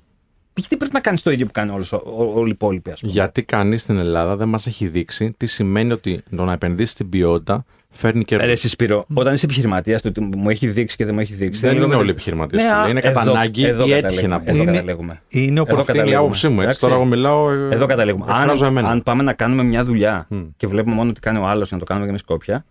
[0.54, 3.00] Γιατί πρέπει να κάνεις το ίδιο που κάνει όλος, ο- ο- όλοι οι υπόλοιποι, ας
[3.00, 6.92] πούμε; Γιατί κανείς στην Ελλάδα δεν μας έχει δείξει τι σημαίνει ότι το να επενδύσεις
[6.92, 8.46] στην ποιότητα φέρνει κέρδο.
[8.46, 11.34] Ρε εσύ Σπύρο, όταν είσαι επιχειρηματίας, το ότι μου έχει δείξει και δεν μου έχει
[11.34, 11.60] δείξει.
[11.60, 12.80] Δεν λίγο είναι με- όλοι επιχειρηματίες, Ναι, φίλε.
[12.82, 14.50] α, Είναι κατά εδώ- ανάγκη εδώ ή έτυχε καταλήγουμε, να πούμε.
[14.52, 15.20] Εδώ Είναι- καταλήγουμε.
[15.28, 16.16] είναι ο Εδώ Αυτή είναι η καταλήγουμε.
[16.16, 16.52] άποψή μου.
[16.52, 16.62] Έτσι.
[16.62, 16.80] Εντάξει.
[16.80, 17.50] Τώρα εγώ μιλάω.
[17.50, 18.24] ε, Εδώ καταλήγουμε.
[18.28, 18.88] εκφράζω Αν, εμένα.
[18.88, 21.82] αν πάμε να κάνουμε μια δουλειά και βλέπουμε μόνο τι κάνει ο άλλος για να
[21.82, 22.64] το κάνουμε και εμείς κόπια.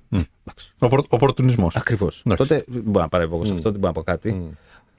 [0.80, 1.76] Ο οπορτουνισμός.
[1.76, 2.24] Ακριβώς.
[2.26, 2.48] Εντάξει.
[2.50, 4.42] Τότε δεν μπορώ να παρεύω εγώ σε αυτό, δεν μπορώ να πω κάτι.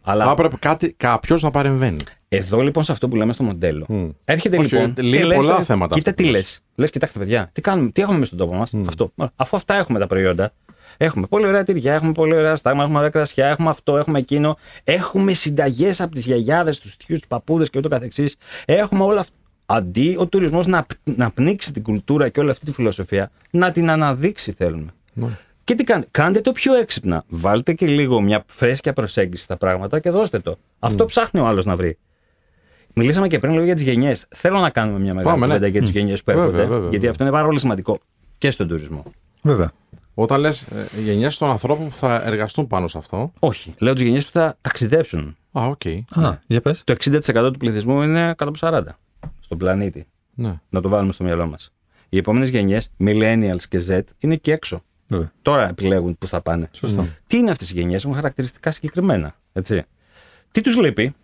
[0.04, 1.96] Αλλά Θα έπρεπε κάτι, κάποιος να παρεμβαίνει.
[2.28, 3.84] εδώ λοιπόν σε αυτό που λέμε στο μοντέλο.
[3.88, 4.08] Μμ.
[4.24, 4.94] Έρχεται Όχι, λοιπόν.
[4.96, 6.40] ε, λέει και λες, πολλά «Τε- θέματα Κοίτα αυτό τι που λες.
[6.48, 6.62] λες.
[6.74, 9.12] Λες, κοιτάξτε, παιδιά, τι, κάνουμε, τι έχουμε εμεί στον τόπο μας; Αυτό.
[9.36, 10.52] Αφού αυτά έχουμε τα προϊόντα.
[10.96, 14.56] Έχουμε πολύ ωραία τυριά, έχουμε πολύ ωραία στάγμα, έχουμε ωραία κρασιά, έχουμε αυτό, έχουμε εκείνο.
[14.84, 18.36] Έχουμε συνταγές από τις γιαγιάδες, τους θείους, τους παππούδες και ούτω καθεξής.
[18.64, 19.32] Έχουμε όλα αυτά.
[19.66, 23.72] Αντί ο τουρισμός να, π- να πνίξει την κουλτούρα και όλη αυτή τη φιλοσοφία, να
[23.72, 24.90] την αναδείξει θέλουμε.
[25.12, 25.38] Ναι.
[25.64, 27.24] Και τι κάνετε, κάντε το πιο έξυπνα.
[27.28, 30.56] Βάλτε και λίγο μια φρέσκια προσέγγιση στα πράγματα και δώστε το.
[30.78, 31.98] Αυτό ψάχνει ο άλλος να βρει.
[32.94, 34.26] Μιλήσαμε και πριν λίγο για τις γενιές.
[34.34, 35.52] Θέλω να κάνουμε μια μεγάλη Πάμε, ναι.
[35.52, 36.62] κουβέντα για τις γενιές που Βέβαια, έρχονται.
[36.62, 37.10] βέβαια, γιατί βέβαια.
[37.10, 37.98] αυτό είναι πάρα πολύ σημαντικό
[38.38, 39.02] και στον τουρισμό.
[39.42, 39.72] Βέβαια.
[40.14, 40.66] Όταν λες
[41.04, 43.32] γενιές των ανθρώπων που θα εργαστούν πάνω σε αυτό.
[43.38, 43.74] Όχι.
[43.78, 45.36] Λέω τις γενιές που θα ταξιδέψουν.
[45.52, 45.86] Α, οκ.
[46.24, 46.82] Α, για πες.
[46.84, 48.82] Το 60% του πληθυσμού είναι κάτω από 40
[49.40, 50.06] στον πλανήτη.
[50.34, 50.60] Ναι.
[50.68, 51.72] Να το βάλουμε στο μυαλό μας.
[52.08, 54.82] Οι επόμενες γενιές, millennials και Z, είναι εκεί έξω.
[55.12, 55.32] Βέβαια.
[55.42, 56.68] Τώρα επιλέγουν που θα πάνε.
[56.72, 57.06] Σωστό.
[57.26, 59.34] Τι είναι αυτές οι γενιές, έχουν χαρακτηριστικά συγκεκριμένα.
[59.52, 59.84] Έτσι.
[60.50, 61.14] Τι τους λείπει,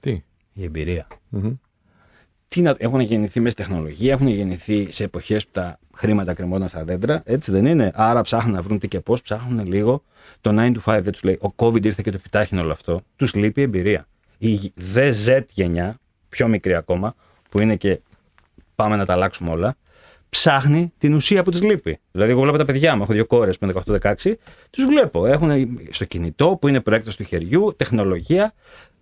[0.00, 1.06] Τι; η εμπειρία.
[1.28, 1.54] Μμμ.
[2.48, 6.68] Τι να, έχουν γεννηθεί μέσα στη τεχνολογία, έχουν γεννηθεί σε εποχές που τα χρήματα κρεμόταν
[6.68, 10.02] στα δέντρα, έτσι δεν είναι; Άρα ψάχνουν να βρουν τι και πώς, ψάχνουν λίγο.
[10.40, 11.38] Το 9 to 5 δεν τους λέει.
[11.42, 13.00] Ο COVID ήρθε και το επιτάχυνε όλο αυτό.
[13.16, 14.06] Τους λείπει εμπειρία.
[14.38, 15.98] Η DZ γενιά,
[16.28, 17.14] πιο μικρή ακόμα,
[17.50, 18.00] που είναι και
[18.74, 19.76] πάμε να τα αλλάξουμε όλα,
[20.34, 21.98] ψάχνει την ουσία που της λείπει.
[22.12, 24.34] Δηλαδή, εγώ βλέπω τα παιδιά μου, έχω δύο κόρες με 18-16,
[24.70, 25.26] τους βλέπω.
[25.26, 25.50] Έχουν
[25.90, 28.54] στο κινητό που είναι προέκταση του χεριού, τεχνολογία.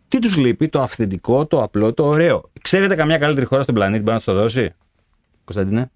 [0.09, 2.51] Τι τους λείπει, το αυθεντικό, το απλό, το ωραίο.
[2.63, 4.75] Ξέρετε καμιά καλύτερη χώρα στον πλανήτη που μπορεί να τους το δώσει,
[5.45, 5.91] Κωνσταντινέ;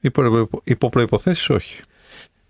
[0.00, 1.80] Υπό, υπό προποθέσει, όχι.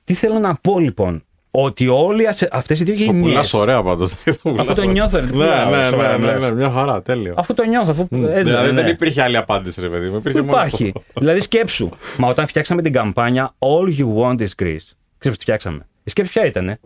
[0.04, 1.22] Τι θέλω να πω λοιπόν,
[1.62, 3.22] ότι όλοι αυτές οι δύο Το γενιέ.
[3.22, 4.12] πουλάς ωραία πάντως.
[4.58, 5.18] Αυτό το νιώθω.
[5.18, 6.48] δεν Ναι, πουλάω, ναι, σοβαρά ναι, ναι, μιλάς.
[6.48, 7.34] ναι, μια χαρά, τέλειο.
[7.36, 7.90] Αυτό το νιώθω.
[7.90, 8.88] Αφού έτσι Δηλαδή δεν δεν είναι.
[8.90, 10.16] υπήρχε άλλη απάντηση, ρε παιδί μου.
[10.16, 10.86] Υπήρχε μόνο Υπάρχει.
[10.96, 11.02] αυτό.
[11.20, 11.88] δηλαδή σκέψου.
[12.18, 14.88] Μα όταν φτιάξαμε την καμπάνια All You Want is Greece.
[15.18, 15.86] Ξέρεις τι φτιάξαμε.
[16.04, 16.78] Η σκέψη ποια ήταν.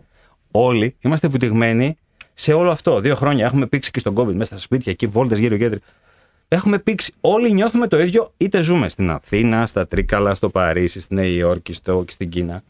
[0.51, 1.97] Όλοι είμαστε βουτυγμένοι
[2.33, 2.99] σε όλο αυτό.
[2.99, 5.75] Δύο χρόνια έχουμε πήξει και στον COVID μέσα στα σπίτια εκεί, βόλτες γύρω γύρω.
[6.47, 7.13] Έχουμε πήξει.
[7.21, 11.73] Όλοι νιώθουμε το ίδιο, είτε ζούμε στην Αθήνα, στα Τρίκαλα, στο Παρίσι, στη Νέα Υόρκη
[11.73, 12.63] στο, και στην Κίνα.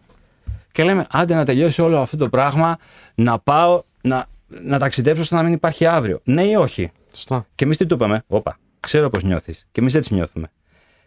[0.74, 2.78] Και λέμε, άντε να τελειώσει όλο αυτό το πράγμα,
[3.16, 6.20] να πάω να, να ταξιδέψω ώστε να μην υπάρχει αύριο.
[6.24, 7.46] Ναι ή όχι; Σωστά.
[7.56, 9.68] Και εμείς τι του είπαμε, Όπα, ξέρω πώς νιώθεις.
[9.72, 10.52] Και εμείς έτσι νιώθουμε.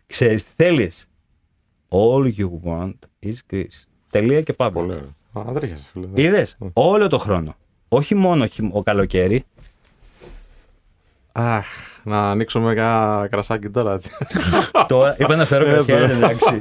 [0.07, 1.07] Ξέρεις τι θέλεις;
[1.89, 2.93] All you want
[3.27, 3.85] is Greece.
[4.11, 4.83] Τελεία και Πολύ παύλα.
[5.35, 5.47] ωραία.
[5.49, 6.07] Α, τρέχει, φίλε.
[6.07, 6.23] ναι.
[6.23, 7.57] Είδε όλο το χρόνο.
[7.89, 9.45] Όχι μόνο χει- ο καλοκαίρι.
[11.39, 11.67] Αχ,
[12.03, 13.93] να ανοίξουμε ένα κρασάκι τώρα.
[13.95, 14.11] έτσι.
[14.87, 15.87] Τώρα είπα να φέρω Έτσι.
[15.87, 16.61] κρασιά, εντάξει.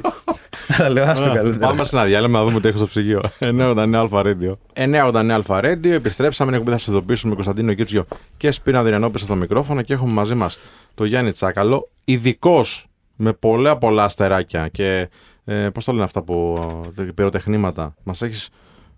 [0.68, 1.66] Αλλά λέω, άστο καλύτερα.
[1.66, 3.20] Πάμε σε ένα διάλειμμα να δούμε τι έχω στο ψυγείο.
[3.40, 4.52] 989 Αλφα Radio.
[4.74, 5.86] 989 Αλφα Radio.
[5.86, 6.48] Επιστρέψαμε.
[6.48, 8.04] Είναι εκπομπή θα σας ειδοποιήσουμε Κωνσταντίνο Κίτσιο
[8.36, 10.58] και Σπίνα Διανόπη στο μικρόφωνο και έχουμε μαζί μας
[10.94, 15.08] το Γιάννη Τσάκαλο, ειδικός με πολλά πολλά αστεράκια και
[15.44, 16.58] ε, πώς το λένε αυτά που.
[16.98, 17.94] ε, πυροτεχνήματα.
[18.02, 18.48] Μας έχεις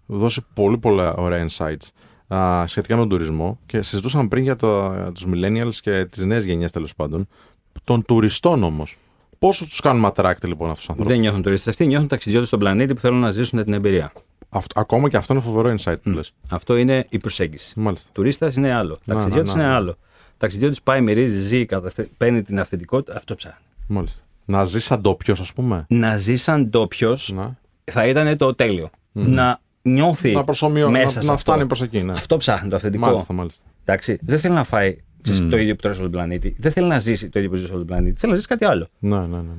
[0.07, 1.89] δώσει πολύ πολλά ωραία insights
[2.29, 6.45] α, σχετικά με τον τουρισμό και συζητούσαμε πριν για το, τους millennials και τις νέες
[6.45, 7.29] γενιές τέλος πάντων
[7.85, 8.97] των τουριστών όμως.
[9.39, 12.59] Πόσο τους κάνουμε attract λοιπόν αυτούς τους ανθρώπους; Δεν νιώθουν τουρίστες αυτοί, νιώθουν ταξιδιώτες στον
[12.59, 14.13] πλανήτη που θέλουν να ζήσουν την εμπειρία.
[14.49, 16.33] Αυτό, ακόμα και αυτό είναι φοβερό insight που λες.
[16.51, 17.81] Αυτό είναι η προσέγγιση.
[17.81, 18.11] Μάλιστα.
[18.13, 18.97] Τουρίστας είναι άλλο.
[19.05, 19.77] Να, Ταξιδιώτης να, να, είναι ναι.
[19.79, 19.97] άλλο.
[20.39, 23.17] Ταξιδιώτης πάει, μυρίζει, ζει, καταθε- παίρνει την αυθεντικότητα.
[23.17, 23.65] Αυτό ψάχνει.
[23.87, 24.23] Μάλιστα.
[24.45, 25.85] Να ζει σαν ντόπιος, ας πούμε.
[25.89, 28.91] Να ζει σαν ντόπιος Να, θα ήταν το τέλειο.
[29.13, 29.61] Να
[29.93, 31.37] νιώθει να προσωμιώ, μέσα να, σε να αυτό.
[31.53, 32.03] φτάνει προς εκεί.
[32.03, 32.13] Ναι.
[32.13, 33.07] Αυτό ψάχνει το αυθεντικό.
[33.07, 33.65] Μάλιστα, μάλιστα.
[33.85, 36.57] Εντάξει, δεν θέλει να φάει ξέρεις, το ίδιο που τρώει σε όλο τον πλανήτη.
[36.59, 38.19] Δεν θέλει να ζήσει το ίδιο που ζεις σε όλο τον πλανήτη.
[38.19, 38.89] Θέλει να ζήσει κάτι άλλο.
[38.99, 39.37] Ναι, ναι, ναι.
[39.37, 39.53] ναι.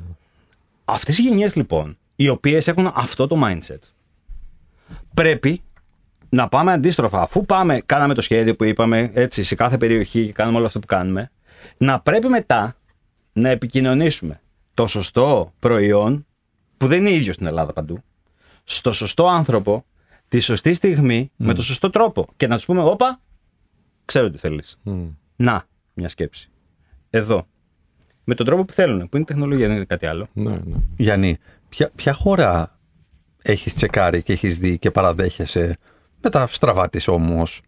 [0.86, 3.80] Αυτές οι γενιές λοιπόν, οι οποίες έχουν αυτό το mindset,
[5.14, 5.62] πρέπει
[6.30, 7.22] να πάμε αντίστροφα.
[7.22, 10.80] Αφού πάμε, κάναμε το σχέδιο που είπαμε, έτσι, σε κάθε περιοχή και κάνουμε όλο αυτό
[10.80, 11.32] που κάνουμε,
[11.78, 12.76] να πρέπει μετά
[13.34, 14.42] να επικοινωνήσουμε
[14.74, 16.26] το σωστό προϊόν,
[16.78, 18.04] που δεν είναι ίδιο στην Ελλάδα παντού,
[18.64, 19.86] στο σωστό άνθρωπο,
[20.30, 22.28] τη σωστή στιγμή, με το σωστό τρόπο.
[22.38, 23.22] Και να τους πούμε, Όπα,
[24.06, 24.78] ξέρω τι θέλεις.
[24.84, 25.08] Μμ.
[25.36, 26.50] Να, μια σκέψη.
[27.10, 27.48] Εδώ.
[28.24, 30.28] Με τον τρόπο που θέλουν, που είναι τεχνολογία, δεν είναι κάτι άλλο.
[30.34, 30.76] ναι, ναι.
[30.98, 31.38] Γιάννη,
[31.70, 32.80] ποια, ποια χώρα
[33.42, 35.78] έχεις τσεκάρει και έχεις δει και παραδέχεσαι;
[36.22, 37.62] Με τα στραβά της όμως,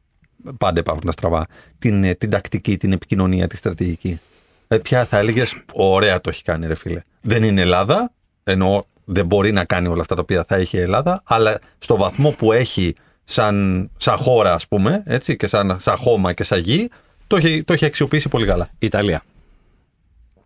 [0.57, 1.47] πάντα υπάρχουν τα στραβά,
[1.79, 4.19] την, ε, την τακτική, την επικοινωνία, τη στρατηγική.
[4.67, 7.01] Ε, ποια θα έλεγες, ωραία το έχει κάνει ρε φίλε.
[7.21, 10.79] Δεν είναι Ελλάδα, ενώ δεν μπορεί να κάνει όλα αυτά τα οποία θα έχει η
[10.79, 15.95] Ελλάδα, αλλά στο βαθμό που έχει σαν, σαν χώρα ας πούμε, έτσι, και σαν, σαν
[15.97, 16.89] χώμα και σαν γη,
[17.27, 18.69] το έχει, το έχει αξιοποιήσει πολύ καλά.
[18.79, 19.23] Ιταλία.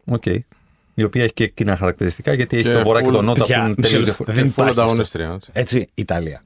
[0.05, 0.23] Οκ.
[0.97, 3.41] Η οποία έχει και κοινά χαρακτηριστικά γιατί έχει Και το βορρά και full- το νότα
[3.41, 4.23] που Παιδιά, είναι μισό τελείως λεπτό.
[4.23, 4.35] διαφορετικά.
[4.35, 5.49] Δεν Ε, full υπάρχει ανταγωνίστρια, έτσι.
[5.53, 6.43] Έτσι, Ιταλία.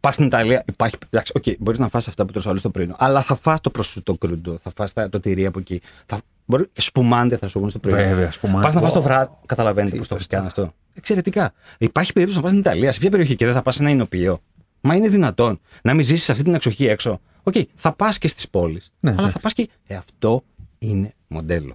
[0.00, 0.96] Πας στην Ιταλία, υπάρχει.
[1.10, 2.94] Εντάξει, οκ, μπορείς να φας αυτά που τρως άλλος το πρωινό.
[2.98, 5.80] Αλλά θα φας το prosciutto crudo, θα φας τα- το τυρί από εκεί.
[6.06, 8.08] Θα, μπορεί, spumante θα σου βγουν στο πρωινό.
[8.08, 8.62] Βέβαια, spumante.
[8.64, 9.02] Πας να φας το Wow.
[9.02, 9.30] βράδυ.
[9.46, 10.74] Καταλαβαίνετε πώς το είπες κάνεις αυτό.
[10.94, 11.52] Εξαιρετικά.
[11.78, 13.90] Υπάρχει περίπτωση να πας στην Ιταλία, σε ποια περιοχή και δεν θα πας σε ένα
[13.90, 14.40] οινοποιείο.
[14.80, 17.20] Μα είναι δυνατόν να μην ζήσεις αυτή την εξοχή έξω.
[17.42, 18.92] Οκ, θα πας και στις πόλεις.
[19.00, 19.30] Ναι, αλλά ναι.
[19.30, 19.68] θα πας και.
[19.86, 20.42] Ε, αυτό
[20.78, 21.74] είναι μοντέλο.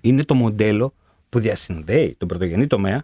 [0.00, 0.94] Είναι το μοντέλο
[1.28, 3.02] που διασυνδέει τον πρωτογενή τομέα,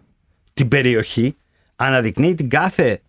[0.53, 1.35] την περιοχή,
[1.75, 3.01] αναδεικνύει την κάθε,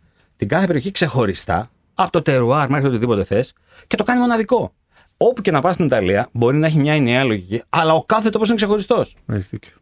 [0.42, 3.52] την κάθε περιοχή ξεχωριστά, από το τερουάρ μέχρι το οτιδήποτε θες
[3.86, 4.74] και το κάνει μοναδικό.
[5.16, 8.30] Όπου και να πας στην Ιταλία, μπορεί να έχει μια νέα λογική, αλλά ο κάθε
[8.30, 9.16] τόπος είναι ξεχωριστός.
[9.26, 9.76] Έχεις δίκιο.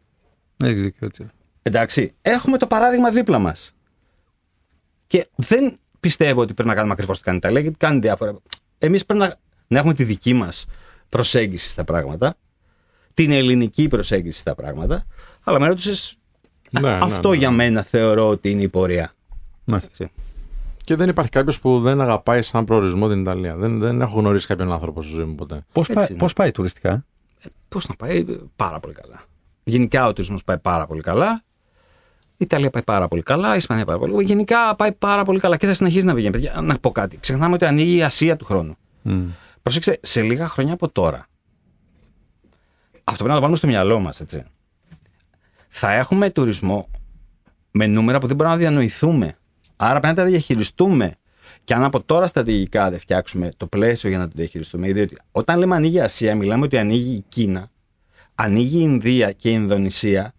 [0.63, 1.29] Έχεις δίκιο, έτσι.
[1.61, 3.75] Εντάξει, έχουμε το παράδειγμα δίπλα μας.
[5.07, 8.35] Και δεν πιστεύω ότι πρέπει να κάνουμε ακριβώς τι κάνει η Ιταλία, γιατί κάνει διάφορα.
[8.77, 10.65] Εμείς πρέπει να, να έχουμε τη δική μας
[11.09, 12.35] προσέγγιση στα πράγματα,
[13.13, 15.05] την ελληνική προσέγγιση στα πράγματα.
[15.43, 16.15] Αλλά με ρώτησες.
[16.69, 17.35] Ναι, ναι, αυτό ναι.
[17.35, 19.13] για μένα θεωρώ ότι είναι η πορεία.
[19.63, 20.09] Μάλιστα.
[20.81, 20.93] Έτσι.
[20.93, 23.55] Και δεν υπάρχει κάποιος που δεν αγαπάει σαν προορισμό την Ιταλία.
[23.55, 25.65] Δεν, δεν έχω γνωρίσει κάποιον άνθρωπο στη ζωή μου ποτέ.
[25.71, 26.17] Πώς, Έτσι πάει, είναι.
[26.19, 27.05] πώς πάει τουριστικά;
[27.69, 28.25] Πώς να πάει,
[28.55, 29.23] πάρα πολύ καλά.
[29.63, 31.43] Γενικά ο τουρισμός πάει πάρα πολύ καλά.
[32.31, 33.53] Η Ιταλία πάει πάρα πολύ καλά.
[33.53, 34.33] Η Ισπανία πάει πάρα πολύ καλά.
[34.35, 36.31] Γενικά πάει πάρα πολύ καλά και θα συνεχίσει να πηγαίνει.
[36.33, 37.17] Παιδιά, να πω κάτι.
[37.17, 38.75] Ξεχνάμε ότι ανοίγει η Ασία του χρόνου.
[39.01, 39.27] Μμ.
[39.61, 41.27] Προσέξτε, σε λίγα χρόνια από τώρα.
[43.03, 44.43] Αυτό πρέπει να το βάλουμε στο μυαλό μας, έτσι.
[45.69, 46.89] θα έχουμε τουρισμό
[47.71, 49.35] με νούμερα που δεν μπορούμε να διανοηθούμε.
[49.83, 51.15] Άρα πρέπει να τα διαχειριστούμε.
[51.63, 55.59] Και αν από τώρα στρατηγικά δεν φτιάξουμε το πλαίσιο για να το διαχειριστούμε, διότι όταν
[55.59, 57.69] λέμε ανοίγει η Ασία, μιλάμε ότι ανοίγει η Κίνα,
[58.35, 60.33] ανοίγει η Ινδία και η Ινδονησία,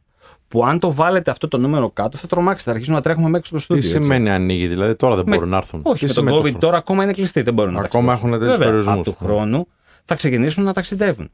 [0.48, 3.46] που αν το βάλετε αυτό το νούμερο κάτω θα τρομάξετε, θα αρχίσουμε να τρέχουμε μέχρι
[3.46, 3.88] στο Τι στούντιο.
[3.88, 4.02] έτσι.
[4.02, 5.80] σημαίνει ανοίγει, δηλαδή τώρα δεν Με- μπορούν να έρθουν.
[5.84, 8.06] Όχι, Τι με τον σημαίνει COVID αυτό; τώρα ακόμα είναι κλειστή, δεν μπορούν να Ακόμα
[8.12, 8.28] ταξιδέψουν.
[8.28, 9.08] έχουν τέτοιους Βέβαια, περιορισμούς.
[9.08, 9.66] Από του χρόνου
[10.04, 11.30] θα ξεκινήσουν να ταξιδεύουν.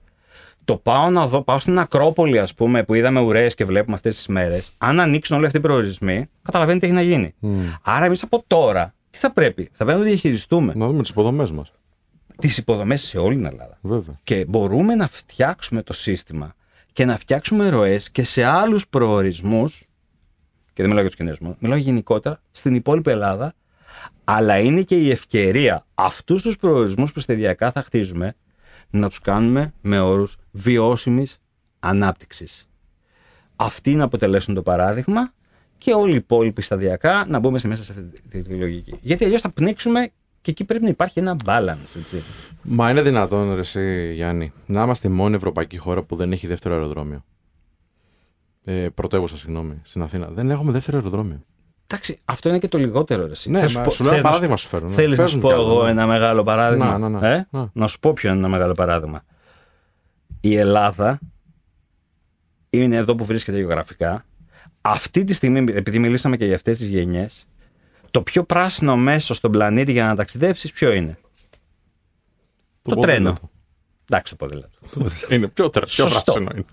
[0.68, 4.14] Το πάω να δω, πάω στην Ακρόπολη, ας πούμε, που είδαμε ουρές και βλέπουμε αυτές
[4.14, 4.70] τις μέρες.
[4.78, 7.34] Αν ανοίξουν όλοι αυτοί οι προορισμοί, καταλαβαίνετε τι έχει να γίνει.
[7.38, 7.60] Μμ.
[7.82, 10.72] Άρα, εμείς από τώρα, τι θα πρέπει, θα πρέπει να το διαχειριστούμε.
[10.76, 11.72] Να δούμε τις υποδομές μας.
[12.38, 13.78] Τις υποδομές σε όλη την Ελλάδα.
[13.80, 14.18] Βέβαια.
[14.24, 16.54] Και μπορούμε να φτιάξουμε το σύστημα
[16.92, 19.78] και να φτιάξουμε ροές και σε άλλους προορισμούς.
[20.72, 23.54] Και δεν μιλάω για τους Κινέζους, μιλάω γενικότερα στην υπόλοιπη Ελλάδα.
[24.24, 28.34] Αλλά είναι και η ευκαιρία αυτούς τους προορισμούς που σταδιακά θα χτίζουμε
[28.90, 31.38] να τους κάνουμε με όρους βιώσιμης
[31.78, 32.68] ανάπτυξης.
[33.56, 35.32] Αυτοί να αποτελέσουν το παράδειγμα
[35.78, 38.98] και όλοι οι υπόλοιποι σταδιακά να μπούμε σε μέσα σε αυτή τη, τη λογική.
[39.00, 40.10] Γιατί αλλιώς θα πνίξουμε
[40.40, 41.96] και εκεί πρέπει να υπάρχει ένα balance.
[41.98, 42.22] Έτσι.
[42.62, 46.46] Μα είναι δυνατόν, ρε, εσύ, Γιάννη, να είμαστε η μόνη ευρωπαϊκή χώρα που δεν έχει
[46.46, 47.24] δεύτερο αεροδρόμιο.
[48.64, 50.28] Ε, πρωτεύουσα, συγγνώμη, στην Αθήνα.
[50.28, 51.42] Δεν έχουμε δεύτερο αεροδρόμιο.
[51.90, 53.24] Εντάξει, αυτό είναι και το λιγότερο.
[53.26, 53.50] Ρε, εσύ.
[53.50, 54.88] Ναι, Θες μα πω- σου λέω ένα θες να παράδειγμα σου φέρω.
[54.88, 54.94] ναι.
[54.94, 55.90] Θέλεις να Παίζουν σου πω κι άλλα, εγώ ναι.
[55.90, 56.98] ένα μεγάλο παράδειγμα.
[56.98, 57.34] Να, να, ναι.
[57.34, 57.66] Ε; Ναι.
[57.72, 59.24] να σου πω ποιο είναι ένα μεγάλο παράδειγμα.
[60.40, 61.18] Η Ελλάδα
[62.70, 64.24] είναι εδώ που βρίσκεται γεωγραφικά.
[64.80, 67.46] Αυτή τη στιγμή, επειδή μιλήσαμε και για αυτές τις γενιές,
[68.10, 71.18] το πιο πράσινο μέσο στον πλανήτη για να ταξιδέψεις ποιο είναι;
[72.82, 73.00] Το, ποδήλατο.
[73.06, 73.50] τρένο.
[74.10, 74.78] Εντάξει, το ποδήλατο.
[75.28, 76.32] Είναι πιο, τερ, πιο Σωστό.
[76.32, 76.64] πράσινο είναι.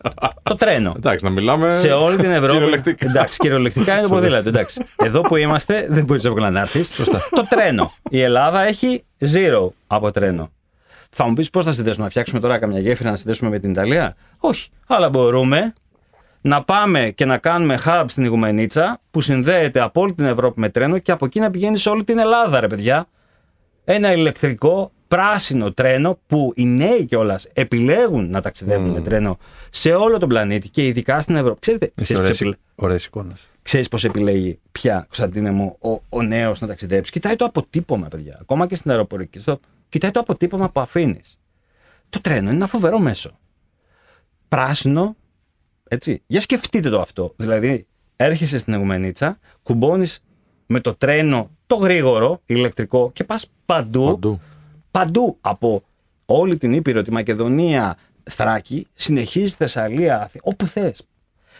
[0.43, 0.93] το τρένο.
[0.95, 1.77] Εντάξει, να μιλάμε.
[1.79, 2.51] σε όλη την Ευρώπη.
[2.53, 3.09] Κυριολεκτικά.
[3.09, 4.49] Εντάξει, κυριολεκτικά είναι το ποδήλατο.
[4.49, 4.85] Εντάξει.
[4.95, 6.91] Εδώ που είμαστε, δεν μπορεί εύκολα να έρθεις.
[7.29, 7.91] Το τρένο.
[8.09, 10.51] Η Ελλάδα έχει zero από τρένο.
[11.09, 13.69] Θα μου πεις πώς θα συνδέσουμε, να φτιάξουμε τώρα καμιά γέφυρα να συνδέσουμε με την
[13.71, 14.69] Ιταλία; Όχι.
[14.87, 15.73] Αλλά μπορούμε
[16.41, 20.69] να πάμε και να κάνουμε hub στην Ιγουμενίτσα που συνδέεται από όλη την Ευρώπη με
[20.69, 23.07] τρένο και από εκεί να πηγαίνει σε όλη την Ελλάδα, ρε παιδιά.
[23.85, 29.37] Ένα ηλεκτρικό πράσινο τρένο που οι νέοι κιόλας επιλέγουν να ταξιδεύουν με τρένο
[29.69, 31.59] σε όλο τον πλανήτη και ειδικά στην Ευρώπη.
[31.59, 32.55] Ξέρετε, Έχει ξέρεις πώς, επιλέ...
[32.75, 33.49] ωραίες εικόνες.
[33.61, 38.37] ξέρεις πώς επιλέγει πια, Κωνσταντίνε μου, ο, ο νέος να ταξιδέψει; Κοιτάει το αποτύπωμα, παιδιά.
[38.41, 39.39] Ακόμα και στην αεροπορική.
[39.39, 39.59] Στο...
[39.89, 41.39] Κοιτάει το αποτύπωμα που αφήνεις.
[42.09, 43.37] Το τρένο είναι ένα φοβερό μέσο.
[44.47, 45.15] Πράσινο,
[45.87, 46.21] έτσι.
[46.27, 47.33] Για σκεφτείτε το αυτό.
[47.35, 47.85] Δηλαδή,
[48.15, 50.19] έρχεσαι στην Εγουμενίτσα, κουμπώνεις
[50.65, 54.39] με το τρένο το γρήγορο, ηλεκτρικό και πας παντού, Παντού.
[54.95, 55.83] Παντού από
[56.25, 61.07] όλη την Ήπειρο, τη Μακεδονία, Θράκη, συνεχίζει Θεσσαλία, Αθή- όπου θες.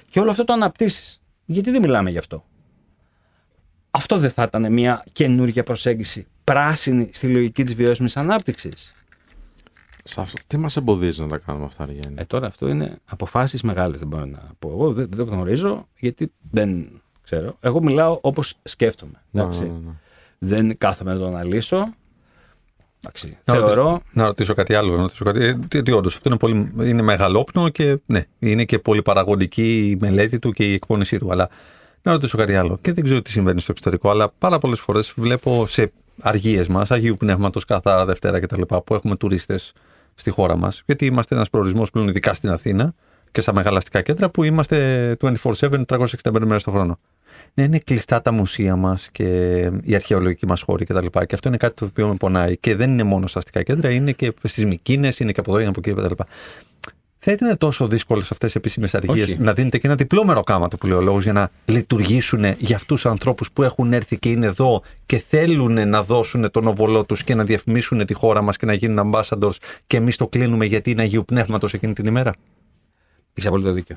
[0.09, 1.21] Και όλο αυτό το αναπτύσσεις.
[1.45, 2.45] Γιατί δεν μιλάμε γι' αυτό;
[3.91, 8.95] Αυτό δεν θα ήταν μια καινούργια προσέγγιση πράσινη στη λογική της βιώσιμης ανάπτυξης.
[10.03, 12.19] Σε αυτό, τι μας εμποδίζει να τα κάνουμε αυτά, ρε Γιάννη.
[12.19, 14.69] Ε, τώρα αυτό είναι αποφάσεις μεγάλες, δεν μπορώ να πω.
[14.69, 17.57] Εγώ δεν, δεν γνωρίζω γιατί δεν ξέρω.
[17.59, 19.21] Εγώ μιλάω όπως σκέφτομαι.
[19.31, 19.61] Ναι, εντάξει.
[19.61, 19.91] ναι, ναι, ναι.
[20.37, 21.93] Δεν κάθομαι να το αναλύσω.
[23.05, 23.37] Εντάξει.
[23.45, 23.83] Να Θεωρώ.
[23.83, 24.95] ρωτήσω, να ρωτήσω κάτι άλλο.
[24.95, 28.63] Να ρωτήσω κάτι, ε, τι, τι όντως, αυτό είναι, πολύ, είναι μεγαλόπνο και ναι, είναι
[28.63, 31.31] και πολύ παραγωγική η μελέτη του και η εκπόνησή του.
[31.31, 31.49] Αλλά
[32.01, 32.77] να ρωτήσω κάτι άλλο.
[32.81, 35.91] Και δεν ξέρω τι συμβαίνει στο εξωτερικό, αλλά πάρα πολλές φορές βλέπω σε
[36.21, 39.73] αργίες μας, Αγίου Πνεύματος, καθαρά Δευτέρα κτλ., που έχουμε τουρίστες
[40.15, 40.83] στη χώρα μας.
[40.85, 42.93] Γιατί είμαστε ένας προορισμός πλέον, ειδικά στην Αθήνα
[43.31, 46.99] και στα μεγάλα αστικά κέντρα, που είμαστε 24-7, 365 μέρες το χρόνο.
[47.57, 49.25] Ναι, είναι κλειστά τα μουσεία μας και
[49.83, 51.05] η αρχαιολογική μας χώρη κτλ.
[51.05, 52.57] Και, και αυτό είναι κάτι το οποίο με πονάει.
[52.57, 55.59] Και δεν είναι μόνο στα αστικά κέντρα, είναι και στις Μικίνες, είναι και από εδώ,
[55.59, 56.23] είναι από εκεί κτλ.
[57.27, 59.39] Θα ήταν τόσο δύσκολες αυτές οι επίσημες αργίες Όχι.
[59.41, 63.01] να δίνετε και ένα διπλό κάματο που λέει ο λόγος για να λειτουργήσουν για αυτούς
[63.01, 67.23] τους ανθρώπους που έχουν έρθει και είναι εδώ και θέλουν να δώσουν τον οβολό τους
[67.23, 69.55] και να διαφημίσουν τη χώρα μας και να γίνουν ambassadors
[69.87, 72.33] και εμείς το κλείνουμε γιατί είναι Αγίου Πνεύματος εκείνη την ημέρα;
[73.33, 73.95] Έχεις απόλυτο δίκιο.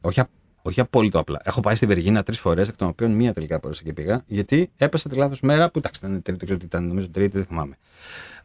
[0.00, 0.28] Όχι, απ-
[0.62, 1.40] όχι απόλυτο απλά.
[1.44, 4.70] Έχω πάει στη Βεργίνα τρεις φορές, εκ των οποίων μία τελικά μπορούσα και πήγα, γιατί
[4.76, 7.46] έπεσε τη λάθος μέρα που εντάξει, ήταν τρίτη, δεν ξέρω τι ήταν, νομίζω τρίτη, δεν
[7.46, 7.78] θυμάμαι.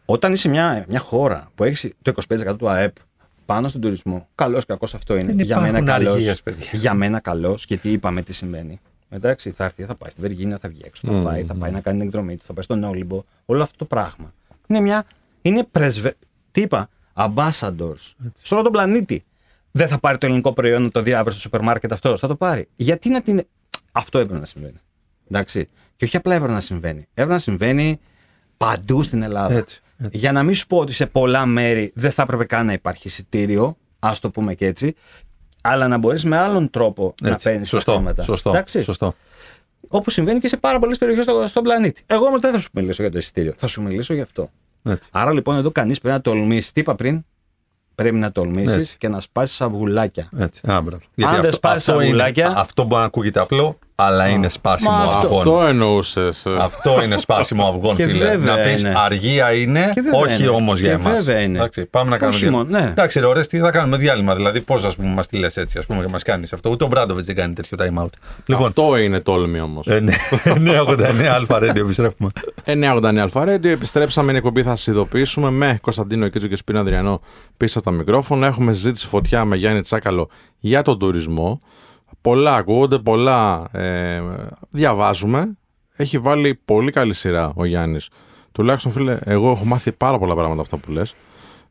[0.05, 2.95] Όταν είσαι μια, μια χώρα που έχεις το 25% του ΑΕΠ
[3.45, 5.33] πάνω στον τουρισμό, καλός κακός αυτό είναι.
[5.33, 6.13] Δεν για μένα υπάρχουν καλός.
[6.13, 6.69] αργίες, παιδιά.
[6.71, 8.79] Για μένα καλός, γιατί είπαμε τι σημαίνει.
[9.09, 11.81] Εντάξει, θα έρθει, θα πάει στη Βεργίνια, θα βγει έξω, θα φάει, θα πάει να
[11.81, 13.23] κάνει την εκδρομή του, θα πάει στον Όλυμπο.
[13.45, 14.33] Όλο αυτό το πράγμα.
[14.67, 15.05] Είναι μια.
[15.41, 16.15] Είναι πρεσβε.
[16.51, 18.11] Τι είπα, ambassadors.
[18.41, 19.23] Σε όλο τον πλανήτη.
[19.75, 22.19] Δεν θα πάρει το ελληνικό προϊόν να το δει αύριο στο σούπερ μάρκετ αυτός.
[22.19, 22.67] Θα το πάρει.
[22.75, 23.47] Γιατί να την.
[23.91, 24.77] Αυτό έπρεπε να συμβαίνει.
[25.29, 25.67] Εντάξει.
[25.95, 27.07] Και όχι απλά έπρεπε να συμβαίνει.
[27.11, 27.99] Έπρεπε να συμβαίνει
[28.57, 29.55] παντού στην Ελλάδα.
[29.55, 30.17] Έτσι, έτσι.
[30.17, 33.07] Για να μην σου πω ότι σε πολλά μέρη δεν θα έπρεπε καν να υπάρχει
[33.07, 34.95] εισιτήριο, ας το πούμε και έτσι,
[35.61, 37.49] αλλά να μπορείς με άλλον τρόπο να Έτσι.
[37.49, 38.23] παίρνεις τα Σωστό, χρήματα.
[38.23, 39.15] σωστό, Εντάξει; σωστό.
[39.87, 42.03] Όπως συμβαίνει και σε πάρα πολλές περιοχές στο, στον πλανήτη.
[42.05, 43.53] Εγώ όμως δεν θα σου μιλήσω για το εισιτήριο.
[43.57, 44.49] Θα σου μιλήσω γι' αυτό.
[44.83, 45.09] Έτσι.
[45.11, 46.73] Άρα λοιπόν εδώ κανείς πρέπει να τολμήσει.
[46.73, 47.25] Τι είπα πριν,
[47.95, 48.97] πρέπει να τολμήσεις Έτσι.
[48.97, 50.29] και να σπάσεις αυγουλάκια.
[50.37, 50.61] Έτσι.
[50.71, 51.03] Α, μπράβο.
[51.15, 55.03] Γιατί δεν σπάσεις τα είναι- βουλάκια- αυτό μπορεί να ακούγεται απλό, αλλά είναι σπάσιμο Μα
[55.03, 55.37] αυτό- αυγών.
[55.39, 56.45] Αυτό εννοούσες.
[56.59, 58.25] Αυτό είναι σπάσιμο αυγών, Και φίλε.
[58.29, 58.93] βέβαια να πεις είναι.
[58.97, 60.47] αργία είναι, Και βέβαια όχι είναι.
[60.51, 61.13] όμως για Και εμάς.
[61.23, 61.69] βέβαια είναι.
[61.89, 62.63] πάμε να κάνουμε Όχι διάλειμμα.
[62.71, 62.89] μόνο, ναι.
[62.91, 64.35] Εντάξει, ρε, ωραίες, τι θα κάνουμε διάλειμμα.
[64.35, 66.69] Δηλαδή, πώς ας πούμε μας τη λες έτσι, ας πούμε, και μας κάνεις αυτό.
[66.69, 68.09] Ούτε ο Μπράντοβιτς δεν κάνει τέτοιο time out.
[68.45, 69.87] Λοιπόν, Αυτό είναι τόλμη όμως.
[69.87, 70.13] ε, ναι,
[70.45, 72.29] 989 Αλφα Radio, επιστρέφουμε.
[72.65, 74.29] 989 Αλφα Radio, επιστρέψαμε.
[74.29, 77.21] Είναι εκπομπή, θα σας ειδοποιήσουμε με Κωνσταντίνο Κίτσο και Σπίνα Αδριανό
[77.57, 78.47] πίσω από τα μικρόφωνα.
[78.47, 80.29] Έχουμε συζήτηση φωτιά με Γιάννη Τσάκαλο
[80.59, 81.59] για τον τουρισμό.
[82.23, 84.21] Πολλά ακούγονται, πολλά ε,
[84.69, 85.57] διαβάζουμε.
[85.95, 88.09] Έχει βάλει πολύ καλή σειρά ο Γιάννης.
[88.51, 91.15] Τουλάχιστον, φίλε, εγώ έχω μάθει πάρα πολλά πράγματα αυτά που λες.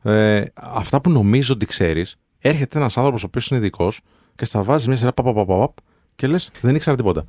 [0.03, 4.01] Ε, αυτά που νομίζω ότι ξέρεις, έρχεται ένας άνθρωπος ο οποίος είναι ειδικός
[4.35, 5.71] και στα βάζει μια σειρά παπαπαπαπ
[6.15, 7.25] και λες, δεν ήξερα τίποτα.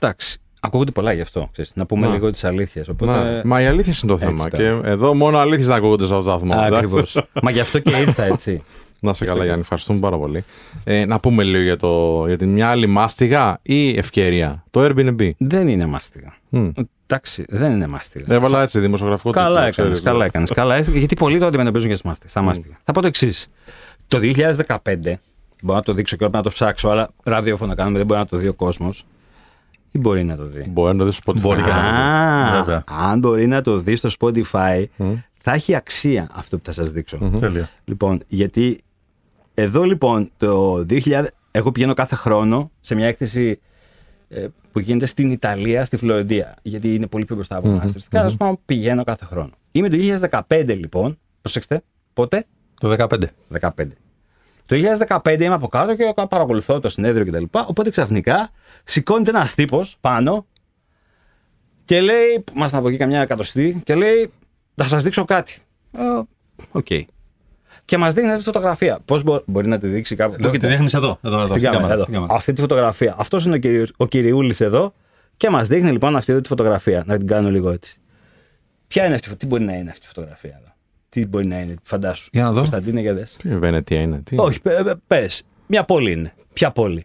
[0.00, 0.38] Εντάξει.
[0.60, 1.48] Ακούγονται πολλά γι' αυτό.
[1.52, 2.12] Ξέρεις, να πούμε Να.
[2.12, 2.86] λίγο τις αλήθειες.
[2.86, 3.42] Να, Οπότε...
[3.44, 4.44] μα η αλήθεια είναι το θέμα.
[4.44, 6.54] Έτσι Και εδώ μόνο αλήθειες να ακούγονται σε αυτό το σταθμό.
[6.76, 7.22] Ακριβώς.
[7.42, 8.62] Μα γι' αυτό και ήρθα έτσι.
[9.00, 9.60] Να σε καλά, Γιάννη.
[9.60, 10.44] Ευχαριστούμε πάρα πολύ.
[10.84, 14.64] Ε, να πούμε λίγο για, το, για την μια άλλη μάστιγα ή ευκαιρία.
[14.70, 15.30] Το Airbnb.
[15.38, 16.34] δεν είναι μάστιγα.
[16.48, 16.68] Μμ.
[17.06, 18.34] Εντάξει, δεν είναι μάστιγα.
[18.34, 19.74] Έβαλα έτσι δημοσιογραφικό Καλά τίτλο, έκανες.
[19.74, 20.00] ξέρεις.
[20.00, 20.50] Καλά έκανες.
[20.50, 22.28] Καλά έστω, γιατί πολλοί το αντιμετωπίζουν και στα μάστιγα.
[22.30, 22.78] Στα μάστιγα.
[22.84, 23.48] Θα πω το εξής.
[24.08, 25.14] Το 2015,
[25.62, 28.26] μπορώ να το δείξω και πρέπει να το ψάξω, αλλά ραδιόφωνο κάνουμε, δεν μπορεί να
[28.26, 29.04] το δει ο κόσμος.
[29.90, 30.64] Ή μπορεί να το δει.
[30.70, 31.40] Μπορεί να το δει στο Spotify.
[31.40, 31.96] Μπορεί και να το δει.
[31.96, 32.84] Α, Βέβαια.
[32.86, 34.84] αν μπορεί να το δει στο Spotify,
[35.42, 37.18] θα έχει αξία αυτό που θα σας δείξω.
[37.40, 37.68] Τέλεια.
[37.84, 38.78] Λοιπόν, γιατί
[39.60, 43.60] εδώ λοιπόν το 2000, εγώ πηγαίνω κάθε χρόνο σε μια έκθεση
[44.28, 47.86] ε, που γίνεται στην Ιταλία, στη Φλωρεντία, γιατί είναι πολύ πιο μπροστά από εμάς.
[47.86, 49.50] Τουριστικά, ας πούμε, πηγαίνω κάθε χρόνο.
[49.72, 49.96] Είμαι το
[50.48, 51.82] 2015 λοιπόν, προσέξτε,
[52.12, 52.46] πότε,
[52.80, 53.06] Το 15.
[53.60, 53.70] 15.
[54.66, 54.76] Το
[55.22, 57.44] 2015 είμαι από κάτω και παρακολουθώ το συνέδριο κτλ.
[57.50, 58.50] Οπότε ξαφνικά
[58.84, 60.46] σηκώνεται ένας τύπος πάνω
[61.84, 64.32] και λέει, ήμασταν από εκεί καμιά εκατοστή, και λέει,
[64.74, 65.58] θα σας δείξω κάτι.
[65.92, 66.20] Ε,
[66.72, 66.86] Οκ.
[67.88, 68.98] Και μας δείχνει αυτή τη φωτογραφία.
[69.04, 70.34] Πώς μπορεί να τη δείξει κάπου.
[70.38, 71.18] Εδώ, τη δείχνεις εδώ.
[71.22, 72.02] εδώ, εδώ Στην στην κάμερα, κάμερα, εδώ.
[72.02, 72.34] στην κάμερα.
[72.34, 73.14] Αυτή τη φωτογραφία.
[73.18, 74.92] Αυτός είναι ο, κυρίος, ο κυριούλης εδώ
[75.36, 77.02] και μας δείχνει λοιπόν αυτή εδώ τη φωτογραφία.
[77.06, 78.00] Να την κάνω λίγο έτσι.
[78.88, 80.72] Ποια είναι αυτή, τι μπορεί να είναι αυτή η φωτογραφία εδώ;
[81.08, 82.28] Τι μπορεί να είναι, φαντάσου.
[82.32, 82.56] Για να δω.
[82.56, 83.36] Κωνσταντίνε, για δες.
[83.42, 84.20] Τι Βενετία είναι.
[84.24, 84.38] Τι...
[84.38, 84.60] Όχι,
[85.06, 85.26] πε.
[85.66, 86.32] Μια πόλη είναι.
[86.52, 87.04] Ποια πόλη;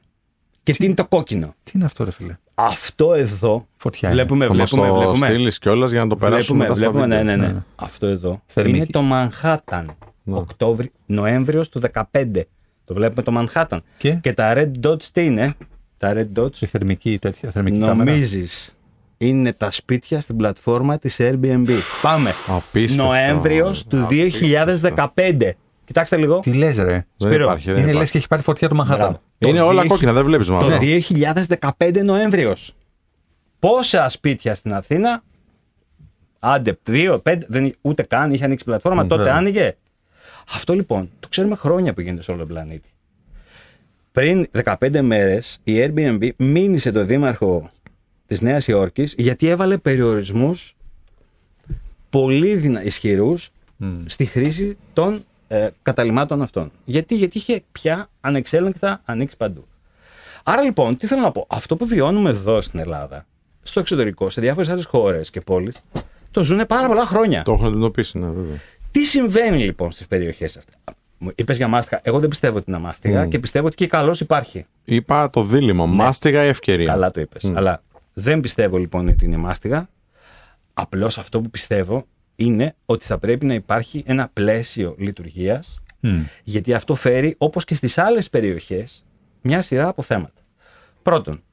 [0.64, 1.56] Και τι είναι το κόκκινο.
[1.64, 3.68] Τι είναι αυτό, ρε φίλε; Αυτό εδώ.
[3.78, 4.18] Φωτιά είναι.
[4.18, 5.26] Βλέπουμε, Θα μας βλέπουμε, το βλέπουμε.
[5.26, 7.48] στείλει κιόλας για να το περάσουμε Βλέπουμε, μετά στα βλέπουμε, ναι, βίντεο.
[7.48, 7.64] ναι, ναι.
[7.76, 8.78] Αυτό εδώ Θερμική.
[8.78, 9.96] είναι το Μανχάταν.
[10.24, 10.36] Ναι.
[10.38, 12.42] Οκτώβρη, Νοέμβριος του 15.
[12.86, 13.84] Το βλέπουμε το Μανχάταν.
[13.98, 15.54] Και; τα Red Dots τι είναι;
[15.98, 17.96] Τα Red Dots Η θερμική τέτοια θερμική κάμερα.
[18.12, 18.78] νομίζεις
[19.18, 21.70] είναι τα σπίτια στην πλατφόρμα της Airbnb.
[22.02, 22.32] Πάμε.
[22.48, 23.04] Απίστευτο.
[23.12, 25.52] Νοέμβριος του 2015.
[25.86, 26.40] Κοιτάξτε λίγο.
[26.40, 27.66] Τι λες, ρε; Δεν Σπύρο, υπάρχει.
[27.68, 28.12] δεν Είναι λες υπάρχει.
[28.12, 28.98] και έχει πάρει φωτιά το Μαχάταν.
[28.98, 29.22] Μπράβο.
[29.38, 30.80] Είναι Το όλα 2000 κόκκινα, δεν βλέπεις Το μάλλον.
[31.78, 32.76] 2015 Νοέμβριος.
[33.60, 35.24] Πόσα σπίτια στην Αθήνα,
[36.40, 39.38] άντε, δύο, πέντε, δεν, ούτε καν είχε ανοίξει πλατφόρμα, τότε βέβαια.
[39.38, 39.76] άνοιγε.
[40.50, 42.90] Αυτό λοιπόν το ξέρουμε χρόνια που γίνεται σε όλο τον πλανήτη.
[44.12, 47.70] Πριν 15 μέρες η Airbnb μήνυσε το δήμαρχο
[48.26, 50.76] της Νέας Υόρκης γιατί έβαλε περιορισμούς
[52.10, 52.84] πολύ δυνα...
[52.84, 53.50] ισχυρούς
[54.06, 56.72] στη χρήση των ε, καταλημάτων αυτών.
[56.86, 59.68] Γιατί, γιατί είχε πια ανεξέλεγκτα ανοίξει παντού.
[60.44, 63.26] Άρα λοιπόν, τι θέλω να πω; Αυτό που βιώνουμε εδώ στην Ελλάδα,
[63.62, 65.84] στο εξωτερικό, σε διάφορες άλλες χώρες και πόλεις,
[66.32, 67.44] το ζουν πάρα πολλά χρόνια.
[67.44, 68.60] Το έχω αντιμετωπίσει, ναι, βέβαια.
[68.94, 70.76] Τι συμβαίνει λοιπόν στις περιοχές αυτές;
[71.36, 72.02] Είπες για μάστιγα.
[72.04, 74.66] Εγώ δεν πιστεύω ότι είναι μάστιγα και πιστεύω ότι και καλώς υπάρχει.
[74.84, 75.86] Είπα το δίλημα.
[75.86, 76.86] Μάστιγα ή ευκαιρία.
[76.86, 76.92] Ναι.
[76.92, 77.52] Καλά το είπες.
[77.56, 77.84] Αλλά
[78.14, 79.90] δεν πιστεύω λοιπόν ότι είναι μάστιγα.
[80.74, 85.78] Απλώς αυτό που πιστεύω είναι ότι θα πρέπει να υπάρχει ένα πλαίσιο λειτουργίας
[86.44, 89.06] γιατί αυτό φέρει όπως και στις άλλες περιοχές
[89.42, 90.42] μια σειρά από θέματα.
[91.02, 91.44] Πρώτον,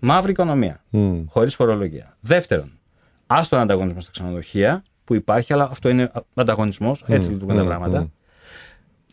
[0.00, 0.84] μαύρη οικονομία.
[0.90, 1.24] Μμ.
[1.28, 2.16] Χωρίς φορολογία.
[2.20, 2.78] Δεύτερον,
[3.26, 7.04] άστον ανταγωνισμός στα ξενοδοχεία που υπάρχει, αλλά αυτό είναι ανταγωνισμός.
[7.06, 8.00] Έτσι λειτουργούν τα μμ, πράγματα.
[8.00, 8.06] μμ.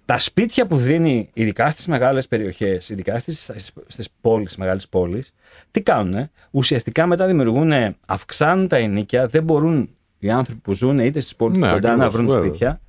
[0.05, 3.51] Τα σπίτια που δίνει, ειδικά στις μεγάλες περιοχές, ειδικά στις
[3.87, 5.33] στις πόλεις, μεγάλες πόλεις,
[5.71, 9.89] τι κάνουν, ουσιαστικά μετά δημιουργούν, αυξάνουν τα ενίκια, δεν μπορούν
[10.19, 12.47] οι άνθρωποι που ζουν είτε στις πόλεις Ναι, κοντά να ακριβώς, βρουν βέβαια.
[12.47, 12.81] σπίτια.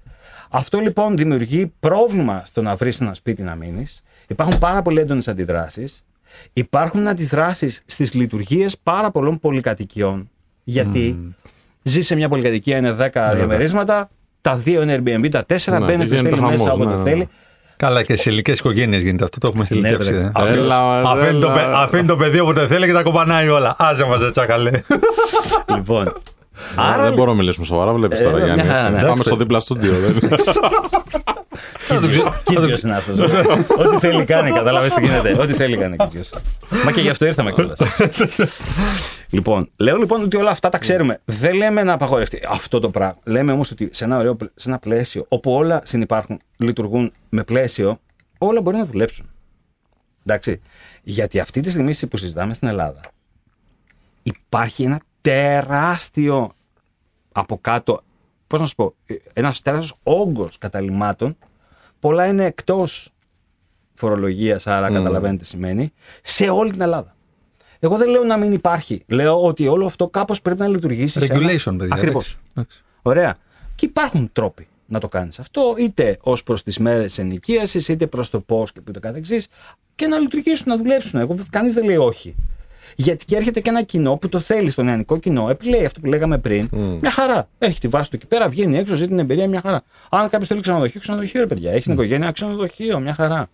[0.50, 4.02] Αυτό λοιπόν δημιουργεί πρόβλημα στο να βρεις ένα σπίτι να μείνεις.
[4.28, 6.04] Υπάρχουν πάρα πολύ έντονες αντιδράσεις.
[6.52, 10.30] Υπάρχουν αντιδράσεις στις λειτουργίες πάρα πολλών πολυκατοικιών.
[10.64, 11.34] Γιατί
[11.82, 14.08] ζει σε μια πολυκατοικία, είναι 10 διαμερίσματα,
[14.40, 16.96] τα δύο είναι Airbnb, τα τέσσερα Ναι, μπαίνει και όποιος γίνεται θέλει μέσα χαμός, όποτε
[16.96, 17.10] ναι, ναι.
[17.10, 17.28] θέλει.
[17.76, 19.38] Καλά και σε ηλικίες οικογένειες γίνεται αυτό.
[19.38, 20.16] Το έχουμε στη Ναι, ηλικία βρε.
[20.24, 20.30] ε.
[20.34, 20.52] Απλώς.
[20.52, 21.54] Έλα, Αφήνει το, έλα.
[21.54, 23.74] παι- αφήνει το παιδί όποτε θέλει και τα κομπανάει όλα.
[23.78, 24.70] Άσε μας, δε τσάκαλε.
[25.74, 26.12] λοιπόν.
[26.76, 28.62] Άρα δεν μπορούμε να μιλήσουμε σοβαρά, βλέπεις Ε, τώρα μια Γιάννη.
[28.62, 28.92] χαρά, έτσι.
[29.02, 29.08] ναι.
[29.08, 29.92] Πάμε στο δίπλα στούντιο.
[29.92, 30.40] δεν-
[32.44, 33.18] Κίτζιος είναι αυτός.
[33.78, 35.36] Ό,τι θέλει κάνει, κατάλαβε τι γίνεται.
[35.40, 36.30] Ό,τι θέλει κάνει Κίτζιος.
[36.84, 37.78] Μα και γι' αυτό ήρθαμε κιόλας.
[39.30, 41.20] Λοιπόν, λέω λοιπόν ότι όλα αυτά τα ξέρουμε.
[41.24, 43.16] Δεν λέμε να απαγορευτεί αυτό το πράγμα.
[43.24, 47.42] Λέμε όμως ότι σε ένα, ωραίο, πλ- σε ένα πλαίσιο όπου όλα συνυπάρχουν, λειτουργούν με
[47.44, 48.00] πλαίσιο,
[48.38, 49.30] όλα μπορεί να δουλέψουν.
[50.26, 50.60] Εντάξει.
[51.02, 53.00] Γιατί αυτή τη στιγμή που συζητάμε στην Ελλάδα
[54.22, 56.52] υπάρχει ένα τεράστιο
[57.32, 58.00] από κάτω,
[58.46, 58.94] πώς να σου πω,
[59.32, 61.36] ένας τεράστιος όγκος καταλημάτων.
[62.00, 63.10] Πολλά είναι εκτός
[63.94, 65.92] φορολογίας, άρα καταλαβαίνετε τι σημαίνει,
[66.22, 67.14] σε όλη την Ελλάδα.
[67.78, 69.02] Εγώ δεν λέω να μην υπάρχει.
[69.06, 71.20] Λέω ότι όλο αυτό κάπως πρέπει να λειτουργήσει.
[71.20, 71.94] σε ένα- Regulation, παιδιά.
[71.94, 72.38] Ακριβώς.
[72.54, 72.82] εντάξει.
[73.02, 73.36] Ωραία.
[73.74, 78.30] Και υπάρχουν τρόποι να το κάνεις αυτό, είτε ως προς τις μέρες ενοικίασης, είτε προς
[78.30, 79.48] το πώς και ούτω καθεξής,
[79.94, 81.20] και να λειτουργήσουν, να δουλέψουν.
[81.20, 82.34] Εγώ, κανείς δεν λέει όχι.
[82.96, 86.06] Γιατί και έρχεται και ένα κοινό που το θέλει, στο νεανικό κοινό, επιλέγει αυτό που
[86.06, 86.68] λέγαμε πριν.
[87.00, 87.48] Μια χαρά.
[87.58, 89.82] Έχει τη βάση του εκεί πέρα, βγαίνει έξω, ζει την εμπειρία, μια χαρά.
[90.10, 91.72] Αν κάποιος θέλει ξενοδοχείο, ξενοδοχείο, ρε παιδιά.
[91.72, 93.48] Έχει την οικογένεια, ξενοδοχείο, μια χαρά.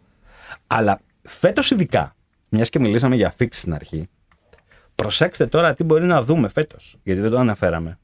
[0.67, 2.15] Αλλά φέτος ειδικά,
[2.49, 4.09] μιας και μιλήσαμε για φίξη στην αρχή,
[4.95, 7.99] προσέξτε τώρα τι μπορεί να δούμε φέτος, γιατί δεν το αναφέραμε.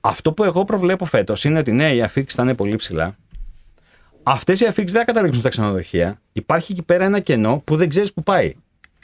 [0.00, 3.16] Αυτό που εγώ προβλέπω φέτος είναι ότι ναι, οι αφήξει θα είναι πολύ ψηλά.
[4.22, 6.20] Αυτές οι αφήξει δεν θα καταλήξουν στα ξενοδοχεία.
[6.32, 8.54] Υπάρχει εκεί πέρα ένα κενό που δεν ξέρεις που πάει.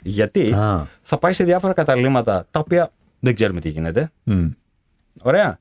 [0.03, 0.87] Γιατί Α.
[1.01, 4.11] θα πάει σε διάφορα καταλήμματα τα οποία δεν ξέρουμε τι γίνεται.
[4.23, 4.47] Μμ.
[5.21, 5.59] Ωραία.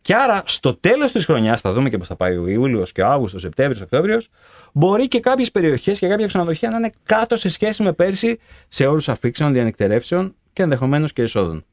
[0.00, 3.02] Και άρα στο τέλος της χρονιάς, θα δούμε και πώς θα πάει ο Ιούλιος και
[3.02, 4.28] ο Αύγουστος, Σεπτέμβριος, Οκτώβριος,
[4.72, 8.38] μπορεί και κάποιες περιοχές και κάποια ξενοδοχεία να είναι κάτω σε σχέση με πέρσι
[8.68, 11.64] σε όρους αφήξεων, διανυκτερεύσεων και ενδεχομένως και εισόδων.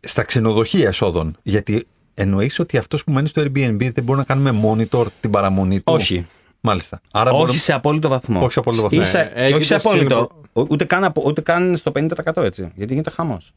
[0.00, 1.36] Στα ξενοδοχεία εσόδων.
[1.42, 5.76] Γιατί εννοείς ότι αυτός που μένει στο Airbnb δεν μπορεί να κάνουμε monitor την παραμονή
[5.76, 6.26] του; Όχι.
[6.60, 7.00] Μάλιστα.
[7.12, 8.40] Άρα όχι μπορούμε- σε απόλυτο βαθμό.
[8.42, 9.00] Όχι σε απόλυτο βαθμό.
[9.00, 10.28] Ίσα- Ε, και όχι σε έγινε στην απόλυτο.
[10.52, 12.72] Ούτε καν, απο- ούτε καν στο 50% έτσι.
[12.74, 13.52] Γιατί γίνεται χαμός.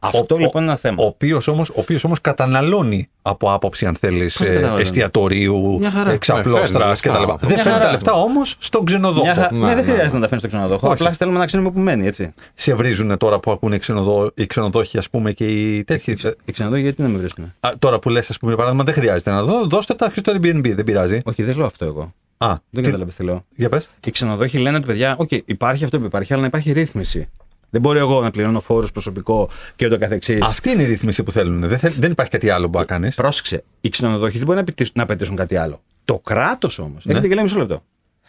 [0.00, 0.96] Αυτό Ο- λοιπόν είναι ένα θέμα.
[1.02, 5.78] Ο οποίος όμω ο οποίος όμως καταναλώνει από άποψη, αν θέλεις, Πώς δεν καταναλώνει; εστιατορίου,
[5.78, 6.10] Μια χαρά.
[6.10, 7.18] εξαπλώστρας Ναι, κτλ.
[7.18, 7.46] φέρνει Δεν λεφτά.
[7.48, 7.90] φέρνει Μια τα χαρά.
[7.90, 9.24] λεφτά όμως στον ξενοδόχο.
[9.24, 10.12] Μια χα- Ναι, ναι, δεν ναι, χρειάζεται ναι.
[10.12, 10.88] να τα φέρνει στο ξενοδοχείο.
[10.88, 11.02] Όχι.
[11.02, 12.34] Απλά θέλουμε να ξέρουμε πού μένει, έτσι.
[12.54, 14.30] Σε βρίζουν τώρα που ακούνε οι, ξενοδό...
[14.34, 16.16] οι ξενοδόχοι, ας πούμε, και οι τέτοιοι.
[16.44, 17.44] Οι ξενοδοχεία γιατί να με βρίσκουν.
[17.60, 19.66] Α, τώρα που λες, ας πούμε, για παράδειγμα, δεν χρειάζεται να δω.
[19.66, 21.20] Δώστε τα αρχή στο Airbnb, δεν πειράζει.
[21.24, 22.10] Όχι, δεν λέω αυτό εγώ.
[22.38, 23.44] Α, Δεν τι- κατάλαβες τι λέω.
[23.56, 23.88] Για πες.
[24.06, 27.28] Οι ξενοδόχοι λένε ότι παιδιά, οκ, υπάρχει αυτό που υπάρχει, αλλά να υπάρχει ρύθμιση.
[27.70, 30.40] Δεν μπορώ εγώ να πληρώνω φόρους προσωπικό και ούτω καθεξής.
[30.42, 31.60] Αυτή είναι η ρύθμιση που θέλουν.
[31.68, 33.14] Δεν, θέλ- δεν υπάρχει κάτι άλλο που να κάνεις.
[33.14, 33.64] Πρόσεξε.
[33.80, 35.80] Ο ξενοδόχος δεν μπορεί να απαιτήσουν, να απαιτήσουν κάτι άλλο.
[36.04, 37.04] Το κράτος όμως.
[37.04, 37.12] Ναι.
[37.12, 37.82] Έχετε και λέει μισό λεπτό.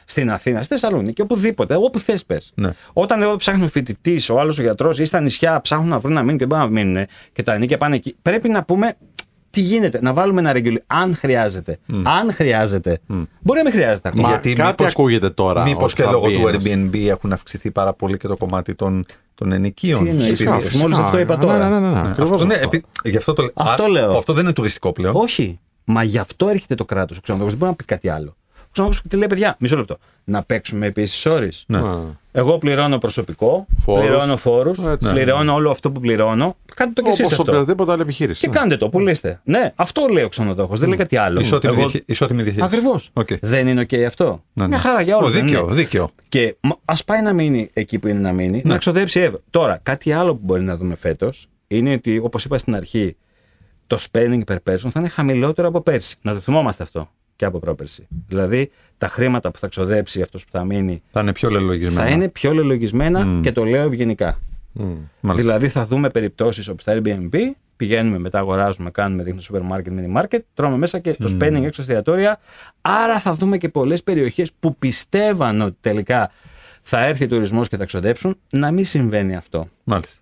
[0.05, 2.51] Στην Αθήνα, στη Θεσσαλονίκη, οπουδήποτε, όπου θες πες.
[2.55, 2.71] Ναι.
[2.93, 6.13] Όταν εγώ ψάχνει ο φοιτητής, ο άλλος ο γιατρός ή στα νησιά ψάχνουν να βρουν
[6.13, 8.97] να μείνουν και δεν μπορούν να μείνουν και τα ενοίκια πάνε εκεί, πρέπει να πούμε
[9.49, 9.99] τι γίνεται.
[10.02, 10.82] Να βάλουμε ένα regulation.
[10.88, 11.78] Αν χρειάζεται.
[12.03, 12.99] Αν χρειάζεται.
[13.41, 14.24] Μπορεί να μην χρειάζεται ακόμα.
[14.24, 15.64] Μα Γιατί κάτι μήπως- ακούγεται τώρα.
[15.64, 16.64] Μήπως ότι και θα λόγω μπει του ένας.
[16.65, 19.06] Airbnb έχουν αυξηθεί πάρα πολύ και το κομμάτι των,
[19.36, 20.03] των ενοικίων.
[20.03, 20.82] Τι εννοείς, Επειδή- φυσικά.
[20.82, 21.57] Μόλις αυτό είπα Ναι, τώρα.
[21.69, 22.02] Ναι, ναι, ναι, ναι.
[22.02, 22.65] Ναι, ακριβώς αυτό, ναι, αυτό.
[22.68, 24.18] επί- γι' αυτό, το, Αυτό α, λέω.
[24.18, 25.15] Αυτό δεν είναι τουριστικό πλέον.
[25.15, 25.60] Όχι.
[25.86, 27.18] Μα γι' αυτό έρχεται το κράτος.
[27.18, 28.36] Ο ξενοδοχός δεν μπορεί να πει κάτι άλλο.
[28.84, 29.98] Ο ξενοδόχος τι λέει, παιδιά, μισό λεπτό.
[30.24, 31.64] Να παίξουμε επί ίσοις όροις.
[31.68, 31.78] Ναι.
[31.78, 31.99] Α.
[32.32, 34.04] Εγώ πληρώνω προσωπικό, Φόρους.
[34.06, 35.12] πληρώνω φόρους, Έτσι.
[35.12, 36.56] πληρώνω όλο αυτό που πληρώνω.
[36.76, 37.52] Κάντε το κι εσείς Όπως αυτό.
[37.52, 38.40] οποιαδήποτε άλλη επιχείρηση.
[38.40, 38.54] Και ναι.
[38.54, 39.40] κάντε το, πουλήστε.
[39.44, 40.76] Ναι, αυτό λέει ο ξενοδόχος.
[40.76, 41.40] Δεν λέει κάτι άλλο.
[41.40, 42.68] Ισότιμη, Εγώ- διαχεί- ισότιμη διαχείριση.
[42.76, 43.10] Ακριβώς.
[43.14, 43.28] Οκ.
[43.41, 44.44] Δεν είναι OK αυτό.
[44.54, 44.82] Ναι, Μια ναι.
[44.82, 45.30] χαρά για Ω, όλου.
[45.30, 46.10] δίκαιο, δίκαιο.
[46.30, 46.56] Και
[46.86, 48.72] ας πάει να μείνει εκεί που είναι να μείνει, Ναι.
[48.72, 49.40] να ξοδέψει εύρω.
[49.49, 53.16] Τώρα, κάτι άλλο που μπορεί να δούμε φέτος είναι ότι, όπως είπα στην αρχή,
[53.88, 56.16] το spending per person θα είναι χαμηλότερο από πέρσι.
[56.22, 58.07] Να το θυμόμαστε αυτό και από πρόπερσι.
[58.27, 62.05] Δηλαδή, τα χρήματα που θα ξοδέψει αυτός που θα μείνει Θα είναι πιο λελογισμένα.
[62.07, 64.39] θα είναι πιο λελογισμένα και το λέω ευγενικά.
[64.72, 64.84] Μμ.
[65.19, 65.47] Μάλιστα.
[65.47, 67.35] Δηλαδή, θα δούμε περιπτώσεις όπου στα Airbnb
[67.76, 71.81] πηγαίνουμε, μετά αγοράζουμε, κάνουμε, δείχνουμε σούπερ μάρκετ, mini market, τρώμε μέσα και το spending έξω
[71.81, 72.39] εστιατόρια.
[72.81, 76.31] Άρα θα δούμε και πολλές περιοχές που πιστεύαν ότι τελικά
[76.81, 79.68] θα έρθει ο τουρισμός και θα ξοδέψουν, να μην συμβαίνει αυτό.
[79.84, 80.22] Μάλιστα.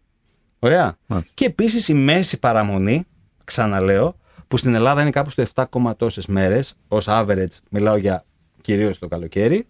[0.60, 0.98] Ωραία.
[1.06, 1.32] Μάλιστα.
[1.36, 3.06] Και επίσης η μέση παραμονή,
[3.44, 4.16] ξαναλέω,
[4.48, 5.64] που στην Ελλάδα είναι κάπου στο 7,
[5.98, 8.24] τόσες μέρες, ως average, μιλάω για
[8.62, 9.68] κυρίως το καλοκαίρι,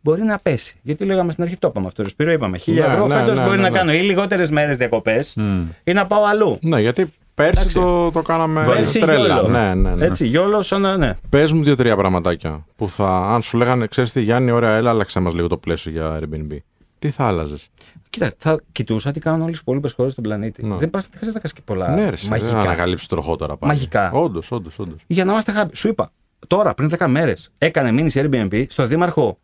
[0.00, 0.78] μπορεί να πέσει.
[0.82, 3.06] Γιατί λέγαμε στην αρχή, το είπαμε αυτό, Σπύρο, είπαμε 1000 Ναι, ευρώ.
[3.06, 3.78] ναι, Φέτος ναι, μπορεί ναι, να ναι.
[3.78, 5.36] κάνω ή λιγότερες μέρες διακοπές
[5.84, 6.58] ή να πάω αλλού.
[6.62, 7.74] Ναι, γιατί πέρσι Εντάξει.
[7.76, 9.26] το, το κάναμε Πέρσι τρέλα.
[9.34, 9.48] γιόλο.
[9.48, 10.04] Ναι, ναι, ναι.
[10.04, 10.96] Έτσι, γιόλο, σαν να.
[10.96, 11.14] Ναι.
[11.28, 15.20] Πες μου δύο-τρία πραγματάκια που θα, αν σου λέγανε, ξέρεις τι, Γιάννη, ωραία, έλα, άλλαξε
[15.20, 16.56] μας λίγο το πλαίσιο για Airbnb.
[16.98, 17.68] Τι θα άλλαζες;
[18.10, 20.66] Κοίτα, θα κοιτούσα τι κάνουν όλες οι υπόλοιπες χώρες στον πλανήτη.
[20.66, 20.76] Ναι.
[20.76, 22.60] Δεν πας, δεν χρειάζεται να κάνεις και πολλά ναι, ρε, δεν μαγικά.
[22.60, 23.72] ανακαλύψεις τροχό τώρα πάλι.
[23.72, 24.10] Μαγικά.
[24.10, 25.00] Όντως, όντως, όντως.
[25.06, 25.70] Για να είμαστε happy.
[25.72, 26.12] Σου είπα,
[26.46, 29.38] τώρα πριν 10 μέρες έκανε μήνυση Airbnb στο δήμαρχο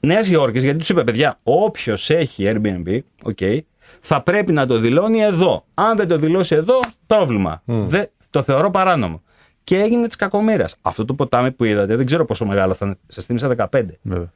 [0.00, 3.58] Νέας Υόρκης, γιατί τους είπε, παιδιά, όποιος έχει Airbnb, okay,
[4.00, 5.64] θα πρέπει να το δηλώνει εδώ.
[5.74, 7.62] Αν δεν το δηλώσει εδώ, πρόβλημα.
[7.64, 9.22] Δεν, το θεωρώ παράνομο.
[9.64, 10.76] Και έγινε της κακομοίρας.
[10.82, 12.98] Αυτό το ποτάμι που είδατε, δεν ξέρω πόσο μεγάλο θα είναι.
[13.06, 13.84] Σας θύμισα 15.
[14.02, 14.32] Βέβαια.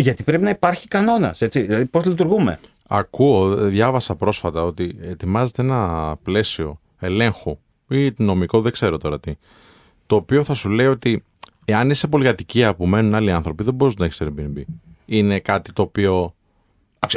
[0.00, 1.38] Γιατί πρέπει να υπάρχει κανόνας.
[1.50, 2.58] Δηλαδή, πώς λειτουργούμε.
[2.88, 7.58] Ακούω, διάβασα πρόσφατα ότι ετοιμάζεται ένα πλαίσιο ελέγχου
[7.88, 9.34] ή νομικό, δεν ξέρω τώρα τι,
[10.06, 11.24] το οποίο θα σου λέει ότι
[11.64, 14.62] εάν είσαι πολυκατοικία που μένουν άλλοι άνθρωποι, δεν μπορείς να έχεις Airbnb.
[15.06, 16.34] Είναι κάτι το οποίο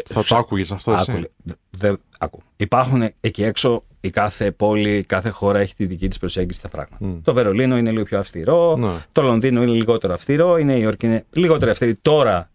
[0.05, 2.39] Θα το άκουγες αυτό εσύ; Άκου, δε- δε- άκου.
[2.55, 6.68] Υπάρχουν εκεί έξω η κάθε πόλη, η κάθε χώρα έχει τη δική της προσέγγιση στα
[6.68, 7.19] πράγματα.
[7.23, 8.76] Το Βερολίνο είναι λίγο πιο αυστηρό.
[8.76, 8.91] Ναι.
[9.11, 10.57] Το Λονδίνο είναι λιγότερο αυστηρό.
[10.57, 12.49] Η Νέα Υόρκη είναι λιγότερο αυστηρή τώρα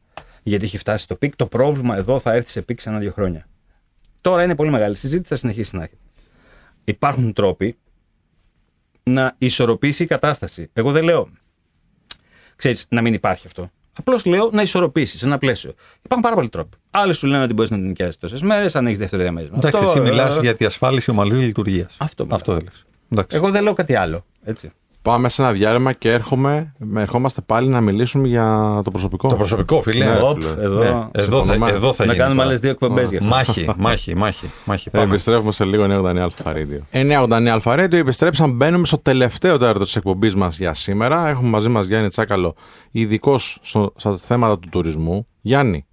[0.49, 1.37] γιατί έχει φτάσει στο peak.
[1.37, 3.49] Το πρόβλημα εδώ θα έρθει σε peak σε ένα-δύο χρόνια.
[4.21, 5.99] Τώρα είναι πολύ μεγάλη συζήτηση, θα συνεχίσει να έχει.
[6.85, 7.77] Υπάρχουν τρόποι
[9.03, 10.71] να ισορροπήσει η κατάσταση.
[10.73, 11.29] Εγώ δεν λέω,
[12.57, 13.71] ξέρεις, να μην υπάρχει αυτό.
[13.93, 15.75] Απλώς λέω να ισορροπήσεις σε ένα πλαίσιο.
[15.97, 16.77] Υπάρχουν πάρα πολλοί τρόποι.
[16.91, 19.57] Άλλοι σου λένε ότι μπορείς να την νοικιάσεις τόσες μέρες, αν έχεις δεύτερο διαμέρισμα.
[19.59, 21.97] Εντάξει, Αυτό, εσύ μιλάς ε, για τη ασφάλιση ομαλής λειτουργίας.
[21.99, 22.39] Αυτό μιλάω.
[22.39, 22.87] Αυτό θέλεις.
[23.11, 23.37] Εντάξει.
[23.37, 24.25] Εγώ δεν λέω κάτι άλλο.
[24.45, 24.73] Έτσι.
[25.03, 29.29] Πάμε σε ένα διάλειμμα και έρχομαι, με- ερχόμαστε πάλι να μιλήσουμε για το προσωπικό.
[29.29, 30.05] Το προσωπικό, φίλε.
[30.05, 30.63] Ναι, Οπ, φίλε.
[30.65, 31.71] εδώ, Ναι, εδώ, θα, συμφωνούμε.
[31.71, 32.49] εδώ θα να γίνει κάνουμε τώρα.
[32.49, 33.29] άλλες δύο εκπομπές γι' αυτό.
[33.29, 34.51] Μάχη, μάχη, μάχη.
[34.65, 34.89] μάχη.
[34.93, 35.13] Ε, Πάμε.
[35.13, 36.81] επιστρέφουμε σε λίγο 989 Αλφα Radio.
[36.91, 41.29] 989 Αλφα Radio, επιστρέψαμε, μπαίνουμε στο τελευταίο τέταρτο της εκπομπής μας για σήμερα.
[41.29, 42.55] Έχουμε μαζί μας Γιάννη Τσάκαλο,
[42.91, 45.27] ειδικός στο- στα θέματα του τουρισμού.
[45.41, 45.87] Γιάννη,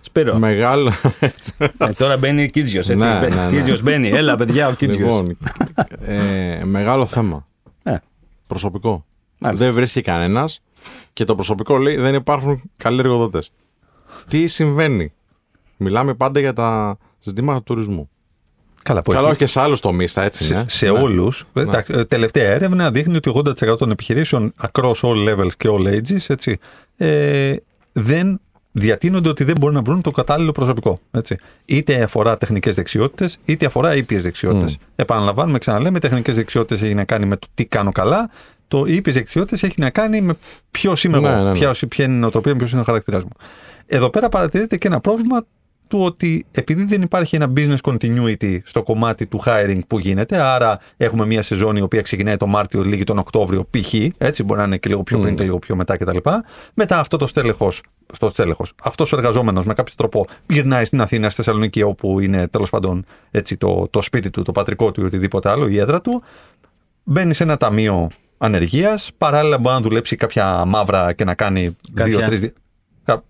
[0.00, 0.38] Σπύρο.
[0.38, 0.90] μεγάλο.
[1.78, 2.86] Ε, τώρα μπαίνει ο Κίτζιος.
[2.88, 3.48] Ναι, ναι, ναι.
[3.50, 4.08] Κίτζιος μπαίνει.
[4.08, 4.98] Έλα, παιδιά, ο Κίτζιος.
[5.08, 5.36] λοιπόν,
[6.00, 7.46] ε, μεγάλο θέμα.
[8.46, 9.04] Ε, Προσωπικό.
[9.38, 9.64] Μάλιστα.
[9.64, 10.60] Δεν βρίσκει κανένας
[11.12, 13.50] και το προσωπικό λέει δεν υπάρχουν καλοί εργοδότες.
[14.28, 15.12] Τι συμβαίνει;
[15.76, 18.10] Μιλάμε πάντα για τα ζητήματα του τουρισμού.
[18.82, 20.64] Καλά, που Καλά, εκεί- όχι και σε άλλους τομείς, θα έτσι σε, είναι.
[20.68, 20.98] σε Ναι.
[20.98, 21.44] όλους.
[22.08, 26.58] Τελευταία έρευνα δείχνει ότι 80% των επιχειρήσεων across all levels και all ages έτσι,
[26.96, 27.56] ε,
[27.92, 28.40] δεν
[28.78, 31.00] διατείνονται ότι δεν μπορούν να βρουν το κατάλληλο προσωπικό.
[31.10, 31.36] Έτσι.
[31.64, 34.78] Είτε αφορά τεχνικές δεξιότητες, είτε αφορά ήπιες δεξιότητες.
[34.96, 38.30] Επαναλαμβάνουμε, ξαναλέμε, τεχνικές δεξιότητες έχει να κάνει με το τι κάνω καλά.
[38.68, 40.34] Το ήπιες δεξιότητες έχει να κάνει με
[40.70, 41.52] ποιος είμαι Ναι, εγώ, ναι, ναι.
[41.52, 43.30] ποια, ποια είναι η νοοτροπία μου, ποιος είναι ο χαρακτήρας μου.
[43.86, 45.46] Εδώ πέρα παρατηρείται και ένα πρόβλημα
[45.88, 50.78] του ότι επειδή δεν υπάρχει ένα business continuity στο κομμάτι του hiring που γίνεται, άρα
[50.96, 53.94] έχουμε μια σεζόν η οποία ξεκινάει το Μάρτιο, λίγη τον Οκτώβριο, π.χ.
[54.18, 56.16] Έτσι, μπορεί να είναι και λίγο πιο πριν και λίγο πιο μετά κτλ.
[56.74, 57.82] Μετά αυτό το στέλεχος,
[58.12, 62.48] στο στέλεχος, αυτός ο εργαζόμενος με κάποιο τρόπο γυρνάει στην Αθήνα, στη Θεσσαλονίκη, όπου είναι
[62.48, 66.00] τέλος πάντων έτσι, το, το σπίτι του, το πατρικό του ή οτιδήποτε άλλο, η έδρα
[66.00, 66.22] του,
[67.04, 69.10] μπαίνει σε ένα ταμείο ανεργίας.
[69.18, 72.28] Παράλληλα, μπορεί να δουλέψει κάποια μαύρα και να κάνει Κάποια.
[72.28, 72.52] δύο-τρει.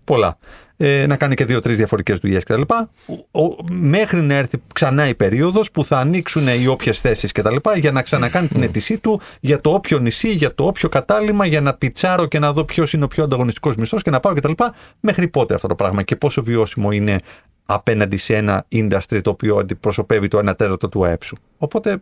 [0.03, 0.37] Πολλά.
[0.79, 2.61] Ε, να κάνει και δύο-τρει διαφορετικές δουλειές κτλ.
[2.61, 7.55] Ο- ο- Μέχρι να έρθει ξανά η περίοδος που θα ανοίξουν οι όποιες θέσεις κτλ.
[7.75, 11.61] για να ξανακάνει την αίτησή του για το όποιο νησί, για το όποιο κατάλημα, για
[11.61, 14.51] να πιτσάρω και να δω ποιος είναι ο πιο ανταγωνιστικός μισθός και να πάω κτλ.
[14.99, 17.19] Μέχρι πότε αυτό το πράγμα και πόσο βιώσιμο είναι
[17.65, 21.37] απέναντι σε ένα industry το οποίο αντιπροσωπεύει το 1 τέταρτο του ΑΕΠ σου.
[21.57, 21.97] Οπότε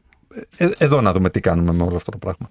[0.57, 2.49] ε, εδώ να δούμε τι κάνουμε με όλο αυτό το πράγμα.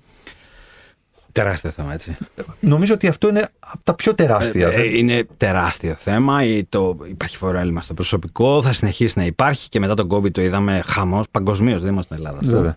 [1.34, 2.16] Τεράστιο θέμα, έτσι.
[2.60, 4.68] Νομίζω ότι αυτό είναι από τα πιο τεράστια.
[4.68, 6.44] Ε, ε, είναι τεράστιο θέμα.
[6.44, 8.62] Ή Το, υπάρχει φοροέλλειμμα στο προσωπικό.
[8.62, 11.80] Θα συνεχίσει να υπάρχει και μετά τον COVID το είδαμε χαμός παγκοσμίως.
[11.82, 12.42] Δεν είμαστε στην Ελλάδα.
[12.42, 12.56] αυτό.
[12.56, 12.76] Βέβαια.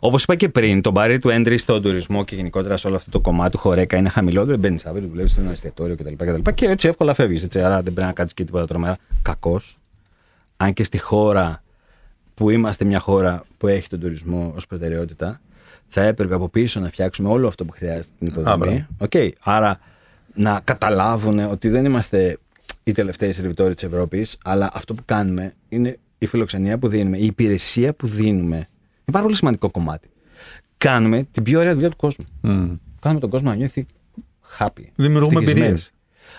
[0.00, 3.10] Όπως είπα και πριν, το μπαρί του entry στον τουρισμό και γενικότερα σε όλο αυτό
[3.10, 4.56] το κομμάτι του χωρέκα είναι χαμηλότερο.
[4.56, 6.12] Μπαίνεις αύριο, δουλεύει σε ένα εστιατόριο κτλ.
[6.16, 6.50] κτλ.
[6.50, 7.56] Και έτσι εύκολα φεύγεις.
[7.56, 8.96] Άρα δεν πρέπει να κάτσεις και τίποτα τρομερά.
[9.22, 9.78] Κακός.
[10.56, 11.62] Αν και στη χώρα
[12.34, 15.40] που είμαστε μια χώρα που έχει τον τουρισμό ως προτεραιότητα,
[15.88, 18.86] θα έπρεπε από πίσω να φτιάξουμε όλο αυτό που χρειάζεται την υποδομή.
[18.98, 19.12] Οκ.
[19.40, 19.78] Άρα
[20.34, 22.38] να καταλάβουν ότι δεν είμαστε
[22.84, 27.24] οι τελευταίοι σερβιτόροι της Ευρώπης, αλλά αυτό που κάνουμε είναι η φιλοξενία που δίνουμε, η
[27.24, 28.56] υπηρεσία που δίνουμε.
[28.56, 30.08] Είναι πάρα πολύ σημαντικό κομμάτι.
[30.78, 32.24] Κάνουμε την πιο ωραία δουλειά του κόσμου.
[32.40, 32.74] Μμ.
[33.00, 33.86] Κάνουμε τον κόσμο να νιώθει
[34.58, 34.82] happy.
[34.94, 35.48] Δημιουργούμε ευτυχισμένος.
[35.48, 35.90] εμπειρίες.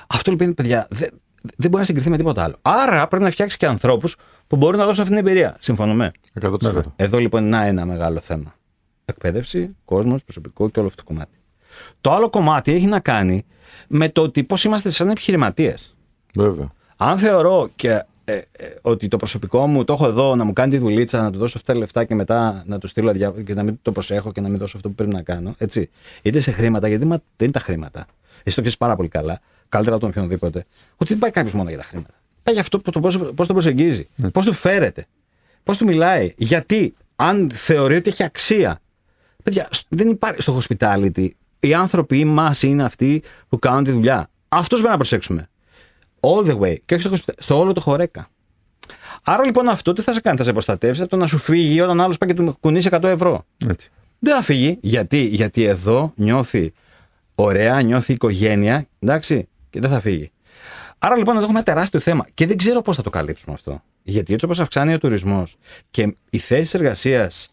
[0.07, 1.10] Αυτό λοιπόν, παιδιά, δεν,
[1.41, 2.56] δεν μπορεί να συγκριθεί με τίποτα άλλο.
[2.61, 4.15] Άρα πρέπει να φτιάξει και ανθρώπους
[4.48, 5.56] που μπορούν να δώσουν αυτή την εμπειρία.
[5.60, 6.11] Συμφωνούμε;
[6.41, 6.82] 100%.
[6.95, 8.56] Εδώ λοιπόν να ένα μεγάλο θέμα.
[9.10, 11.38] Εκπαίδευση, κόσμος, προσωπικό και όλο αυτό το κομμάτι.
[12.02, 13.46] Το άλλο κομμάτι έχει να κάνει
[13.88, 15.96] με το ότι πώς είμαστε σαν επιχειρηματίες.
[16.36, 16.72] Βέβαια.
[16.98, 20.72] Αν θεωρώ και ε, ε, ότι το προσωπικό μου το έχω εδώ να μου κάνει
[20.72, 23.34] τη δουλίτσα, να του δώσω αυτά τα λεφτά και μετά να του στείλω διά...
[23.46, 25.56] και να μην το προσέχω και να μην δώσω αυτό που πρέπει να κάνω.
[25.58, 25.90] Έτσι.
[26.22, 28.06] Είτε σε χρήματα, γιατί μα- δεν είναι τα χρήματα.
[28.44, 29.40] Εσύ το ξέρεις πάρα πολύ καλά,
[29.70, 30.66] καλύτερα από τον οποιονδήποτε,
[30.98, 32.14] ότι δεν πάει κάποιος μόνο για τα χρήματα.
[32.44, 35.06] Πάει για αυτό που το, πώς, πώς τον προσεγγίζει, πώς του φέρεται,
[35.64, 36.34] πώς του μιλάει.
[36.38, 38.80] Γιατί, αν θεωρεί ότι έχει αξία.
[39.48, 41.28] Παιδιά, σ- δεν υπάρχει στο hospitality.
[41.60, 44.30] Οι άνθρωποι μας είναι αυτοί που κάνουν τη δουλειά.
[44.49, 45.49] Αυτούς πρέπει να προσέξουμε.
[46.19, 46.76] All the way.
[46.86, 48.28] Και όχι στο, hospital- στο όλο το χωρέκα.
[49.24, 51.82] Άρα λοιπόν αυτό τι θα σε κάνει, θα σε προστατεύσει από το να σου φύγει
[51.82, 53.45] όταν άλλος πάει και του κουνήσει 100 ευρώ.
[53.68, 53.90] Έτσι.
[54.19, 54.78] Δεν θα φύγει.
[54.82, 56.74] Γιατί, Γιατί εδώ νιώθει
[57.36, 60.32] ωραία, νιώθει οικογένεια, εντάξει, και δεν θα φύγει.
[60.98, 63.82] Άρα λοιπόν εδώ έχουμε ένα τεράστιο θέμα και δεν ξέρω πώς θα το καλύψουμε αυτό.
[64.03, 65.56] Γιατί έτσι όπως αυξάνει ο τουρισμός
[65.91, 67.48] και οι θέσεις εργασίας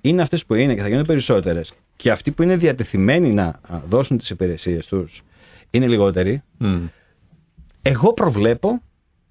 [0.00, 3.80] είναι αυτές που είναι και θα γίνουν περισσότερες και αυτοί που είναι διατεθειμένοι να α,
[3.88, 5.22] δώσουν τις υπηρεσίες τους
[5.70, 6.84] είναι λιγότεροι, Μμ.
[7.82, 8.82] εγώ προβλέπω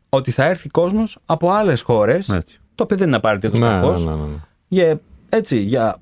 [0.09, 2.29] ότι θα έρθει κόσμος από άλλες χώρες.
[2.29, 2.59] Έτσι.
[2.75, 3.91] Το οποίο δεν είναι απαραίτητο Ναι, κακό.
[3.91, 4.35] ναι, ναι, ναι, ναι.
[4.67, 5.97] Για, έτσι, για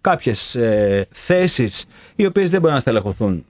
[0.00, 1.84] κάποιες ε, θέσεις
[2.16, 3.44] οι οποίες δεν μπορούν να στελεχωθούν.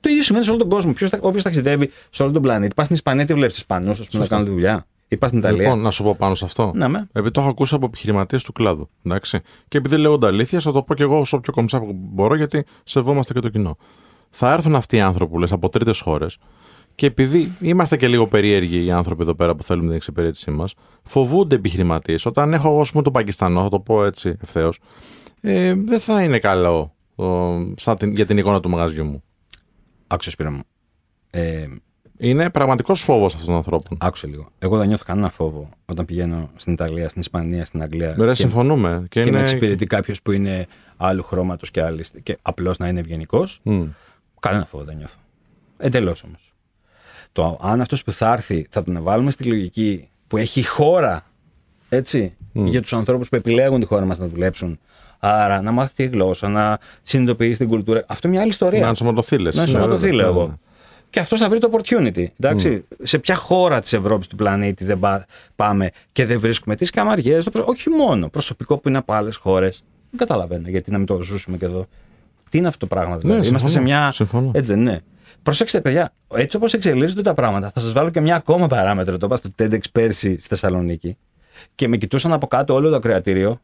[0.00, 0.94] Το ίδιο σημαίνει σε όλο τον κόσμο.
[1.20, 4.28] Όποιος ταξιδεύει σε όλο τον πλανήτη, πας στην Ισπανία, τι βλέπεις Ισπανούς, ας πούμε, να
[4.28, 4.86] κάνουν τη δουλειά.
[5.08, 6.72] Είπα στην Ιταλία; Λοιπόν, να σου πω πάνω σε αυτό.
[6.74, 7.08] Ναι, με.
[7.12, 8.88] Επειδή το έχω ακούσει από επιχειρηματίες του κλάδου.
[9.02, 9.40] Εντάξει.
[9.68, 12.64] Και επειδή λέγονται αλήθεια, θα το πω και εγώ όσο πιο κομψά που μπορώ, γιατί
[12.84, 13.76] σεβόμαστε και το κοινό.
[14.30, 16.38] Θα έρθουν αυτοί οι άνθρωποι που λες από τρίτες χώρες
[16.96, 20.74] και επειδή είμαστε και λίγο περίεργοι οι άνθρωποι εδώ πέρα που θέλουμε την εξυπηρέτησή μας,
[21.02, 22.26] φοβούνται επιχειρηματίες.
[22.26, 24.78] Όταν έχω εγώ, ας πούμε, τον Πακιστανό, θα το πω έτσι ευθέως,
[25.40, 27.24] ε, δεν θα είναι καλό ο,
[27.76, 29.22] σαν την, για την εικόνα του μαγαζιού μου.
[30.06, 30.62] Άκουσε, Σπύρο μου.
[31.30, 31.66] Ε,
[32.18, 33.98] Είναι πραγματικός φόβος αυτών των ανθρώπων.
[34.00, 34.48] άκουσε λίγο.
[34.58, 38.14] Εγώ δεν νιώθω κανένα φόβο όταν πηγαίνω στην Ιταλία, στην Ισπανία, στην Αγγλία.
[38.16, 39.02] Μερέ, και, συμφωνούμε.
[39.08, 39.40] Και, και με είναι...
[39.40, 40.66] εξυπηρετεί κάποιος που είναι
[40.96, 43.60] άλλου χρώματος και, άλλης- και απλώς να είναι ευγενικός.
[43.62, 43.82] Μμ.
[44.40, 45.16] Κανένα φόβο δεν νιώθω.
[45.78, 46.54] Εντελώς όμως.
[47.32, 51.24] Το αν αυτός που θα έρθει θα τον βάλουμε στη λογική που έχει η χώρα
[51.88, 54.78] έτσι, για τους ανθρώπους που επιλέγουν τη χώρα μας να δουλέψουν.
[55.18, 58.04] Άρα να μάθει τη γλώσσα, να συνειδητοποιήσει την κουλτούρα.
[58.06, 58.80] Αυτό είναι μια άλλη ιστορία.
[58.80, 59.54] Να ενσωματωθεί, λες.
[59.54, 60.58] Να Ναι, ενσωματωθεί, βέβαια, λέω ναι, εγώ.
[61.16, 61.26] Ναι.
[61.26, 62.26] Και αυτός θα βρει το opportunity.
[62.40, 62.84] Εντάξει.
[63.02, 65.26] Σε ποια χώρα της Ευρώπης του πλανήτη δεν πά-
[65.56, 69.84] πάμε και δεν βρίσκουμε τις καμαριές, όχι μόνο προσωπικό που είναι από άλλες χώρες.
[70.10, 71.86] Δεν καταλαβαίνω γιατί να μην το ζούσουμε και εδώ.
[72.50, 74.12] Τι είναι αυτό το πράγμα, δηλαδή; Ναι, Είμαστε σε συμφωνώ, μια.
[74.12, 74.50] συμφωνώ.
[74.54, 75.00] Έτσι δεν είναι.
[75.42, 79.16] Προσέξτε, παιδιά, έτσι όπως εξελίσσονται τα πράγματα, θα σας βάλω και μια ακόμα παράμετρο.
[79.18, 81.16] Το είπα στο TEDx πέρσι στη Θεσσαλονίκη
[81.74, 83.60] και με κοιτούσαν από κάτω όλο το ακροατήριο.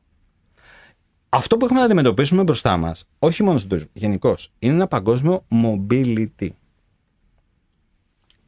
[1.29, 5.45] Αυτό που έχουμε να αντιμετωπίσουμε μπροστά μας, όχι μόνο στον τουρισμό, γενικώς, είναι ένα παγκόσμιο
[5.65, 6.49] mobility.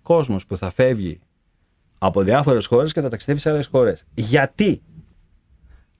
[0.04, 1.20] Κόσμος που θα φεύγει
[1.98, 4.04] από διάφορες χώρες και θα ταξιδεύει σε άλλες χώρες.
[4.14, 4.82] Γιατί;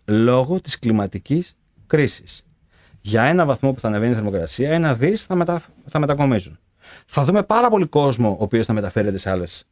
[0.07, 1.57] Λόγω της κλιματικής
[1.87, 2.47] κρίσης.
[3.01, 5.63] Για ένα βαθμό που θα ανεβαίνει η θερμοκρασία, ένα δις θα, μετα...
[5.87, 6.59] θα μετακομίζουν.
[7.07, 9.65] Θα δούμε πάρα πολύ κόσμο ο οποίος θα μεταφέρεται σε άλλες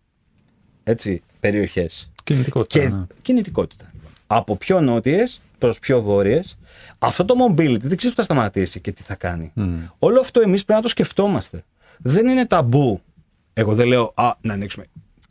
[1.41, 2.11] περιοχές.
[2.25, 2.79] Κινητικότητα.
[2.81, 3.05] Και ναι.
[3.23, 3.91] κινητικότητα.
[3.93, 4.11] λοιπόν.
[4.27, 6.59] Από πιο νότιες προς πιο βόρειες.
[6.99, 9.53] Αυτό το mobility δεν ξέρει που θα σταματήσει και τι θα κάνει.
[9.99, 11.65] Όλο αυτό εμείς πρέπει να το σκεφτόμαστε.
[11.99, 13.01] Δεν είναι ταμπού.
[13.53, 14.85] Εγώ δεν λέω α, να ανοίξουμε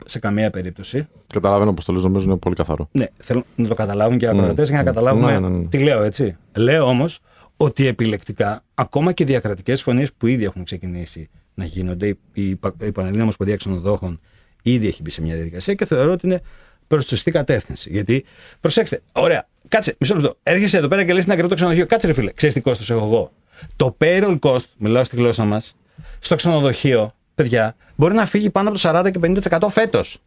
[0.06, 1.08] σε καμία περίπτωση.
[1.26, 2.88] Καταλαβαίνω πώ το λες, νομίζω είναι πολύ καθαρό.
[2.92, 5.64] Ναι, θέλω να το καταλάβουν και οι ακροατές για να καταλάβουμε Ναι, ναι, ναι.
[5.64, 6.36] τι λέω, έτσι.
[6.56, 7.20] Λέω όμως
[7.56, 12.48] ότι επιλεκτικά, ακόμα και διακρατικές φωνίε που ήδη έχουν ξεκινήσει να γίνονται, η, η,
[12.82, 14.20] η Πανελλήνια Ομοσπονδία Ξενοδόχων
[14.62, 16.40] ήδη έχει μπει σε μια διαδικασία και θεωρώ ότι είναι
[16.86, 17.90] προς τη σωστή κατεύθυνση.
[17.90, 18.24] Γιατί,
[18.60, 20.34] προσέξτε, ωραία, κάτσε, μισό λεπτό.
[20.42, 21.86] Έρχεσαι εδώ πέρα και λες την ακραίο το ξενοδοχείο.
[21.86, 23.32] Κάτσε, ρε φίλε, ξέρεις τι κόστος έχω εγώ.
[23.76, 25.76] Το payroll cost, μιλάω στη γλώσσα μας,
[26.18, 27.12] στο ξενοδοχείο,
[27.42, 29.18] παιδιά, μπορεί να φύγει πάνω από το 40 και
[29.58, 30.18] 50% φέτος.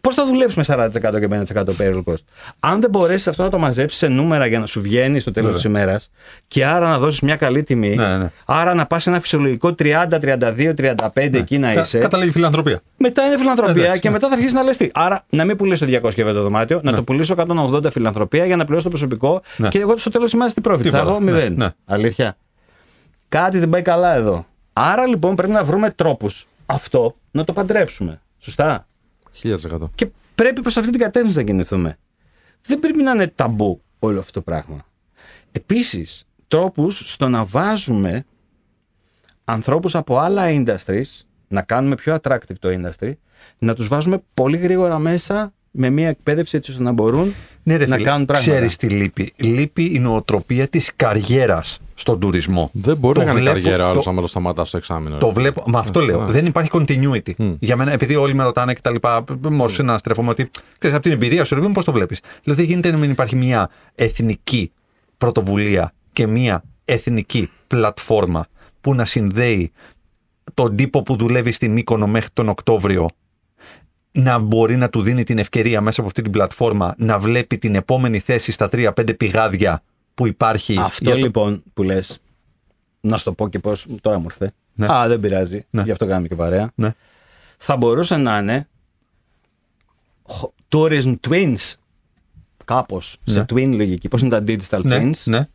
[0.00, 0.90] Πώς θα δουλέψει με 40%
[1.20, 2.22] και 50% payroll cost;
[2.60, 5.50] Αν δεν μπορέσεις αυτό να το μαζέψεις σε νούμερα για να σου βγαίνει στο τέλος
[5.52, 5.62] Βέβαια.
[5.72, 6.10] της ημέρας
[6.48, 8.30] και άρα να δώσεις μια καλή τιμή, Ναι, ναι.
[8.46, 11.98] άρα να πας ένα φυσιολογικό 30, 32, 35 εκεί να Κα- είσαι.
[11.98, 12.80] Καταλήγει φιλανθρωπία.
[12.96, 14.14] Μετά είναι φιλανθρωπία Εντάξει, και ναι.
[14.14, 14.88] μετά θα αρχίσεις να λες τι.
[14.94, 18.64] Άρα να μην πουλήσω 200 ευρώ το δωμάτιο, να το πουλήσω 180 φιλανθρωπία για να
[18.64, 19.68] πληρώσω το προσωπικό Ναι.
[19.68, 20.88] και εγώ στο τέλος της ημέρας τι πρόφητη.
[20.90, 21.16] Θα Τίποτα.
[21.16, 21.54] έχω Ναι, μηδέν.
[21.56, 21.68] ναι.
[21.84, 22.36] Αλήθεια.
[23.28, 24.46] Κάτι δεν πάει καλά εδώ.
[24.78, 28.20] Άρα λοιπόν πρέπει να βρούμε τρόπους αυτό να το παντρέψουμε.
[28.38, 28.86] Σωστά;
[29.42, 29.56] 1000%.
[29.94, 31.96] Και πρέπει προς αυτή την κατεύθυνση να κινηθούμε.
[32.62, 34.86] Δεν πρέπει να είναι ταμπού όλο αυτό το πράγμα.
[35.52, 38.24] Επίσης, τρόπους στο να βάζουμε
[39.44, 43.12] ανθρώπους από άλλα industries, να κάνουμε πιο attractive το industry,
[43.58, 47.86] να τους βάζουμε πολύ γρήγορα μέσα με μια εκπαίδευση έτσι ώστε να μπορούν Ναι, ρε
[47.86, 48.50] να φίλε, κάνουν πράγματα.
[48.50, 49.32] Ξέρεις τι λείπει.
[49.36, 52.70] Λείπει η νοοτροπία της καριέρας στον τουρισμό.
[52.72, 55.16] Δεν μπορεί Το να κάνει βλέπω- καριέρα ο άλλο το- άμα το σταματάς στο εξάμεινο.
[55.16, 55.32] Το ρε.
[55.32, 56.24] βλέπω, με αυτό λέω.
[56.24, 56.32] ναι.
[56.32, 57.32] Δεν υπάρχει continuity.
[57.58, 61.04] Για μένα, επειδή όλοι με ρωτάνε και τα λοιπά, μόλι να στρέφομαι ότι ξέρεις, από
[61.04, 63.36] την εμπειρία σου, ρε παιδί μου, πώς το βλέπεις; Δηλαδή, δεν γίνεται να μην υπάρχει
[63.36, 64.72] μια εθνική
[65.18, 68.46] πρωτοβουλία και μια εθνική πλατφόρμα
[68.80, 69.72] που να συνδέει
[70.54, 73.06] τον τύπο που δουλεύει στην Μύκονο μέχρι τον Οκτώβριο
[74.16, 77.74] να μπορεί να του δίνει την ευκαιρία μέσα από αυτή την πλατφόρμα να βλέπει την
[77.74, 79.82] επόμενη θέση στα 3-5 πηγάδια
[80.14, 80.78] που υπάρχει.
[80.78, 82.20] Αυτό για το- λοιπόν που λες.
[83.00, 83.86] Να σου το πω και πώς.
[84.00, 84.52] Τώρα μου ήρθε.
[84.74, 84.86] Ναι.
[84.92, 85.66] Α, δεν πειράζει.
[85.70, 85.82] Ναι.
[85.82, 86.70] Γι' αυτό κάνουμε και παρέα.
[86.74, 86.94] Ναι.
[87.58, 88.68] θα μπορούσε να είναι
[90.30, 91.74] χ- tourism twins.
[92.64, 93.16] Κάπως.
[93.24, 94.08] Σε twin λογική.
[94.08, 95.48] Πώς είναι τα digital Ναι, twins; ναι.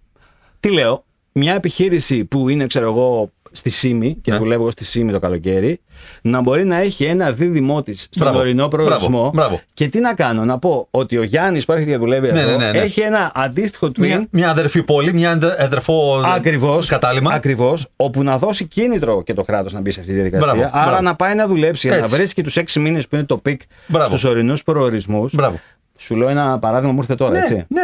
[0.60, 4.38] Τι λέω, μια επιχείρηση που είναι, ξέρω εγώ, στη ΣΥΜΗ και Ναι.
[4.38, 5.80] δουλεύω εγώ στη ΣΥΜΗ το καλοκαίρι,
[6.22, 9.10] να μπορεί να έχει ένα δίδυμό της στον Μπράβο, ορεινό προορισμό.
[9.10, 9.62] μπράβο, μπράβο.
[9.74, 12.58] Και τι να κάνω, να πω ότι ο Γιάννης που έρχεται και δουλεύει Ναι, εδώ,
[12.58, 12.78] ναι, ναι, ναι.
[12.78, 13.98] έχει ένα αντίστοιχο twin.
[13.98, 16.88] Μια, μια αδερφή πόλη, μια αδε- αδερφό Ακριβώς.
[16.88, 17.32] κατάλυμα.
[17.34, 17.88] Ακριβώς.
[17.96, 20.54] Όπου να δώσει κίνητρο και το κράτος να μπει σε αυτή τη διαδικασία.
[20.54, 21.02] Μπράβο, Άρα μπράβο.
[21.02, 22.16] να πάει να δουλέψει για να Έτσι.
[22.16, 24.10] βρίσκει τους έξι μήνες που είναι το peak Μπράβο.
[24.10, 25.34] στους ορεινούς προορισμούς.
[25.36, 25.60] Μπράβο.
[25.98, 27.66] Σου λέω ένα παράδειγμα μου ήρθε τώρα, Ναι, έτσι.
[27.68, 27.84] ναι.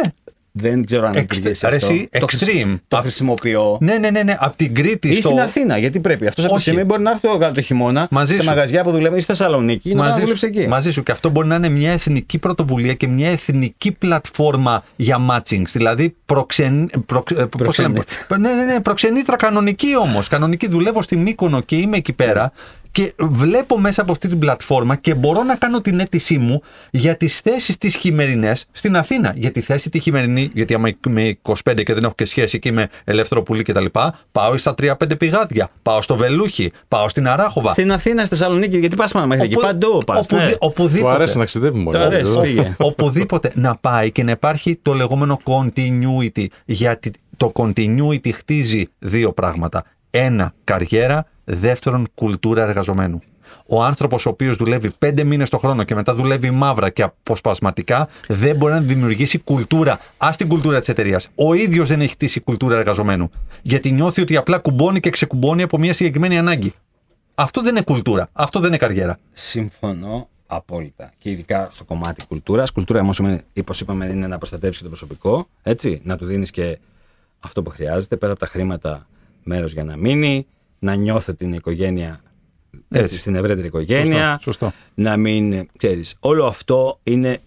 [0.52, 1.86] Δεν ξέρω αν Εξ- λειτουργεί ρε, αυτό.
[1.92, 2.78] εσύ, Το χρησι- extreme.
[2.88, 3.78] Το Α- χρησιμοποιώ.
[3.80, 4.36] Ναι, ναι, ναι, ναι.
[4.38, 5.28] Από την Κρήτη Ή στο.
[5.28, 6.26] στην Αθήνα, γιατί πρέπει.
[6.26, 6.68] Αυτός από τη Όχι.
[6.68, 8.48] στιγμή μπορεί να έρθει το, το χειμώνα Μαζί σε σου.
[8.48, 10.68] μαγαζιά που δουλεύει ή στη Θεσσαλονίκη να πάει να Μαζί δουλέψει σου, εκεί.
[10.68, 11.02] μαζί σου.
[11.02, 15.62] Και αυτό μπορεί να είναι μια εθνική πρωτοβουλία και μια εθνική πλατφόρμα για matching.
[15.72, 16.90] Δηλαδή προξεν...
[17.06, 18.38] προκ- ε, πώς λέμε, Προξενήτρα.
[18.38, 20.28] ναι, ναι, ναι, προξενήτρα κανονική όμως.
[20.28, 22.52] Κανονική δουλεύω στη Μύκονο και είμαι εκεί πέρα.
[22.90, 27.16] Και βλέπω μέσα από αυτή την πλατφόρμα και μπορώ να κάνω την αίτησή μου για
[27.16, 29.32] τις θέσεις τις χειμερινές στην Αθήνα.
[29.36, 32.68] Για τη θέση τη χειμερινή, γιατί άμα είμαι 25 και δεν έχω και σχέση και
[32.68, 33.84] είμαι ελεύθερο πουλί κτλ.
[34.32, 35.70] Πάω στα 3-5 πηγάδια.
[35.82, 36.72] Πάω στο Βελούχι.
[36.88, 37.70] Πάω στην Αράχοβα.
[37.70, 39.54] Στην Αθήνα, στη Θεσσαλονίκη, γιατί πας μέχρι εκεί.
[39.54, 40.26] Οπου- Παντού πας.
[40.26, 40.54] οπουδη- Ναι.
[40.58, 41.02] Οπουδήποτε.
[41.02, 41.90] Μου αρέσει να ταξιδεύει μόνο.
[41.98, 42.74] Το αρέσει, πήγε.
[42.78, 46.46] Οπουδήποτε να πάει και να υπάρχει το λεγόμενο continuity.
[46.64, 49.84] Γιατί το continuity χτίζει δύο πράγματα.
[50.10, 51.26] Ένα, καριέρα.
[51.50, 53.20] Δεύτερον, κουλτούρα εργαζομένου.
[53.66, 58.08] Ο άνθρωπος ο οποίος δουλεύει πέντε μήνες το χρόνο και μετά δουλεύει μαύρα και αποσπασματικά
[58.28, 59.98] δεν μπορεί να δημιουργήσει κουλτούρα.
[60.16, 61.28] Α την κουλτούρα της εταιρείας.
[61.34, 63.30] Ο ίδιος δεν έχει χτίσει κουλτούρα εργαζομένου.
[63.62, 66.72] Γιατί νιώθει ότι απλά κουμπώνει και ξεκουμπώνει από μια συγκεκριμένη ανάγκη.
[67.34, 68.28] Αυτό δεν είναι κουλτούρα.
[68.32, 69.18] Αυτό δεν είναι καριέρα.
[69.32, 71.12] Συμφωνώ απόλυτα.
[71.18, 72.70] Και ειδικά στο κομμάτι κουλτούρας.
[72.70, 73.20] Κουλτούρα όμως,
[73.60, 75.48] όπως είπαμε, είναι να προστατεύσει το προσωπικό.
[75.62, 76.78] Έτσι, να του δίνεις και
[77.40, 79.06] αυτό που χρειάζεται, πέρα από τα χρήματα,
[79.42, 80.46] μέρος για να μείνει,
[80.78, 82.20] να νιώθει την οικογένεια.
[82.88, 83.18] Έτσι, Έτσι.
[83.18, 84.38] στην ευρύτερη οικογένεια.
[84.42, 84.72] Σωστό, σωστό.
[84.94, 85.68] Να μην.
[85.76, 87.40] ξέρεις, όλο αυτό είναι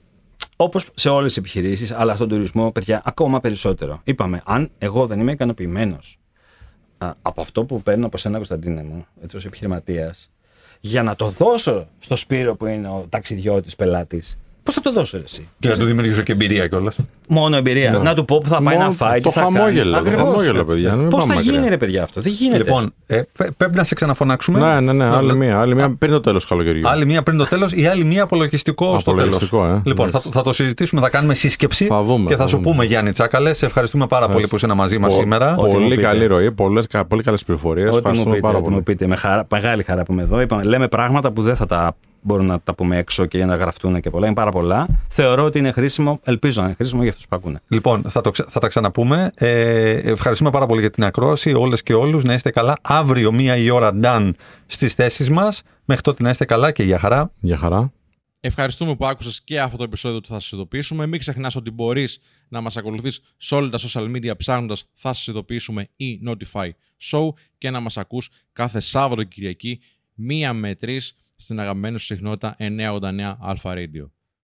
[0.55, 4.01] όπως σε όλες τις επιχειρήσεις, αλλά στον τουρισμό, παιδιά, ακόμα περισσότερο.
[4.03, 6.19] Είπαμε, αν εγώ δεν είμαι ικανοποιημένος
[7.21, 10.29] από αυτό που παίρνω από σένα, Κωνσταντίνε μου, έτσι ως επιχειρηματίας,
[10.79, 15.17] για να το δώσω στο Σπύρο που είναι ο ταξιδιώτης πελάτης, πώς θα το δώσω
[15.17, 16.95] ρε, εσύ; Και να του δημιουργήσω και εμπειρία κιόλας.
[17.27, 17.91] Μόνο εμπειρία.
[17.91, 19.21] Να του πω που θα πάει Μόνο να φάει.
[19.21, 19.91] το τι θα χαμόγελο, κάνει.
[19.91, 20.73] το Ακριβώς, χαμόγελο, έτσι.
[20.73, 21.53] παιδιά, να μην Πώς πάμε θα μακριά.
[21.57, 24.59] γίνει ρε παιδιά αυτό; Δεν γίνεται; Λοιπόν, ε, πέ- πρέπει να σε ξαναφωνάξουμε.
[24.59, 25.05] Ναι, ναι, ναι.
[25.15, 25.59] Άλλη Να- μία.
[25.59, 26.89] Άλλη μία πριν το τέλος του καλοκαιριού.
[26.89, 29.81] Άλλη μία πριν το τέλος ή άλλη μία απολογιστικό στο τέλος; Απολογιστικό, ε.
[29.85, 32.57] Λοιπόν, θα, το- θα το συζητήσουμε, θα κάνουμε σύσκεψη Θα δούμε, και θα, θα σου
[32.57, 32.69] δούμε.
[32.69, 33.53] πούμε Γιάννη Τσάκαλε.
[33.53, 35.55] Σε ευχαριστούμε πάρα πολύ που είσαι μαζί μας Πο- σήμερα.
[35.55, 36.01] Ό,τι μου Πολύ πείτε.
[36.01, 37.85] καλή ροή, πολλές, κα- πολύ καλές πληροφορίες.
[37.85, 38.83] Ό,τι μου Ευχαριστούμε πείτε, πάρα ό,τι μου πολύ.
[38.83, 39.07] πείτε.
[39.07, 40.41] Με χαρά, μεγάλη χαρά που είμαι εδώ.
[40.41, 43.55] Είπαμε, λέμε πράγματα που δεν θα τα μπορούν να τα πούμε έξω και για να
[43.55, 44.25] γραφτούν και πολλά.
[44.25, 44.87] Είναι πάρα πολλά.
[45.09, 47.61] Θεωρώ ότι είναι χρήσιμο, ελπίζω να είναι χρήσιμο για αυτούς που ακούνε.
[47.67, 49.31] Λοιπόν, θα, το, ξε- θα τα ξαναπούμε.
[49.35, 51.53] Ε, ευχαριστούμε πάρα πολύ για την ακρόαση.
[51.53, 52.77] Όλες και όλους να είστε καλά.
[52.81, 54.31] Αύριο, μία η ώρα, done
[54.65, 55.61] στις θέσεις μας.
[55.85, 57.31] Μέχρι τότε να είστε καλά και για χαρά.
[57.39, 57.91] Για χαρά.
[58.43, 61.05] Ευχαριστούμε που άκουσες και αυτό το επεισόδιο του Θα Σας Ειδοποιήσουμε.
[61.05, 62.19] Μην ξεχνάς ότι μπορείς
[62.49, 66.69] να μας ακολουθείς σε όλα τα social media ψάχνοντας Θα Σας Ειδοποιήσουμε ή Notify
[67.11, 69.79] Show και να μας ακούς κάθε Σάββατο και Κυριακή
[70.13, 74.20] μία με τρεις στην αγαπημένη σου συχνότητα 989 Alpha Radio.